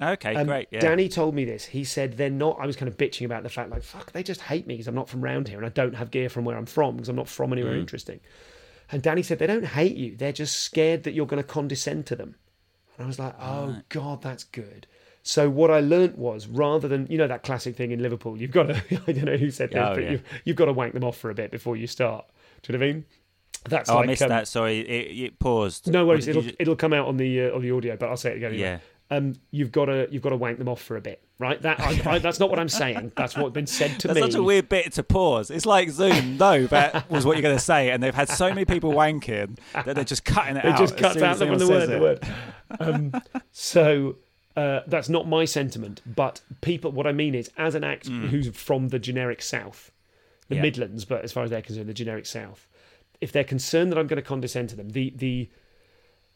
Okay, 0.00 0.34
Um, 0.34 0.46
great. 0.46 0.68
Yeah. 0.70 0.80
Danny 0.80 1.08
told 1.08 1.34
me 1.34 1.46
this. 1.46 1.64
He 1.64 1.82
said 1.82 2.18
they're 2.18 2.28
not. 2.28 2.58
I 2.60 2.66
was 2.66 2.76
kind 2.76 2.88
of 2.88 2.98
bitching 2.98 3.24
about 3.24 3.42
the 3.44 3.48
fact, 3.48 3.70
like, 3.70 3.82
fuck, 3.82 4.12
they 4.12 4.22
just 4.22 4.42
hate 4.42 4.66
me 4.66 4.74
because 4.74 4.88
I'm 4.88 4.94
not 4.94 5.08
from 5.08 5.22
round 5.22 5.48
here 5.48 5.56
and 5.56 5.64
I 5.64 5.70
don't 5.70 5.94
have 5.94 6.10
gear 6.10 6.28
from 6.28 6.44
where 6.44 6.56
I'm 6.56 6.66
from 6.66 6.96
because 6.96 7.08
I'm 7.08 7.16
not 7.16 7.28
from 7.28 7.50
anywhere 7.52 7.72
Mm. 7.72 7.80
interesting. 7.80 8.20
And 8.92 9.02
Danny 9.02 9.22
said 9.22 9.38
they 9.38 9.46
don't 9.46 9.64
hate 9.64 9.96
you. 9.96 10.14
They're 10.14 10.32
just 10.32 10.60
scared 10.60 11.04
that 11.04 11.12
you're 11.14 11.26
going 11.26 11.42
to 11.42 11.48
condescend 11.48 12.04
to 12.06 12.16
them. 12.16 12.34
And 12.96 13.04
I 13.04 13.06
was 13.06 13.18
like, 13.18 13.34
oh 13.40 13.76
god, 13.88 14.22
that's 14.22 14.44
good. 14.44 14.86
So 15.22 15.50
what 15.50 15.70
I 15.72 15.80
learnt 15.80 16.16
was 16.16 16.46
rather 16.46 16.86
than 16.88 17.06
you 17.10 17.18
know 17.18 17.26
that 17.26 17.42
classic 17.42 17.76
thing 17.76 17.90
in 17.90 18.00
Liverpool, 18.00 18.36
you've 18.40 18.52
got 18.52 18.64
to 18.64 18.74
I 19.08 19.12
don't 19.12 19.24
know 19.24 19.36
who 19.36 19.50
said 19.50 19.70
this, 19.70 19.78
Oh, 19.78 19.94
but 19.94 20.02
yeah. 20.04 20.10
you've, 20.12 20.22
you've 20.44 20.56
got 20.56 20.66
to 20.66 20.72
wank 20.72 20.94
them 20.94 21.04
off 21.04 21.16
for 21.16 21.30
a 21.30 21.34
bit 21.34 21.50
before 21.50 21.76
you 21.76 21.86
start. 21.86 22.24
Do 22.62 22.72
you 22.72 22.78
know 22.78 22.84
what 22.84 22.90
I 22.90 22.92
mean? 22.94 23.04
That's 23.68 23.90
oh, 23.90 23.96
like 23.96 24.04
I 24.04 24.06
missed 24.06 24.22
um, 24.22 24.28
that. 24.28 24.46
Sorry, 24.48 24.78
it, 24.80 25.24
it 25.24 25.38
paused. 25.40 25.90
no 25.90 26.06
worries, 26.06 26.28
it'll 26.28 26.42
ju- 26.42 26.54
it'll 26.58 26.76
come 26.76 26.92
out 26.92 27.08
on 27.08 27.16
the 27.16 27.46
uh, 27.46 27.54
on 27.54 27.62
the 27.62 27.72
audio, 27.72 27.96
but 27.96 28.08
I'll 28.08 28.16
say 28.16 28.32
it 28.32 28.36
again. 28.36 28.52
Anyway. 28.52 28.62
Yeah. 28.68 28.78
Um, 29.08 29.34
you've 29.52 29.70
got 29.70 29.84
to 29.84 30.08
you've 30.10 30.22
got 30.22 30.30
to 30.30 30.36
wank 30.36 30.58
them 30.58 30.68
off 30.68 30.82
for 30.82 30.96
a 30.96 31.00
bit, 31.00 31.22
right? 31.38 31.60
That 31.62 31.78
I, 31.78 32.00
I, 32.14 32.18
that's 32.18 32.40
not 32.40 32.50
what 32.50 32.58
I'm 32.58 32.68
saying. 32.68 33.12
That's 33.16 33.36
what's 33.36 33.52
been 33.54 33.68
said 33.68 34.00
to 34.00 34.08
That's 34.08 34.16
me. 34.20 34.22
such 34.30 34.34
a 34.34 34.42
weird 34.42 34.68
bit 34.68 34.92
to 34.94 35.04
pause. 35.04 35.48
It's 35.50 35.64
like 35.64 35.90
Zoom. 35.90 36.36
No, 36.38 36.66
that 36.66 37.08
was 37.08 37.24
what 37.24 37.36
you're 37.36 37.42
going 37.42 37.56
to 37.56 37.62
say, 37.62 37.90
and 37.90 38.02
they've 38.02 38.12
had 38.14 38.28
so 38.28 38.48
many 38.48 38.64
people 38.64 38.92
wanking 38.92 39.58
that 39.74 39.94
they're 39.94 40.02
just 40.02 40.24
cutting 40.24 40.56
it 40.56 40.64
It 40.64 40.72
out. 40.72 40.78
just 40.78 40.94
as 40.94 41.00
cuts 41.00 41.22
out 41.22 41.38
the, 41.38 41.44
the 41.46 41.68
word. 41.68 41.80
says 41.82 41.88
The 41.88 41.98
word. 42.00 42.26
Um, 42.80 43.12
so 43.52 44.16
uh, 44.56 44.80
that's 44.86 45.08
not 45.08 45.28
my 45.28 45.44
sentiment, 45.44 46.00
but 46.06 46.40
people. 46.60 46.90
What 46.92 47.06
I 47.06 47.12
mean 47.12 47.34
is, 47.34 47.50
as 47.56 47.74
an 47.74 47.84
act 47.84 48.08
who's 48.08 48.48
from 48.56 48.88
the 48.88 48.98
generic 48.98 49.42
South, 49.42 49.90
the 50.48 50.54
Mm. 50.54 50.58
Yeah. 50.58 50.62
Midlands, 50.62 51.04
but 51.04 51.24
as 51.24 51.32
far 51.32 51.44
as 51.44 51.50
they're 51.50 51.62
concerned, 51.62 51.88
the 51.88 51.94
generic 51.94 52.24
South. 52.26 52.66
If 53.20 53.32
they're 53.32 53.44
concerned 53.44 53.90
that 53.92 53.98
I'm 53.98 54.06
going 54.06 54.22
to 54.22 54.28
condescend 54.28 54.68
to 54.70 54.76
them, 54.76 54.90
the 54.90 55.12
the 55.16 55.48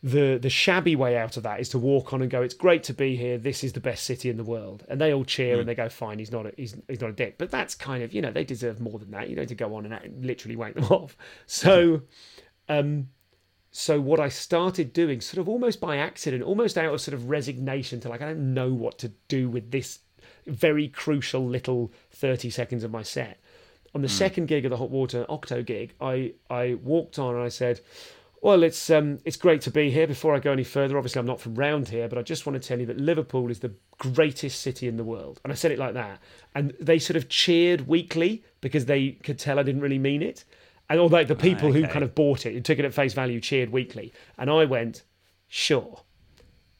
the 0.02 0.38
the 0.38 0.48
shabby 0.48 0.96
way 0.96 1.14
out 1.16 1.36
of 1.36 1.42
that 1.42 1.60
is 1.60 1.68
to 1.68 1.78
walk 1.78 2.12
on 2.14 2.22
and 2.22 2.30
go, 2.30 2.40
"It's 2.42 2.54
great 2.54 2.82
to 2.84 2.94
be 2.94 3.16
here. 3.16 3.36
This 3.36 3.62
is 3.62 3.74
the 3.74 3.80
best 3.80 4.04
city 4.04 4.30
in 4.30 4.38
the 4.38 4.44
world," 4.44 4.84
and 4.88 4.98
they 5.00 5.12
all 5.12 5.24
cheer 5.26 5.56
Mm. 5.56 5.60
and 5.60 5.68
they 5.68 5.74
go, 5.74 5.88
"Fine, 5.90 6.18
he's 6.18 6.32
not 6.32 6.46
a, 6.46 6.52
he's 6.56 6.74
he's 6.88 7.00
not 7.02 7.10
a 7.10 7.12
dick." 7.12 7.36
But 7.36 7.50
that's 7.50 7.74
kind 7.74 8.02
of 8.02 8.12
you 8.14 8.22
know 8.22 8.30
they 8.32 8.44
deserve 8.44 8.80
more 8.80 8.98
than 8.98 9.10
that. 9.10 9.28
You 9.28 9.36
don't 9.36 9.42
need 9.42 9.48
to 9.50 9.54
go 9.54 9.74
on 9.74 9.84
and 9.84 9.92
act, 9.92 10.08
literally 10.20 10.56
wank 10.56 10.74
them 10.74 10.84
off. 10.90 11.16
So, 11.46 12.00
um, 12.68 13.08
so 13.72 14.00
what 14.00 14.18
I 14.18 14.28
started 14.28 14.92
doing, 14.92 15.20
sort 15.20 15.38
of 15.38 15.48
almost 15.48 15.80
by 15.80 15.96
accident, 15.96 16.42
almost 16.42 16.76
out 16.76 16.92
of 16.92 17.00
sort 17.00 17.14
of 17.14 17.30
resignation 17.30 18.00
to 18.00 18.08
like 18.08 18.20
I 18.20 18.26
don't 18.26 18.52
know 18.54 18.72
what 18.72 18.98
to 18.98 19.12
do 19.28 19.48
with 19.48 19.70
this 19.70 20.00
very 20.46 20.88
crucial 20.88 21.46
little 21.46 21.92
thirty 22.10 22.50
seconds 22.50 22.82
of 22.82 22.90
my 22.90 23.02
set. 23.02 23.38
On 23.94 24.02
the 24.02 24.08
second 24.08 24.46
gig 24.46 24.64
of 24.64 24.70
the 24.70 24.76
Hot 24.76 24.90
Water 24.90 25.24
Octo 25.28 25.62
gig, 25.62 25.94
I 26.00 26.34
I 26.48 26.74
walked 26.82 27.18
on 27.18 27.34
and 27.34 27.44
I 27.44 27.48
said. 27.48 27.80
Well, 28.42 28.62
it's 28.62 28.88
um, 28.88 29.18
it's 29.26 29.36
great 29.36 29.60
to 29.62 29.70
be 29.70 29.90
here. 29.90 30.06
Before 30.06 30.34
I 30.34 30.38
go 30.38 30.52
any 30.52 30.64
further, 30.64 30.96
obviously 30.96 31.20
I'm 31.20 31.26
not 31.26 31.42
from 31.42 31.56
round 31.56 31.90
here, 31.90 32.08
but 32.08 32.16
I 32.16 32.22
just 32.22 32.46
want 32.46 32.60
to 32.60 32.66
tell 32.66 32.80
you 32.80 32.86
that 32.86 32.96
Liverpool 32.98 33.50
is 33.50 33.60
the 33.60 33.74
greatest 33.98 34.62
city 34.62 34.88
in 34.88 34.96
the 34.96 35.04
world. 35.04 35.42
And 35.44 35.52
I 35.52 35.56
said 35.56 35.72
it 35.72 35.78
like 35.78 35.92
that, 35.92 36.20
and 36.54 36.72
they 36.80 36.98
sort 36.98 37.18
of 37.18 37.28
cheered 37.28 37.86
weakly 37.86 38.42
because 38.62 38.86
they 38.86 39.10
could 39.10 39.38
tell 39.38 39.58
I 39.58 39.62
didn't 39.62 39.82
really 39.82 39.98
mean 39.98 40.22
it. 40.22 40.46
And 40.90 40.98
although 41.00 41.24
the 41.24 41.36
people 41.36 41.72
who 41.72 41.86
kind 41.86 42.02
of 42.04 42.14
bought 42.14 42.44
it, 42.44 42.52
who 42.52 42.60
took 42.60 42.78
it 42.78 42.84
at 42.84 42.92
face 42.92 43.14
value, 43.14 43.40
cheered 43.40 43.70
weekly, 43.70 44.12
and 44.36 44.50
I 44.50 44.64
went, 44.66 45.04
sure. 45.46 46.02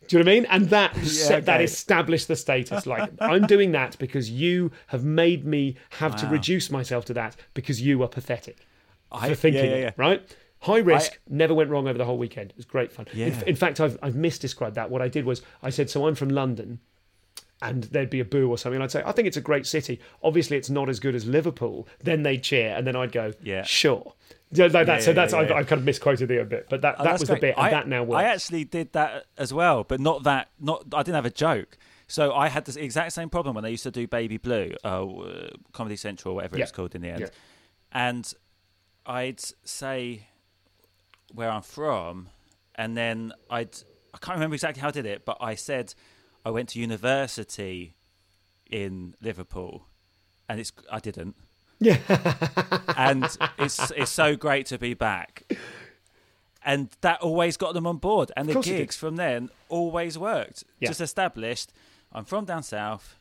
Do 0.08 0.18
you 0.18 0.24
know 0.24 0.28
what 0.28 0.32
I 0.32 0.40
mean? 0.40 0.46
And 0.50 0.68
that 0.70 0.96
set, 1.06 1.46
that 1.46 1.62
established 1.62 2.26
the 2.26 2.34
status. 2.34 2.86
Like 2.86 3.08
I'm 3.20 3.46
doing 3.46 3.70
that 3.72 3.96
because 4.00 4.28
you 4.28 4.72
have 4.88 5.04
made 5.04 5.46
me 5.46 5.76
have 5.90 6.16
to 6.16 6.26
reduce 6.26 6.70
myself 6.70 7.04
to 7.06 7.14
that 7.14 7.36
because 7.54 7.80
you 7.80 8.02
are 8.02 8.08
pathetic 8.08 8.58
I- 9.12 9.28
for 9.28 9.34
thinking 9.36 9.66
yeah, 9.66 9.76
yeah, 9.76 9.86
it, 9.88 9.94
right? 9.96 10.36
High 10.62 10.78
risk, 10.80 11.18
never 11.28 11.54
went 11.54 11.70
wrong 11.70 11.88
over 11.88 11.96
the 11.96 12.04
whole 12.04 12.18
weekend. 12.18 12.50
It 12.50 12.56
was 12.56 12.66
great 12.66 12.92
fun. 12.92 13.06
In, 13.12 13.18
Yeah. 13.18 13.42
in 13.46 13.56
fact, 13.56 13.80
I've, 13.80 13.96
I've 14.02 14.12
misdescribed 14.14 14.74
that. 14.74 14.90
What 14.90 15.00
I 15.00 15.08
did 15.08 15.24
was 15.24 15.40
I 15.62 15.70
said, 15.70 15.88
so 15.88 16.06
I'm 16.06 16.14
from 16.14 16.28
London, 16.28 16.80
and 17.62 17.84
there'd 17.84 18.10
be 18.10 18.20
a 18.20 18.24
boo 18.24 18.48
or 18.48 18.56
something. 18.58 18.76
And 18.76 18.84
I'd 18.84 18.90
say, 18.90 19.02
I 19.04 19.12
think 19.12 19.28
it's 19.28 19.36
a 19.36 19.40
great 19.42 19.66
city. 19.66 20.00
Obviously, 20.22 20.56
it's 20.56 20.70
not 20.70 20.88
as 20.88 20.98
good 21.00 21.14
as 21.14 21.26
Liverpool. 21.26 21.86
Then 22.02 22.22
they'd 22.22 22.42
cheer, 22.42 22.74
and 22.76 22.86
then 22.86 22.96
I'd 22.96 23.12
go, 23.12 23.32
Yeah. 23.42 23.62
sure. 23.62 24.14
Yeah, 24.52 24.64
like 24.64 24.86
that. 24.86 24.88
Yeah, 24.88 24.98
so 25.00 25.10
yeah, 25.10 25.14
that's 25.14 25.32
yeah, 25.32 25.38
I've. 25.40 25.50
I've 25.52 25.66
kind 25.68 25.78
of 25.78 25.84
misquoted 25.84 26.28
the 26.28 26.40
a 26.40 26.44
bit, 26.44 26.66
but 26.68 26.80
that, 26.80 26.96
Oh, 26.98 27.04
that 27.04 27.20
was 27.20 27.28
the 27.28 27.36
bit, 27.36 27.54
and 27.56 27.66
I, 27.66 27.70
that 27.70 27.86
now 27.86 28.02
works. 28.02 28.18
I 28.18 28.24
actually 28.24 28.64
did 28.64 28.92
that 28.94 29.26
as 29.38 29.54
well, 29.54 29.84
but 29.84 30.00
not 30.00 30.24
that. 30.24 30.48
Not 30.58 30.86
I 30.92 31.02
didn't 31.04 31.14
have 31.14 31.26
a 31.26 31.30
joke. 31.30 31.78
So 32.08 32.34
I 32.34 32.48
had 32.48 32.64
this 32.64 32.74
exact 32.74 33.12
same 33.12 33.30
problem 33.30 33.54
when 33.54 33.62
they 33.62 33.70
used 33.70 33.84
to 33.84 33.92
do 33.92 34.08
Baby 34.08 34.38
Blue, 34.38 34.72
uh, 34.84 35.06
uh, 35.06 35.50
Comedy 35.72 35.94
Central, 35.94 36.34
whatever 36.34 36.58
it's 36.58 36.72
called 36.72 36.96
in 36.96 37.02
the 37.02 37.10
end, 37.10 37.30
and 37.92 38.34
I'd 39.06 39.40
say 39.62 40.26
where 41.32 41.48
I'm 41.48 41.62
from, 41.62 42.28
and 42.74 42.96
then 42.96 43.32
I'd 43.48 43.76
I 44.12 44.18
can't 44.18 44.34
remember 44.34 44.54
exactly 44.54 44.80
how 44.80 44.88
I 44.88 44.90
did 44.90 45.06
it, 45.06 45.24
but 45.24 45.36
I 45.40 45.54
said 45.54 45.94
I 46.44 46.50
went 46.50 46.68
to 46.70 46.80
university 46.80 47.94
in 48.70 49.14
Liverpool, 49.20 49.86
and 50.48 50.60
it's 50.60 50.72
I 50.90 50.98
didn't. 51.00 51.36
Yeah. 51.80 51.98
and 52.96 53.24
it's 53.58 53.90
it's 53.92 54.10
so 54.10 54.36
great 54.36 54.66
to 54.66 54.78
be 54.78 54.94
back. 54.94 55.50
And 56.64 56.90
that 57.00 57.22
always 57.22 57.56
got 57.56 57.72
them 57.72 57.86
on 57.86 57.96
board, 57.96 58.30
and 58.36 58.48
the 58.48 58.52
course 58.52 58.66
it 58.66 58.70
did. 58.72 58.78
gigs 58.78 58.96
from 58.96 59.16
then 59.16 59.48
always 59.70 60.18
worked. 60.18 60.64
Yeah. 60.78 60.88
Just 60.88 61.00
established. 61.00 61.72
I'm 62.12 62.24
from 62.26 62.44
down 62.44 62.62
south. 62.62 63.16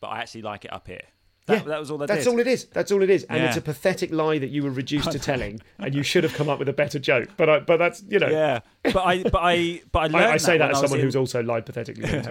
but 0.00 0.08
I 0.08 0.20
actually 0.20 0.42
like 0.42 0.64
it 0.64 0.72
up 0.72 0.88
here. 0.88 1.02
That, 1.46 1.58
yeah, 1.58 1.68
that 1.68 1.78
was 1.80 1.90
all 1.90 2.02
I 2.02 2.06
That's 2.06 2.24
did. 2.24 2.30
all 2.32 2.38
it 2.40 2.46
is. 2.46 2.64
That's 2.66 2.90
all 2.90 3.02
it 3.02 3.10
is. 3.10 3.24
And 3.24 3.38
Yeah. 3.38 3.48
it's 3.48 3.56
a 3.56 3.60
pathetic 3.60 4.10
lie 4.12 4.38
that 4.38 4.50
you 4.50 4.62
were 4.62 4.70
reduced 4.70 5.12
to 5.12 5.18
telling, 5.30 5.60
and 5.78 5.94
you 5.94 6.02
should 6.02 6.24
have 6.24 6.34
come 6.34 6.48
up 6.48 6.58
with 6.58 6.68
a 6.68 6.72
better 6.72 6.98
joke. 6.98 7.28
But 7.36 7.48
I, 7.48 7.60
but 7.60 7.76
that's 7.76 8.02
you 8.08 8.18
know. 8.18 8.28
Yeah, 8.28 8.60
but 8.82 8.96
I, 8.96 9.22
but 9.22 9.36
I, 9.40 9.82
but 9.92 10.14
I 10.14 10.24
I, 10.30 10.32
I 10.32 10.36
say 10.38 10.58
that 10.58 10.66
when 10.66 10.72
as 10.74 10.80
someone 10.80 10.98
in- 11.00 11.04
who's 11.06 11.16
also 11.16 11.42
lied 11.42 11.66
pathetically. 11.66 12.22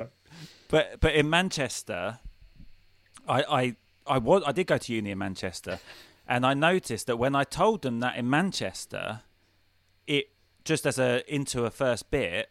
But 0.70 1.00
but 1.02 1.14
in 1.14 1.30
Manchester, 1.30 2.20
I 3.28 3.44
I 3.44 3.76
I 4.08 4.18
was 4.20 4.44
I 4.46 4.52
did 4.54 4.68
go 4.68 4.78
to 4.78 4.94
uni 4.94 5.12
in 5.12 5.18
Manchester, 5.18 5.80
and 6.28 6.46
I 6.46 6.54
noticed 6.54 7.08
that 7.08 7.18
when 7.18 7.36
I 7.36 7.44
told 7.44 7.82
them 7.82 8.00
that 8.00 8.16
in 8.16 8.30
Manchester, 8.30 9.22
it 10.08 10.30
just 10.64 10.86
as 10.86 10.98
a 10.98 11.22
into 11.34 11.66
a 11.66 11.70
first 11.72 12.10
bit. 12.12 12.50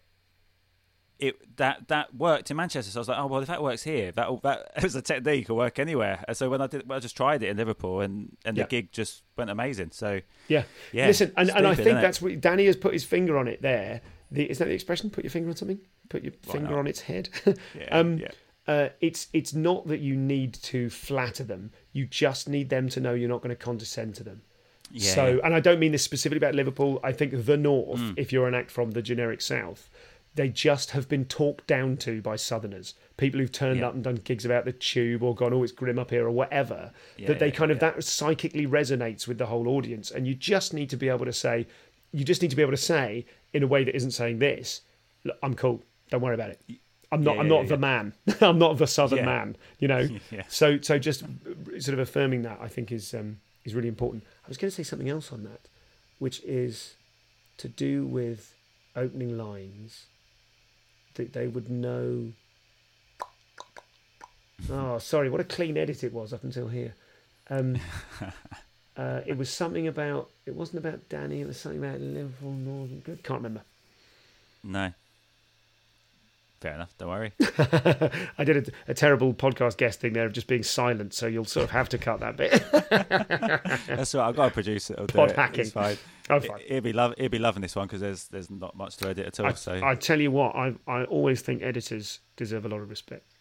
It 1.21 1.57
that 1.57 1.89
that 1.89 2.15
worked 2.15 2.49
in 2.53 2.57
Manchester, 2.57 2.93
so 2.93 2.99
I 2.99 3.01
was 3.01 3.09
like, 3.09 3.19
oh 3.19 3.27
well, 3.27 3.41
if 3.41 3.49
that 3.49 3.61
works 3.61 3.83
here, 3.83 4.13
that 4.13 4.29
that 4.45 4.71
as 4.85 4.95
a 4.95 5.03
technique 5.03 5.49
will 5.49 5.57
work 5.57 5.81
anywhere. 5.81 6.25
And 6.29 6.37
so 6.37 6.49
when 6.49 6.61
I 6.61 6.69
did, 6.69 6.89
I 6.89 7.01
just 7.01 7.17
tried 7.17 7.43
it 7.43 7.49
in 7.49 7.57
Liverpool, 7.57 8.01
and 8.03 8.37
and 8.45 8.57
Yeah. 8.57 8.63
the 8.63 8.69
gig 8.69 8.93
just 8.93 9.25
went 9.37 9.51
amazing. 9.51 9.91
So 9.91 10.21
Yeah. 10.47 10.63
Yeah, 10.93 11.09
Listen, 11.09 11.33
and, 11.37 11.51
and 11.51 11.67
I 11.67 11.75
think 11.75 12.01
that's 12.01 12.23
what 12.23 12.41
Danny 12.41 12.67
has 12.67 12.77
put 12.77 12.93
his 12.93 13.03
finger 13.03 13.37
on 13.37 13.49
it 13.49 13.63
there. 13.63 14.01
The, 14.31 14.49
is 14.49 14.59
that 14.59 14.67
the 14.67 14.75
expression? 14.75 15.11
Put 15.11 15.25
your 15.25 15.33
finger 15.33 15.49
on 15.51 15.57
something. 15.57 15.81
Put 16.09 16.23
your 16.25 16.33
Why 16.47 16.53
finger 16.53 16.71
not? 16.71 16.79
on 16.81 16.87
its 16.87 17.01
head. 17.03 17.29
Yeah, 17.79 17.89
um, 17.91 18.19
yeah. 18.19 18.29
Uh, 18.67 18.89
it's 19.01 19.29
it's 19.33 19.55
not 19.55 19.87
that 19.89 20.01
you 20.01 20.15
need 20.15 20.53
to 20.55 20.91
flatter 20.91 21.43
them. 21.45 21.71
You 21.93 22.05
just 22.07 22.49
need 22.49 22.69
them 22.69 22.89
to 22.91 23.01
know 23.01 23.15
you're 23.15 23.29
not 23.29 23.41
going 23.41 23.49
to 23.57 23.57
condescend 23.57 24.15
to 24.17 24.25
them. 24.25 24.43
Yeah, 24.91 25.15
so, 25.15 25.27
yeah. 25.27 25.41
and 25.45 25.55
I 25.55 25.61
don't 25.61 25.79
mean 25.81 25.93
this 25.93 26.03
specifically 26.03 26.39
about 26.39 26.55
Liverpool. 26.55 27.01
I 27.03 27.13
think 27.13 27.47
the 27.47 27.57
North, 27.57 28.01
Mm. 28.01 28.15
if 28.19 28.33
you're 28.33 28.49
an 28.49 28.55
act 28.55 28.71
from 28.71 28.91
the 28.93 29.03
generic 29.03 29.41
South, 29.43 29.89
they 30.35 30.49
just 30.49 30.91
have 30.93 31.09
been 31.09 31.25
talked 31.25 31.67
down 31.67 31.97
to 31.99 32.21
by 32.23 32.37
Southerners. 32.37 32.95
People 33.17 33.41
who've 33.41 33.53
turned 33.53 33.81
Yeah. 33.81 33.89
up 33.89 33.95
and 33.95 34.05
done 34.05 34.17
gigs 34.17 34.45
about 34.45 34.65
the 34.67 34.73
tube 34.73 35.23
or 35.23 35.35
gone, 35.35 35.53
oh, 35.53 35.63
it's 35.63 35.73
grim 35.73 35.99
up 35.99 36.11
here 36.11 36.27
or 36.27 36.31
whatever. 36.31 36.93
That 37.27 37.39
they 37.39 37.51
kind 37.51 37.71
of 37.71 37.81
that 37.81 38.03
psychically 38.05 38.67
resonates 38.67 39.27
with 39.27 39.37
the 39.39 39.47
whole 39.47 39.67
audience, 39.69 40.11
and 40.11 40.27
you 40.27 40.35
just 40.35 40.73
need 40.75 40.89
to 40.91 40.97
be 40.97 41.09
able 41.09 41.25
to 41.27 41.33
say, 41.33 41.67
you 42.13 42.25
just 42.25 42.41
need 42.43 42.51
to 42.51 42.57
be 42.57 42.63
able 42.63 42.73
to 42.73 42.77
say 42.79 43.27
in 43.53 43.63
a 43.63 43.67
way 43.67 43.83
that 43.85 43.95
isn't 43.97 44.13
saying 44.13 44.39
this. 44.39 44.83
I'm 45.43 45.55
cool. 45.55 45.83
Don't 46.11 46.21
worry 46.21 46.35
about 46.35 46.51
it. 46.51 46.61
I'm 47.11 47.23
not. 47.23 47.37
Yeah, 47.37 47.41
I'm 47.41 47.49
not 47.49 47.63
yeah. 47.63 47.69
the 47.69 47.77
man. 47.79 48.13
I'm 48.41 48.59
not 48.59 48.77
the 48.79 48.87
southern 48.87 49.19
Yeah. 49.21 49.25
man. 49.27 49.57
You 49.79 49.89
know. 49.89 50.09
Yeah. 50.31 50.43
So 50.49 50.81
so 50.81 50.99
just 50.99 51.21
sort 51.21 51.95
of 51.95 51.99
affirming 52.01 52.43
that 52.43 52.59
I 52.61 52.69
think 52.69 52.93
is 52.93 53.15
um, 53.15 53.41
is 53.65 53.75
really 53.75 53.89
important. 53.89 54.25
I 54.45 54.49
was 54.49 54.57
going 54.59 54.71
to 54.71 54.75
say 54.75 54.83
something 54.83 55.09
else 55.09 55.33
on 55.33 55.45
that, 55.45 55.61
which 56.19 56.43
is 56.45 56.95
to 57.59 57.69
do 57.69 58.07
with 58.07 58.55
opening 58.95 59.37
lines 59.39 60.07
that 61.15 61.33
they 61.33 61.47
would 61.47 61.71
know. 61.71 62.33
Oh, 64.71 64.99
sorry. 64.99 65.31
What 65.31 65.41
a 65.41 65.45
clean 65.45 65.77
edit 65.77 66.05
it 66.05 66.13
was 66.13 66.33
up 66.33 66.45
until 66.45 66.69
here. 66.69 66.95
Um, 67.49 67.79
uh, 68.97 69.21
it 69.27 69.37
was 69.37 69.51
something 69.51 69.87
about. 69.89 70.31
It 70.47 70.55
wasn't 70.55 70.79
about 70.85 71.09
Danny. 71.09 71.41
It 71.41 71.47
was 71.47 71.59
something 71.59 71.83
about 71.83 72.01
Liverpool 72.01 72.53
Northern. 72.53 73.01
Good. 73.01 73.23
Can't 73.23 73.39
remember. 73.41 73.63
no. 74.63 74.93
Fair 76.61 76.75
enough. 76.75 76.93
Don't 76.99 77.09
worry. 77.09 77.33
I 78.37 78.43
did 78.45 78.69
a, 78.69 78.91
a 78.91 78.95
terrible 78.95 79.33
podcast 79.33 79.77
guest 79.77 80.01
thing 80.01 80.13
there 80.13 80.27
of 80.27 80.33
just 80.33 80.49
being 80.49 80.65
silent, 80.65 81.15
so 81.15 81.29
you'll 81.29 81.45
sort 81.45 81.63
of 81.65 81.71
have 81.71 81.89
to 81.91 81.99
cut 81.99 82.19
that 82.21 82.37
bit. 82.37 82.51
That's 83.87 84.13
right. 84.15 84.29
I've 84.29 84.35
got 84.37 84.47
to 84.49 84.51
produce 84.55 84.91
it. 84.91 84.99
I'll 84.99 85.07
Pod 85.07 85.31
it. 85.31 85.37
hacking. 85.37 85.61
It's 85.61 85.71
fine. 85.71 85.97
Oh, 86.31 86.41
fine. 86.41 86.59
He'll 86.67 86.81
be 86.81 86.93
love. 86.93 87.15
He'll 87.17 87.29
be 87.29 87.39
loving 87.39 87.63
this 87.63 87.77
one 87.77 87.87
because 87.87 88.01
there's 88.01 88.25
there's 88.29 88.51
not 88.51 88.77
much 88.77 88.97
to 88.99 89.09
edit 89.09 89.27
at 89.27 89.41
all. 89.41 89.47
I, 89.47 89.53
so 89.53 89.81
I 89.83 89.95
tell 89.95 90.21
you 90.21 90.31
what, 90.31 90.57
I 90.57 90.75
I 90.87 91.05
always 91.05 91.41
think 91.43 91.63
editors 91.63 92.21
deserve 92.37 92.67
a 92.67 92.69
lot 92.69 92.81
of 92.81 92.91
respect. 92.91 93.35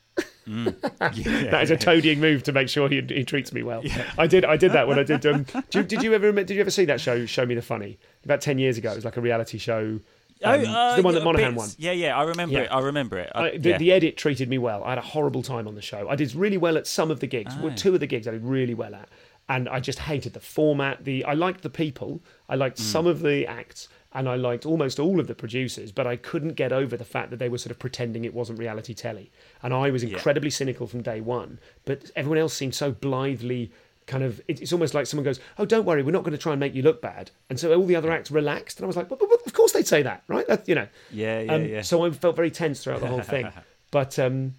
Mm. 0.47 0.75
Yeah. 1.13 1.51
that 1.51 1.63
is 1.63 1.71
a 1.71 1.77
toadying 1.77 2.19
move 2.19 2.41
to 2.43 2.51
make 2.51 2.69
sure 2.69 2.87
he, 2.89 3.01
he 3.01 3.23
treats 3.23 3.51
me 3.53 3.63
well. 3.63 3.83
I 4.17 4.27
did 4.27 4.45
I 4.45 4.57
did 4.57 4.71
that 4.73 4.87
when 4.87 4.97
I 4.99 5.03
did. 5.03 5.25
Um, 5.25 5.43
did, 5.43 5.75
you- 5.75 5.83
did 5.83 6.03
you 6.03 6.13
ever 6.13 6.31
did 6.31 6.51
you 6.51 6.61
ever 6.61 6.71
see 6.71 6.85
that 6.85 7.01
show? 7.01 7.25
Show 7.25 7.45
me 7.45 7.55
the 7.55 7.61
funny. 7.61 7.99
About 8.23 8.41
ten 8.41 8.57
years 8.59 8.77
ago, 8.77 8.91
it 8.91 8.95
was 8.95 9.05
like 9.05 9.17
a 9.17 9.21
reality 9.21 9.57
show. 9.57 9.99
Oh, 10.43 10.53
Um, 10.53 10.65
uh, 10.67 10.95
the 10.97 11.01
one 11.01 11.13
that 11.15 11.23
Monahan 11.23 11.53
bits. 11.55 11.57
won. 11.57 11.69
Yeah, 11.77 11.91
yeah. 11.93 12.17
I 12.17 12.23
remember 12.23 12.53
Yeah. 12.55 12.61
it. 12.63 12.67
I 12.71 12.79
remember 12.79 13.17
it. 13.17 13.31
I, 13.33 13.41
I, 13.51 13.57
the, 13.57 13.69
yeah. 13.71 13.77
the 13.77 13.91
edit 13.91 14.17
treated 14.17 14.49
me 14.49 14.57
well. 14.57 14.83
I 14.83 14.89
had 14.89 14.97
a 14.99 15.01
horrible 15.01 15.41
time 15.43 15.67
on 15.67 15.75
the 15.75 15.81
show. 15.81 16.07
I 16.09 16.15
did 16.15 16.33
really 16.35 16.57
well 16.57 16.77
at 16.77 16.85
some 16.87 17.09
of 17.11 17.19
the 17.19 17.27
gigs. 17.27 17.55
Well, 17.57 17.71
Oh. 17.73 17.75
two 17.75 17.93
of 17.93 17.99
the 17.99 18.07
gigs 18.07 18.27
I 18.27 18.31
did 18.31 18.43
really 18.43 18.73
well 18.75 18.93
at, 18.93 19.09
and 19.49 19.67
I 19.67 19.79
just 19.79 19.99
hated 19.99 20.33
the 20.33 20.39
format. 20.39 21.05
The 21.05 21.23
I 21.25 21.33
liked 21.33 21.61
the 21.61 21.69
people. 21.69 22.21
I 22.49 22.55
liked 22.55 22.77
some 22.77 23.07
of 23.07 23.21
the 23.21 23.47
acts, 23.47 23.87
and 24.13 24.29
I 24.29 24.35
liked 24.35 24.65
almost 24.65 24.99
all 24.99 25.19
of 25.19 25.27
the 25.27 25.35
producers. 25.35 25.91
But 25.91 26.05
I 26.05 26.15
couldn't 26.17 26.53
get 26.53 26.71
over 26.71 26.95
the 26.97 27.05
fact 27.05 27.29
that 27.31 27.37
they 27.37 27.49
were 27.49 27.57
sort 27.57 27.71
of 27.71 27.79
pretending 27.79 28.23
it 28.25 28.33
wasn't 28.33 28.59
reality 28.59 28.93
telly, 28.93 29.31
and 29.63 29.73
I 29.73 29.89
was 29.89 30.03
incredibly 30.03 30.49
cynical 30.51 30.85
from 30.85 31.01
day 31.01 31.19
one. 31.21 31.59
But 31.85 32.11
everyone 32.15 32.37
else 32.37 32.53
seemed 32.53 32.75
so 32.75 32.91
blithely. 32.91 33.71
Kind 34.07 34.23
of, 34.23 34.41
it's 34.47 34.71
almost 34.73 34.93
like 34.93 35.05
someone 35.05 35.25
goes, 35.25 35.39
"Oh, 35.57 35.65
don't 35.65 35.85
worry, 35.85 36.01
we're 36.01 36.11
not 36.11 36.23
going 36.23 36.31
to 36.31 36.37
try 36.37 36.53
and 36.53 36.59
make 36.59 36.73
you 36.73 36.81
look 36.81 37.01
bad," 37.01 37.29
and 37.49 37.59
so 37.59 37.73
all 37.73 37.85
the 37.85 37.95
other 37.95 38.09
acts 38.09 38.31
relaxed, 38.31 38.79
and 38.79 38.85
I 38.85 38.87
was 38.87 38.95
like, 38.95 39.09
"But, 39.09 39.19
but, 39.19 39.29
but 39.29 39.45
of 39.45 39.53
course 39.53 39.73
they'd 39.73 39.85
say 39.85 40.01
that, 40.01 40.23
right? 40.27 40.47
That, 40.47 40.67
you 40.67 40.75
know." 40.75 40.87
yeah, 41.11 41.41
yeah, 41.41 41.53
Um, 41.53 41.65
yeah. 41.65 41.81
So 41.81 42.05
I 42.05 42.11
felt 42.11 42.35
very 42.35 42.49
tense 42.49 42.83
throughout 42.83 43.01
the 43.01 43.07
whole 43.07 43.21
thing. 43.21 43.49
but 43.91 44.17
um, 44.17 44.53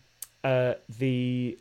uh, 0.44 0.74
the 0.98 1.58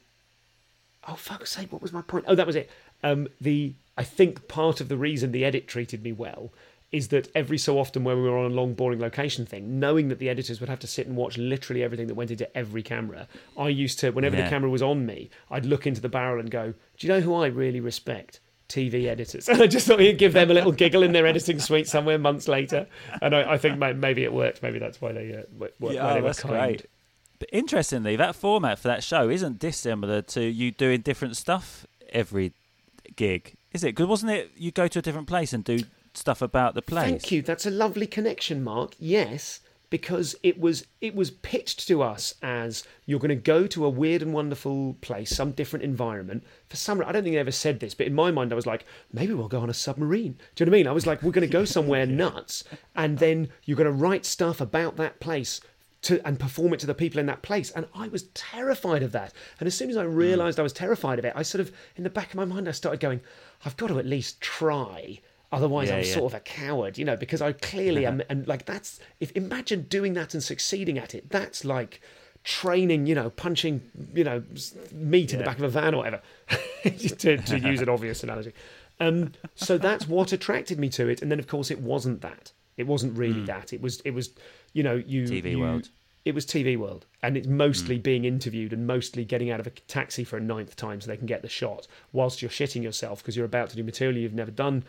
oh 1.07 1.15
fuck's 1.15 1.51
sake, 1.51 1.71
what 1.71 1.81
was 1.81 1.93
my 1.93 2.01
point? 2.01 2.25
Oh, 2.27 2.35
that 2.35 2.45
was 2.45 2.57
it. 2.57 2.69
Um, 3.03 3.29
the 3.39 3.73
I 3.97 4.03
think 4.03 4.47
part 4.47 4.81
of 4.81 4.89
the 4.89 4.97
reason 4.97 5.31
the 5.31 5.45
edit 5.45 5.67
treated 5.67 6.03
me 6.03 6.11
well 6.11 6.51
is 6.91 7.09
that 7.09 7.29
every 7.35 7.57
so 7.57 7.77
often 7.79 8.03
when 8.03 8.15
we 8.21 8.29
were 8.29 8.38
on 8.38 8.51
a 8.51 8.53
long 8.53 8.73
boring 8.73 8.99
location 8.99 9.45
thing, 9.45 9.79
knowing 9.79 10.07
that 10.07 10.19
the 10.19 10.29
editors 10.29 10.59
would 10.59 10.69
have 10.69 10.79
to 10.79 10.88
sit 10.88 11.05
and 11.05 11.15
watch 11.17 11.38
literally 11.38 11.83
everything 11.83 12.07
that 12.07 12.15
went 12.15 12.31
into 12.31 12.57
every 12.57 12.81
camera, 12.81 13.27
I 13.57 13.67
used 13.69 13.99
to 13.99 14.11
whenever 14.11 14.38
Yeah. 14.38 14.43
the 14.45 14.49
camera 14.49 14.69
was 14.69 14.81
on 14.81 15.05
me, 15.05 15.29
I'd 15.51 15.65
look 15.65 15.85
into 15.85 15.99
the 16.01 16.09
barrel 16.09 16.39
and 16.39 16.49
go, 16.49 16.73
"Do 16.97 17.07
you 17.07 17.11
know 17.13 17.19
who 17.19 17.33
I 17.35 17.47
really 17.47 17.79
respect?" 17.81 18.39
TV 18.69 19.05
editors. 19.07 19.47
And 19.49 19.61
I 19.61 19.67
just 19.67 19.88
thought 19.88 19.99
you'd 20.01 20.17
give 20.17 20.33
them 20.33 20.51
a 20.51 20.53
little 20.53 20.73
giggle 20.73 21.01
in 21.03 21.13
their 21.13 21.25
editing 21.25 21.59
suite 21.59 21.88
somewhere 21.88 22.17
months 22.17 22.47
later. 22.49 22.85
And 23.21 23.33
I, 23.33 23.53
I 23.53 23.57
think 23.57 23.77
maybe 23.79 24.23
it 24.23 24.33
worked. 24.33 24.61
Maybe 24.61 24.77
that's 24.77 24.99
why 25.01 25.13
they, 25.13 25.33
uh, 25.38 25.41
wh- 25.57 25.81
wh- 25.81 25.93
yeah, 25.93 26.03
why 26.05 26.13
they 26.15 26.21
were 26.21 26.27
that's 26.27 26.41
kind. 26.41 26.53
great. 26.77 26.85
But 27.39 27.49
interestingly, 27.53 28.15
that 28.17 28.35
format 28.35 28.77
for 28.79 28.88
that 28.89 29.03
show 29.05 29.29
isn't 29.29 29.59
dissimilar 29.59 30.21
to 30.23 30.41
you 30.43 30.71
doing 30.71 30.99
different 31.01 31.38
stuff 31.38 31.85
every 32.09 32.51
gig, 33.15 33.55
is 33.71 33.83
it? 33.83 33.95
Because 33.95 34.07
wasn't 34.07 34.31
it 34.31 34.51
you 34.57 34.71
go 34.71 34.88
to 34.89 34.99
a 34.99 35.01
different 35.01 35.27
place 35.27 35.53
and 35.53 35.63
do 35.63 35.79
stuff 36.18 36.41
about 36.41 36.74
the 36.74 36.82
place? 36.82 37.05
Thank 37.05 37.32
you. 37.32 37.41
That's 37.41 37.65
a 37.65 37.72
lovely 37.72 38.07
connection, 38.07 38.63
Mark. 38.63 38.95
Yes, 38.99 39.61
because 39.89 40.36
it 40.43 40.59
was 40.59 40.86
it 40.99 41.15
was 41.15 41.32
pitched 41.32 41.88
to 41.88 42.01
us 42.01 42.36
as 42.41 42.84
you're 43.05 43.20
going 43.20 43.30
to 43.30 43.36
go 43.36 43.68
to 43.68 43.86
a 43.86 43.89
weird 43.89 44.22
and 44.22 44.34
wonderful 44.34 44.97
place, 45.01 45.36
some 45.36 45.51
different 45.51 45.84
environment. 45.84 46.43
For 46.68 46.76
some, 46.76 47.01
I 47.01 47.11
don't 47.11 47.24
think 47.24 47.36
they 47.36 47.39
ever 47.39 47.51
said 47.51 47.80
this, 47.80 47.93
but 47.93 48.07
in 48.07 48.13
my 48.13 48.32
mind, 48.32 48.51
I 48.51 48.55
was 48.55 48.65
like, 48.65 48.86
maybe 49.13 49.34
we'll 49.34 49.47
go 49.47 49.61
on 49.61 49.70
a 49.70 49.74
submarine. 49.74 50.38
Do 50.55 50.63
you 50.63 50.65
know 50.65 50.72
what 50.72 50.76
I 50.76 50.80
mean? 50.80 50.88
I 50.88 50.91
was 50.91 51.07
like, 51.07 51.24
we're 51.24 51.32
going 51.32 51.47
to 51.47 51.51
go 51.51 51.65
somewhere 51.65 52.05
nuts, 52.05 52.63
and 52.95 53.18
then 53.20 53.49
you're 53.63 53.78
going 53.78 53.86
to 53.86 53.91
write 53.91 54.26
stuff 54.26 54.61
about 54.61 54.97
that 54.97 55.20
place. 55.20 55.61
To, 56.03 56.26
and 56.26 56.39
perform 56.39 56.74
it 56.74 56.80
to 56.82 56.86
the 56.86 56.93
people 56.93 57.20
in 57.20 57.26
that 57.26 57.41
place. 57.41 57.72
And 57.72 57.88
I 57.93 58.07
was 58.07 58.28
terrified 58.36 59.01
of 59.01 59.11
that. 59.13 59.34
And 59.59 59.65
as 59.65 59.74
soon 59.74 59.89
as 59.89 59.97
I 59.97 60.05
mm. 60.05 60.15
realised 60.15 60.59
I 60.59 60.63
was 60.63 60.72
terrified 60.72 61.18
of 61.18 61.26
it, 61.26 61.34
I 61.36 61.41
sort 61.41 61.59
of, 61.59 61.72
in 61.95 62.03
the 62.03 62.09
back 62.09 62.30
of 62.30 62.36
my 62.36 62.45
mind, 62.45 62.70
I 62.70 62.72
started 62.72 62.99
going, 62.99 63.20
I've 63.65 63.76
got 63.78 63.88
to 63.88 63.97
at 63.97 64.05
least 64.05 64.39
try. 64.39 65.20
Otherwise, 65.51 65.89
Yeah, 65.89 65.97
I'm 65.97 66.03
yeah. 66.03 66.13
sort 66.13 66.33
of 66.33 66.37
a 66.37 66.41
coward, 66.41 66.97
you 66.97 67.05
know, 67.05 67.15
because 67.15 67.41
I 67.41 67.53
clearly 67.53 68.05
am. 68.05 68.21
And 68.29 68.47
like, 68.47 68.65
that's, 68.65 68.99
if 69.19 69.31
imagine 69.35 69.83
doing 69.83 70.13
that 70.13 70.33
and 70.33 70.43
succeeding 70.43 70.97
at 70.97 71.15
it, 71.15 71.29
that's 71.29 71.63
like 71.63 72.01
training, 72.43 73.07
you 73.07 73.15
know, 73.15 73.29
punching, 73.29 73.81
you 74.13 74.23
know, 74.23 74.43
meat 74.93 75.33
in 75.33 75.39
the 75.39 75.45
back 75.45 75.57
of 75.57 75.63
a 75.63 75.69
van 75.69 75.93
or 75.93 75.97
whatever, 75.97 76.21
to, 76.83 77.37
to 77.37 77.59
use 77.71 77.81
an 77.81 77.89
obvious 77.89 78.23
analogy. 78.23 78.53
Um, 78.99 79.33
so 79.55 79.77
that's 79.77 80.07
what 80.07 80.31
attracted 80.33 80.79
me 80.79 80.89
to 80.89 81.07
it. 81.07 81.21
And 81.21 81.31
then, 81.31 81.39
of 81.39 81.47
course, 81.47 81.71
it 81.71 81.79
wasn't 81.79 82.21
that. 82.21 82.51
It 82.77 82.87
wasn't 82.87 83.17
really 83.17 83.43
that. 83.45 83.73
It 83.73 83.81
was, 83.81 84.01
it 84.01 84.11
was, 84.11 84.31
you 84.73 84.83
know, 84.83 84.95
you. 84.95 85.23
TV 85.23 85.51
you- 85.51 85.59
World. 85.59 85.89
It 86.25 86.35
was 86.35 86.45
TV 86.45 86.75
World, 86.77 87.05
and 87.23 87.37
it's 87.37 87.47
mostly 87.47 87.97
being 87.97 88.25
interviewed 88.25 88.73
and 88.73 88.85
mostly 88.85 89.23
getting 89.23 89.49
out 89.49 89.61
of 89.61 89.67
a 89.67 89.69
taxi 89.69 90.25
for 90.25 90.35
a 90.35 90.41
ninth 90.41 90.75
time 90.75 90.99
so 90.99 91.07
they 91.07 91.15
can 91.15 91.25
get 91.25 91.41
the 91.41 91.47
shot 91.47 91.87
whilst 92.11 92.41
you're 92.41 92.51
shitting 92.51 92.83
yourself 92.83 93.19
because 93.23 93.37
you're 93.37 93.45
about 93.45 93.69
to 93.69 93.77
do 93.77 93.83
material 93.85 94.17
you've 94.17 94.33
never 94.33 94.51
done 94.51 94.83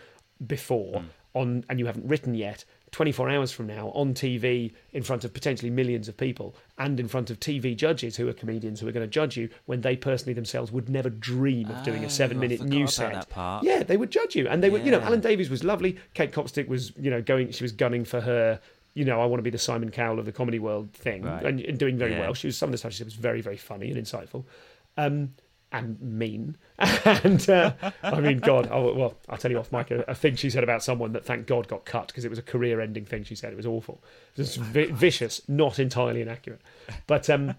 before 0.47 1.05
on 1.35 1.65
and 1.69 1.79
you 1.79 1.87
haven't 1.87 2.07
written 2.09 2.35
yet. 2.35 2.65
24 2.91 3.29
hours 3.29 3.53
from 3.53 3.67
now 3.67 3.91
on 3.91 4.15
TV 4.15 4.73
in 4.95 5.03
front 5.03 5.23
of 5.23 5.35
potentially 5.35 5.69
millions 5.69 6.09
of 6.09 6.17
people 6.17 6.55
and 6.79 6.99
in 6.99 7.07
front 7.07 7.29
of 7.29 7.39
TV 7.39 7.77
judges 7.77 8.17
who 8.17 8.27
are 8.29 8.33
comedians 8.33 8.81
who 8.81 8.89
are 8.89 8.93
going 8.93 9.05
to 9.05 9.11
judge 9.11 9.37
you 9.37 9.51
when 9.67 9.83
they 9.83 9.95
personally 9.95 10.33
themselves 10.33 10.73
would 10.73 10.89
never 10.89 11.11
dream 11.11 11.69
of 11.69 11.83
doing 11.83 12.03
Oh, 12.03 12.07
a 12.07 12.11
seven 12.11 12.41
minute 12.41 12.63
news 12.63 12.95
set. 12.95 13.29
Yeah, 13.63 13.83
they 13.83 13.99
would 13.99 14.11
judge 14.11 14.35
you. 14.37 14.49
And 14.49 14.63
they 14.63 14.71
were, 14.71 14.79
you 14.79 14.91
know, 14.91 15.01
Alan 15.01 15.21
Davies 15.21 15.51
was 15.51 15.63
lovely. 15.63 15.99
Kate 16.15 16.33
Copstick 16.33 16.67
was, 16.67 16.93
you 16.97 17.11
know, 17.11 17.21
going, 17.21 17.51
she 17.53 17.63
was 17.63 17.73
gunning 17.73 18.07
for 18.07 18.23
her, 18.23 18.59
you 18.95 19.05
know, 19.05 19.21
I 19.21 19.27
want 19.27 19.39
to 19.41 19.43
be 19.45 19.51
the 19.51 19.59
Simon 19.59 19.91
Cowell 19.91 20.19
of 20.19 20.25
the 20.25 20.33
comedy 20.33 20.59
world 20.59 20.91
thing 20.95 21.25
Right. 21.25 21.45
and, 21.45 21.61
and 21.61 21.79
doing 21.79 21.99
very 21.99 22.13
Yeah. 22.13 22.21
well. 22.21 22.33
She 22.33 22.47
was, 22.47 22.57
some 22.57 22.69
of 22.71 22.73
the 22.73 22.79
stuff 22.79 22.93
she 22.93 22.99
said 22.99 23.07
was 23.09 23.15
very, 23.15 23.43
very 23.43 23.59
funny 23.59 23.91
and 23.91 24.03
insightful. 24.03 24.45
Um, 24.97 25.35
and 25.73 26.01
mean. 26.01 26.57
and 26.79 27.49
uh, 27.51 27.73
I 28.03 28.21
mean, 28.21 28.39
God, 28.39 28.69
oh, 28.71 28.95
well, 28.95 29.19
I'll 29.29 29.37
tell 29.39 29.51
you 29.51 29.59
off, 29.59 29.73
Mike, 29.73 29.91
a, 29.91 30.01
a 30.09 30.15
thing 30.15 30.37
she 30.37 30.51
said 30.51 30.65
about 30.65 30.83
someone 30.83 31.13
that 31.13 31.25
thank 31.25 31.47
God 31.47 31.69
got 31.69 31.85
cut 31.85 32.09
because 32.09 32.25
it 32.25 32.31
was 32.31 32.39
a 32.39 32.43
career 32.43 32.81
ending 32.81 33.05
thing 33.05 33.25
she 33.25 33.35
said. 33.35 33.53
It 33.53 33.57
was 33.57 33.67
awful. 33.67 34.03
It 34.37 34.39
was 34.39 34.57
vi- 34.57 34.91
vicious, 34.93 35.43
not 35.49 35.79
entirely 35.79 36.23
inaccurate. 36.23 36.61
But 37.07 37.29
um, 37.31 37.55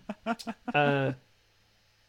uh, 0.74 1.14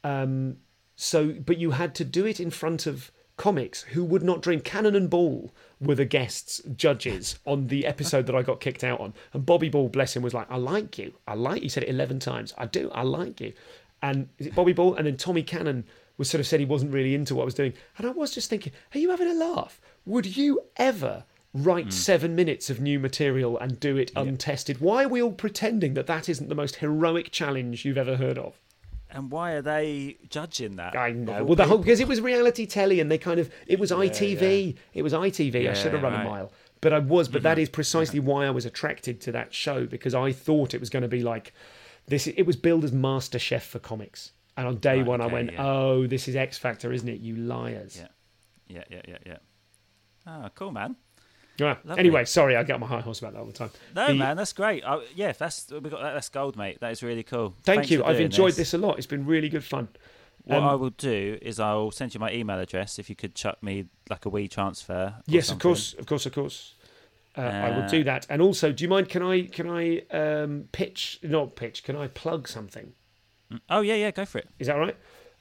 um, 0.04 0.56
So, 0.96 1.32
but 1.32 1.58
you 1.58 1.72
had 1.72 1.94
to 1.96 2.04
do 2.04 2.26
it 2.26 2.40
in 2.40 2.50
front 2.50 2.86
of 2.86 3.10
comics 3.36 3.82
who 3.82 4.04
would 4.04 4.22
not 4.22 4.42
dream. 4.42 4.60
Cannon 4.60 4.94
and 4.94 5.08
Ball 5.08 5.50
were 5.80 5.94
the 5.94 6.04
guests, 6.04 6.60
judges 6.76 7.38
on 7.46 7.68
the 7.68 7.86
episode 7.86 8.26
that 8.26 8.36
I 8.36 8.42
got 8.42 8.60
kicked 8.60 8.84
out 8.84 9.00
on. 9.00 9.14
And 9.32 9.46
Bobby 9.46 9.70
Ball, 9.70 9.88
bless 9.88 10.14
him, 10.14 10.22
was 10.22 10.34
like, 10.34 10.50
I 10.50 10.56
like 10.58 10.98
you. 10.98 11.14
I 11.26 11.32
like 11.34 11.56
you. 11.56 11.62
He 11.62 11.68
said 11.70 11.84
it 11.84 11.88
11 11.88 12.18
times. 12.18 12.52
I 12.58 12.66
do. 12.66 12.90
I 12.90 13.00
like 13.02 13.40
you. 13.40 13.54
And 14.02 14.28
is 14.38 14.46
it 14.46 14.54
Bobby 14.54 14.72
Ball? 14.72 14.94
And 14.94 15.06
then 15.06 15.16
Tommy 15.16 15.42
Cannon 15.42 15.84
was 16.16 16.28
sort 16.30 16.40
of 16.40 16.46
said 16.46 16.60
he 16.60 16.66
wasn't 16.66 16.92
really 16.92 17.14
into 17.14 17.34
what 17.34 17.42
I 17.42 17.44
was 17.46 17.54
doing. 17.54 17.72
And 17.98 18.06
I 18.06 18.10
was 18.10 18.32
just 18.32 18.50
thinking, 18.50 18.72
are 18.94 18.98
you 18.98 19.10
having 19.10 19.28
a 19.28 19.34
laugh? 19.34 19.80
Would 20.06 20.36
you 20.36 20.60
ever 20.76 21.24
write 21.52 21.86
Hmm. 21.86 21.90
seven 21.90 22.34
minutes 22.36 22.70
of 22.70 22.80
new 22.80 22.98
material 23.00 23.58
and 23.58 23.80
do 23.80 23.96
it 23.96 24.12
untested? 24.14 24.80
Why 24.80 25.04
are 25.04 25.08
we 25.08 25.22
all 25.22 25.32
pretending 25.32 25.94
that 25.94 26.06
that 26.06 26.28
isn't 26.28 26.48
the 26.48 26.54
most 26.54 26.76
heroic 26.76 27.30
challenge 27.30 27.84
you've 27.84 27.98
ever 27.98 28.16
heard 28.16 28.38
of? 28.38 28.54
And 29.12 29.30
why 29.32 29.52
are 29.52 29.62
they 29.62 30.18
judging 30.28 30.76
that? 30.76 30.96
I 30.96 31.10
know. 31.10 31.42
Well, 31.42 31.56
the 31.56 31.64
whole 31.64 31.78
because 31.78 31.98
it 31.98 32.06
was 32.06 32.20
reality 32.20 32.64
telly, 32.64 33.00
and 33.00 33.10
they 33.10 33.18
kind 33.18 33.40
of 33.40 33.50
it 33.66 33.80
was 33.80 33.90
ITV. 33.90 34.76
It 34.94 35.02
was 35.02 35.12
ITV. 35.12 35.68
I 35.68 35.72
should 35.72 35.92
have 35.92 36.02
run 36.02 36.12
right. 36.12 36.20
Mm-hmm. 36.20 36.28
a 36.28 36.30
mile, 36.30 36.52
but 36.80 36.92
I 36.92 37.00
was. 37.00 37.28
But 37.28 37.42
that 37.42 37.58
is 37.58 37.68
precisely 37.68 38.20
why 38.20 38.46
I 38.46 38.50
was 38.50 38.64
attracted 38.64 39.20
to 39.22 39.32
that 39.32 39.52
show 39.52 39.84
because 39.86 40.14
I 40.14 40.30
thought 40.30 40.74
it 40.74 40.78
was 40.80 40.90
going 40.90 41.02
to 41.02 41.08
be 41.08 41.22
like 41.22 41.52
this. 42.10 42.26
It 42.26 42.42
was 42.42 42.56
billed 42.56 42.84
as 42.84 42.92
Master 42.92 43.38
Chef 43.38 43.64
for 43.64 43.78
comics, 43.78 44.32
and 44.56 44.66
on 44.68 44.76
day 44.76 44.98
Right, 44.98 45.06
one 45.06 45.20
I 45.22 45.26
went, 45.26 45.52
yeah. 45.52 45.64
"Oh, 45.66 46.06
this 46.06 46.28
is 46.28 46.36
X 46.36 46.58
Factor, 46.58 46.92
isn't 46.92 47.08
it? 47.08 47.20
You 47.20 47.36
liars!" 47.36 47.96
Yeah, 47.98 48.08
yeah, 48.68 48.84
yeah, 48.90 49.02
yeah, 49.08 49.18
yeah. 49.26 49.36
Oh, 50.26 50.48
cool, 50.54 50.70
man. 50.72 50.96
Yeah. 51.58 51.76
Lovely. 51.84 52.00
Anyway, 52.00 52.24
sorry, 52.24 52.56
I 52.56 52.62
get 52.62 52.80
my 52.80 52.86
high 52.86 53.00
horse 53.00 53.18
about 53.18 53.32
that 53.34 53.40
all 53.40 53.46
the 53.46 53.52
time. 53.52 53.70
No, 53.94 54.06
The- 54.08 54.14
man, 54.14 54.36
that's 54.36 54.52
great. 54.54 54.82
Oh, 54.86 55.02
yeah, 55.14 55.32
that's 55.32 55.70
we 55.70 55.80
got 55.90 56.00
that, 56.02 56.14
that's 56.14 56.28
gold, 56.30 56.56
mate. 56.56 56.80
That 56.80 56.92
is 56.92 57.02
really 57.02 57.22
cool. 57.22 57.50
Thank 57.62 57.80
Thanks 57.80 57.90
you. 57.90 58.04
I've 58.04 58.20
enjoyed 58.20 58.54
this. 58.54 58.72
a 58.74 58.78
lot. 58.78 58.96
It's 58.98 59.06
been 59.06 59.26
really 59.26 59.48
good 59.48 59.64
fun. 59.64 59.88
What 60.44 60.58
Um, 60.58 60.64
I 60.64 60.74
will 60.74 60.90
do 60.90 61.38
is 61.42 61.60
I'll 61.60 61.90
send 61.90 62.14
you 62.14 62.20
my 62.20 62.32
email 62.32 62.58
address 62.58 62.98
if 62.98 63.10
you 63.10 63.16
could 63.16 63.34
chuck 63.34 63.62
me 63.62 63.86
like 64.08 64.24
a 64.24 64.30
wee 64.30 64.48
transfer. 64.48 65.16
Yes, 65.26 65.50
of 65.50 65.58
course, 65.58 65.92
of 65.94 66.06
course, 66.06 66.24
of 66.24 66.32
course. 66.32 66.74
Uh, 67.36 67.42
I 67.42 67.70
will 67.70 67.84
Uh, 67.84 67.88
do 67.88 68.04
that. 68.04 68.26
And 68.28 68.42
also, 68.42 68.72
do 68.72 68.82
you 68.84 68.88
mind? 68.88 69.08
Can 69.08 69.22
I 69.22 69.42
can 69.42 69.68
I 69.68 70.00
um, 70.10 70.64
pitch? 70.72 71.20
Not 71.22 71.54
pitch. 71.56 71.84
Can 71.84 71.96
I 71.96 72.08
plug 72.08 72.48
something? 72.48 72.92
Oh 73.68 73.80
yeah, 73.80 73.94
yeah, 73.94 74.10
go 74.10 74.24
for 74.24 74.38
it. 74.38 74.48
Is 74.58 74.66
that 74.68 74.74
right? 74.76 74.96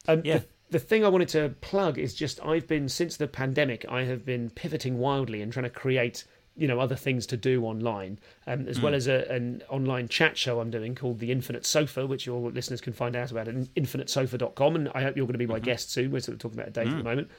Um, 0.08 0.22
Yeah. 0.24 0.40
The, 0.40 0.46
the 0.72 0.80
thing 0.80 1.04
I 1.04 1.10
wanted 1.10 1.30
to 1.30 1.50
plug 1.62 1.98
is 1.98 2.14
just 2.14 2.44
I've 2.46 2.68
been 2.68 2.90
since 2.90 3.18
the 3.18 3.28
pandemic. 3.28 3.86
I 3.90 4.04
have 4.04 4.24
been 4.26 4.50
pivoting 4.52 4.98
wildly 5.00 5.42
and 5.42 5.52
trying 5.52 5.64
to 5.64 5.70
create 5.70 6.26
you 6.56 6.68
know 6.68 6.80
other 6.80 6.96
things 6.96 7.26
to 7.28 7.38
do 7.38 7.64
online, 7.64 8.20
um, 8.46 8.68
as 8.68 8.82
well 8.82 8.94
as 8.94 9.08
a, 9.08 9.26
an 9.32 9.64
online 9.70 10.08
chat 10.10 10.38
show 10.38 10.60
I'm 10.60 10.70
doing 10.70 10.94
called 10.94 11.20
the 11.20 11.32
Infinite 11.32 11.66
Sofa, 11.66 12.06
which 12.06 12.26
your 12.26 12.52
listeners 12.52 12.82
can 12.82 12.94
find 12.94 13.16
out 13.16 13.32
about 13.32 13.48
at 13.48 13.56
infinitesofa.com. 13.56 14.76
And 14.76 14.90
I 14.94 15.04
hope 15.04 15.16
you're 15.16 15.26
going 15.26 15.34
to 15.34 15.40
be 15.40 15.48
my 15.48 15.60
guest 15.60 15.92
soon. 15.92 16.12
We're 16.12 16.20
sort 16.20 16.34
of 16.34 16.40
talking 16.40 16.60
about 16.60 16.70
a 16.70 16.72
date 16.72 16.88
at 16.88 16.98
the 16.98 17.04
moment. 17.04 17.30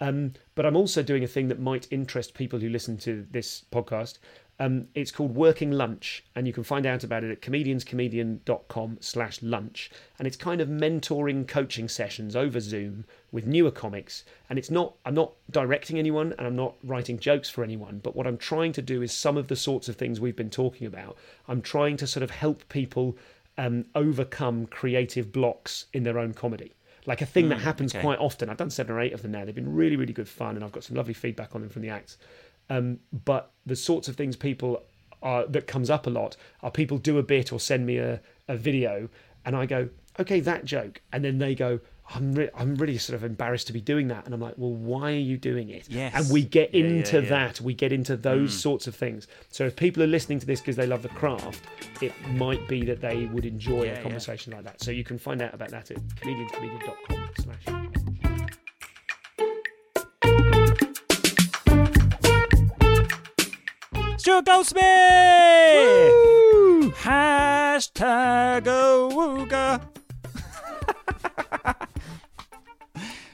Um, 0.00 0.32
but 0.54 0.64
I'm 0.64 0.76
also 0.76 1.02
doing 1.02 1.24
a 1.24 1.28
thing 1.28 1.48
that 1.48 1.60
might 1.60 1.86
interest 1.90 2.34
people 2.34 2.58
who 2.58 2.68
listen 2.68 2.96
to 2.98 3.26
this 3.30 3.64
podcast. 3.70 4.18
Um, 4.58 4.88
it's 4.94 5.10
called 5.10 5.34
Working 5.34 5.70
Lunch, 5.70 6.22
and 6.36 6.46
you 6.46 6.52
can 6.52 6.64
find 6.64 6.84
out 6.84 7.02
about 7.02 7.24
it 7.24 7.30
at 7.30 7.40
comedianscomedian.com 7.40 8.98
slash 9.00 9.42
lunch. 9.42 9.90
And 10.18 10.28
it's 10.28 10.36
kind 10.36 10.60
of 10.60 10.68
mentoring 10.68 11.48
coaching 11.48 11.88
sessions 11.88 12.36
over 12.36 12.60
Zoom 12.60 13.06
with 13.32 13.46
newer 13.46 13.70
comics. 13.70 14.24
And 14.50 14.58
it's 14.58 14.70
not, 14.70 14.96
I'm 15.06 15.14
not 15.14 15.32
directing 15.50 15.98
anyone 15.98 16.34
and 16.36 16.46
I'm 16.46 16.56
not 16.56 16.74
writing 16.84 17.18
jokes 17.18 17.48
for 17.48 17.64
anyone, 17.64 18.00
but 18.02 18.14
what 18.14 18.26
I'm 18.26 18.36
trying 18.36 18.72
to 18.74 18.82
do 18.82 19.00
is 19.00 19.12
some 19.12 19.38
of 19.38 19.48
the 19.48 19.56
sorts 19.56 19.88
of 19.88 19.96
things 19.96 20.20
we've 20.20 20.36
been 20.36 20.50
talking 20.50 20.86
about. 20.86 21.16
I'm 21.48 21.62
trying 21.62 21.96
to 21.96 22.06
sort 22.06 22.22
of 22.22 22.30
help 22.30 22.68
people 22.68 23.16
um, 23.56 23.86
overcome 23.94 24.66
creative 24.66 25.32
blocks 25.32 25.86
in 25.94 26.02
their 26.02 26.18
own 26.18 26.34
comedy. 26.34 26.74
Like 27.06 27.22
a 27.22 27.26
thing 27.26 27.48
that 27.48 27.60
happens 27.60 27.94
okay. 27.94 28.02
quite 28.02 28.18
often. 28.18 28.50
I've 28.50 28.56
done 28.56 28.70
seven 28.70 28.94
or 28.94 29.00
eight 29.00 29.12
of 29.12 29.22
them 29.22 29.32
now. 29.32 29.44
They've 29.44 29.54
been 29.54 29.74
really, 29.74 29.96
really 29.96 30.12
good 30.12 30.28
fun, 30.28 30.56
and 30.56 30.64
I've 30.64 30.72
got 30.72 30.84
some 30.84 30.96
lovely 30.96 31.14
feedback 31.14 31.54
on 31.54 31.60
them 31.60 31.70
from 31.70 31.82
the 31.82 31.88
acts. 31.88 32.18
Um, 32.68 33.00
but 33.24 33.50
the 33.66 33.76
sorts 33.76 34.08
of 34.08 34.16
things 34.16 34.36
people 34.36 34.82
are 35.22 35.46
that 35.46 35.66
comes 35.66 35.90
up 35.90 36.06
a 36.06 36.10
lot 36.10 36.36
are 36.62 36.70
people 36.70 36.98
do 36.98 37.18
a 37.18 37.22
bit 37.22 37.52
or 37.52 37.60
send 37.60 37.86
me 37.86 37.98
a, 37.98 38.20
a 38.48 38.56
video, 38.56 39.08
and 39.44 39.56
I 39.56 39.66
go, 39.66 39.88
okay, 40.18 40.40
that 40.40 40.64
joke, 40.64 41.00
and 41.12 41.24
then 41.24 41.38
they 41.38 41.54
go, 41.54 41.80
I'm 42.12 42.32
re- 42.34 42.50
I'm 42.56 42.74
really 42.74 42.98
sort 42.98 43.14
of 43.16 43.22
embarrassed 43.24 43.68
to 43.68 43.72
be 43.72 43.80
doing 43.80 44.08
that, 44.08 44.24
and 44.24 44.34
I'm 44.34 44.40
like, 44.40 44.54
well, 44.56 44.72
why 44.72 45.12
are 45.12 45.16
you 45.16 45.36
doing 45.36 45.68
it? 45.70 45.86
Yes. 45.88 46.12
And 46.14 46.28
we 46.32 46.42
get 46.42 46.74
Yeah, 46.74 46.84
yeah, 46.84 46.90
into 46.96 47.16
yeah. 47.18 47.22
Hmm. 47.22 47.28
that. 47.28 47.60
We 47.60 47.72
get 47.74 47.92
into 47.92 48.16
those 48.16 48.52
sorts 48.58 48.86
of 48.86 48.94
things. 48.96 49.28
So 49.50 49.64
if 49.66 49.76
people 49.76 50.02
are 50.02 50.06
listening 50.08 50.40
to 50.40 50.46
this 50.46 50.60
because 50.60 50.76
they 50.76 50.86
love 50.86 51.02
the 51.02 51.08
craft, 51.10 51.62
it 52.02 52.12
might 52.32 52.66
be 52.68 52.84
that 52.84 53.00
they 53.00 53.26
would 53.26 53.46
enjoy 53.46 53.84
Yeah, 53.84 53.90
a 53.92 53.94
yeah. 53.94 54.02
conversation 54.02 54.52
like 54.52 54.64
that. 54.64 54.82
So 54.82 54.90
you 54.90 55.04
can 55.04 55.18
find 55.18 55.40
out 55.40 55.54
about 55.54 55.70
that 55.70 55.90
at 55.90 55.98
comedianscomedian.com 56.16 57.30
slash. 57.38 58.70
Stuart 64.18 64.44
Goldsmith! 64.44 64.84
Hashtag 67.02 68.64
awooga. 68.66 69.89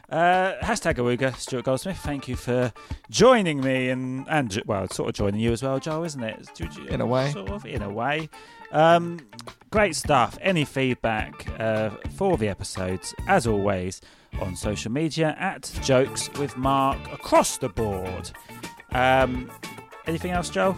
Uh, 0.08 0.54
hashtag 0.62 0.94
awooga, 0.94 1.34
Stuart 1.36 1.64
Goldsmith. 1.64 1.98
Thank 1.98 2.28
you 2.28 2.36
for 2.36 2.72
joining 3.10 3.60
me 3.60 3.88
and, 3.88 4.26
and 4.28 4.62
well, 4.66 4.88
sort 4.88 5.08
of 5.08 5.14
joining 5.14 5.40
you 5.40 5.52
as 5.52 5.62
well, 5.62 5.80
Joel, 5.80 6.04
isn't 6.04 6.22
it? 6.22 6.60
In 6.88 7.00
a 7.00 7.06
way. 7.06 7.32
Sort 7.32 7.50
of, 7.50 7.66
in 7.66 7.82
a 7.82 7.90
way. 7.90 8.28
Um, 8.70 9.18
great 9.70 9.96
stuff. 9.96 10.38
Any 10.40 10.64
feedback 10.64 11.46
uh, 11.58 11.90
for 12.14 12.36
the 12.36 12.48
episodes, 12.48 13.14
as 13.26 13.46
always, 13.46 14.00
on 14.40 14.54
social 14.54 14.92
media 14.92 15.36
at 15.38 15.70
Jokes 15.82 16.32
with 16.34 16.56
Mark 16.56 16.98
across 17.12 17.58
the 17.58 17.68
board. 17.68 18.30
Um, 18.92 19.50
anything 20.06 20.30
else, 20.30 20.50
Joel? 20.50 20.76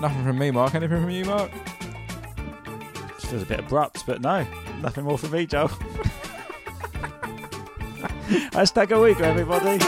Nothing 0.00 0.24
from 0.24 0.38
me, 0.38 0.50
Mark. 0.50 0.74
Anything 0.74 1.02
from 1.02 1.10
you, 1.10 1.24
Mark? 1.26 1.50
Feels 3.20 3.42
a 3.42 3.46
bit 3.46 3.60
abrupt, 3.60 4.04
but 4.06 4.20
no, 4.20 4.46
nothing 4.82 5.04
more 5.04 5.16
from 5.16 5.30
me, 5.30 5.46
Joe. 5.46 5.70
Hashtag 8.52 8.92
a 8.92 9.00
week, 9.00 9.20
everybody. 9.20 9.78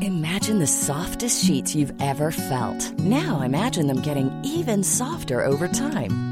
Imagine 0.00 0.60
the 0.60 0.66
softest 0.66 1.44
sheets 1.44 1.74
you've 1.74 1.92
ever 2.00 2.30
felt. 2.30 2.96
Now 3.00 3.40
imagine 3.40 3.88
them 3.88 4.00
getting 4.00 4.30
even 4.44 4.84
softer 4.84 5.44
over 5.44 5.66
time. 5.66 6.31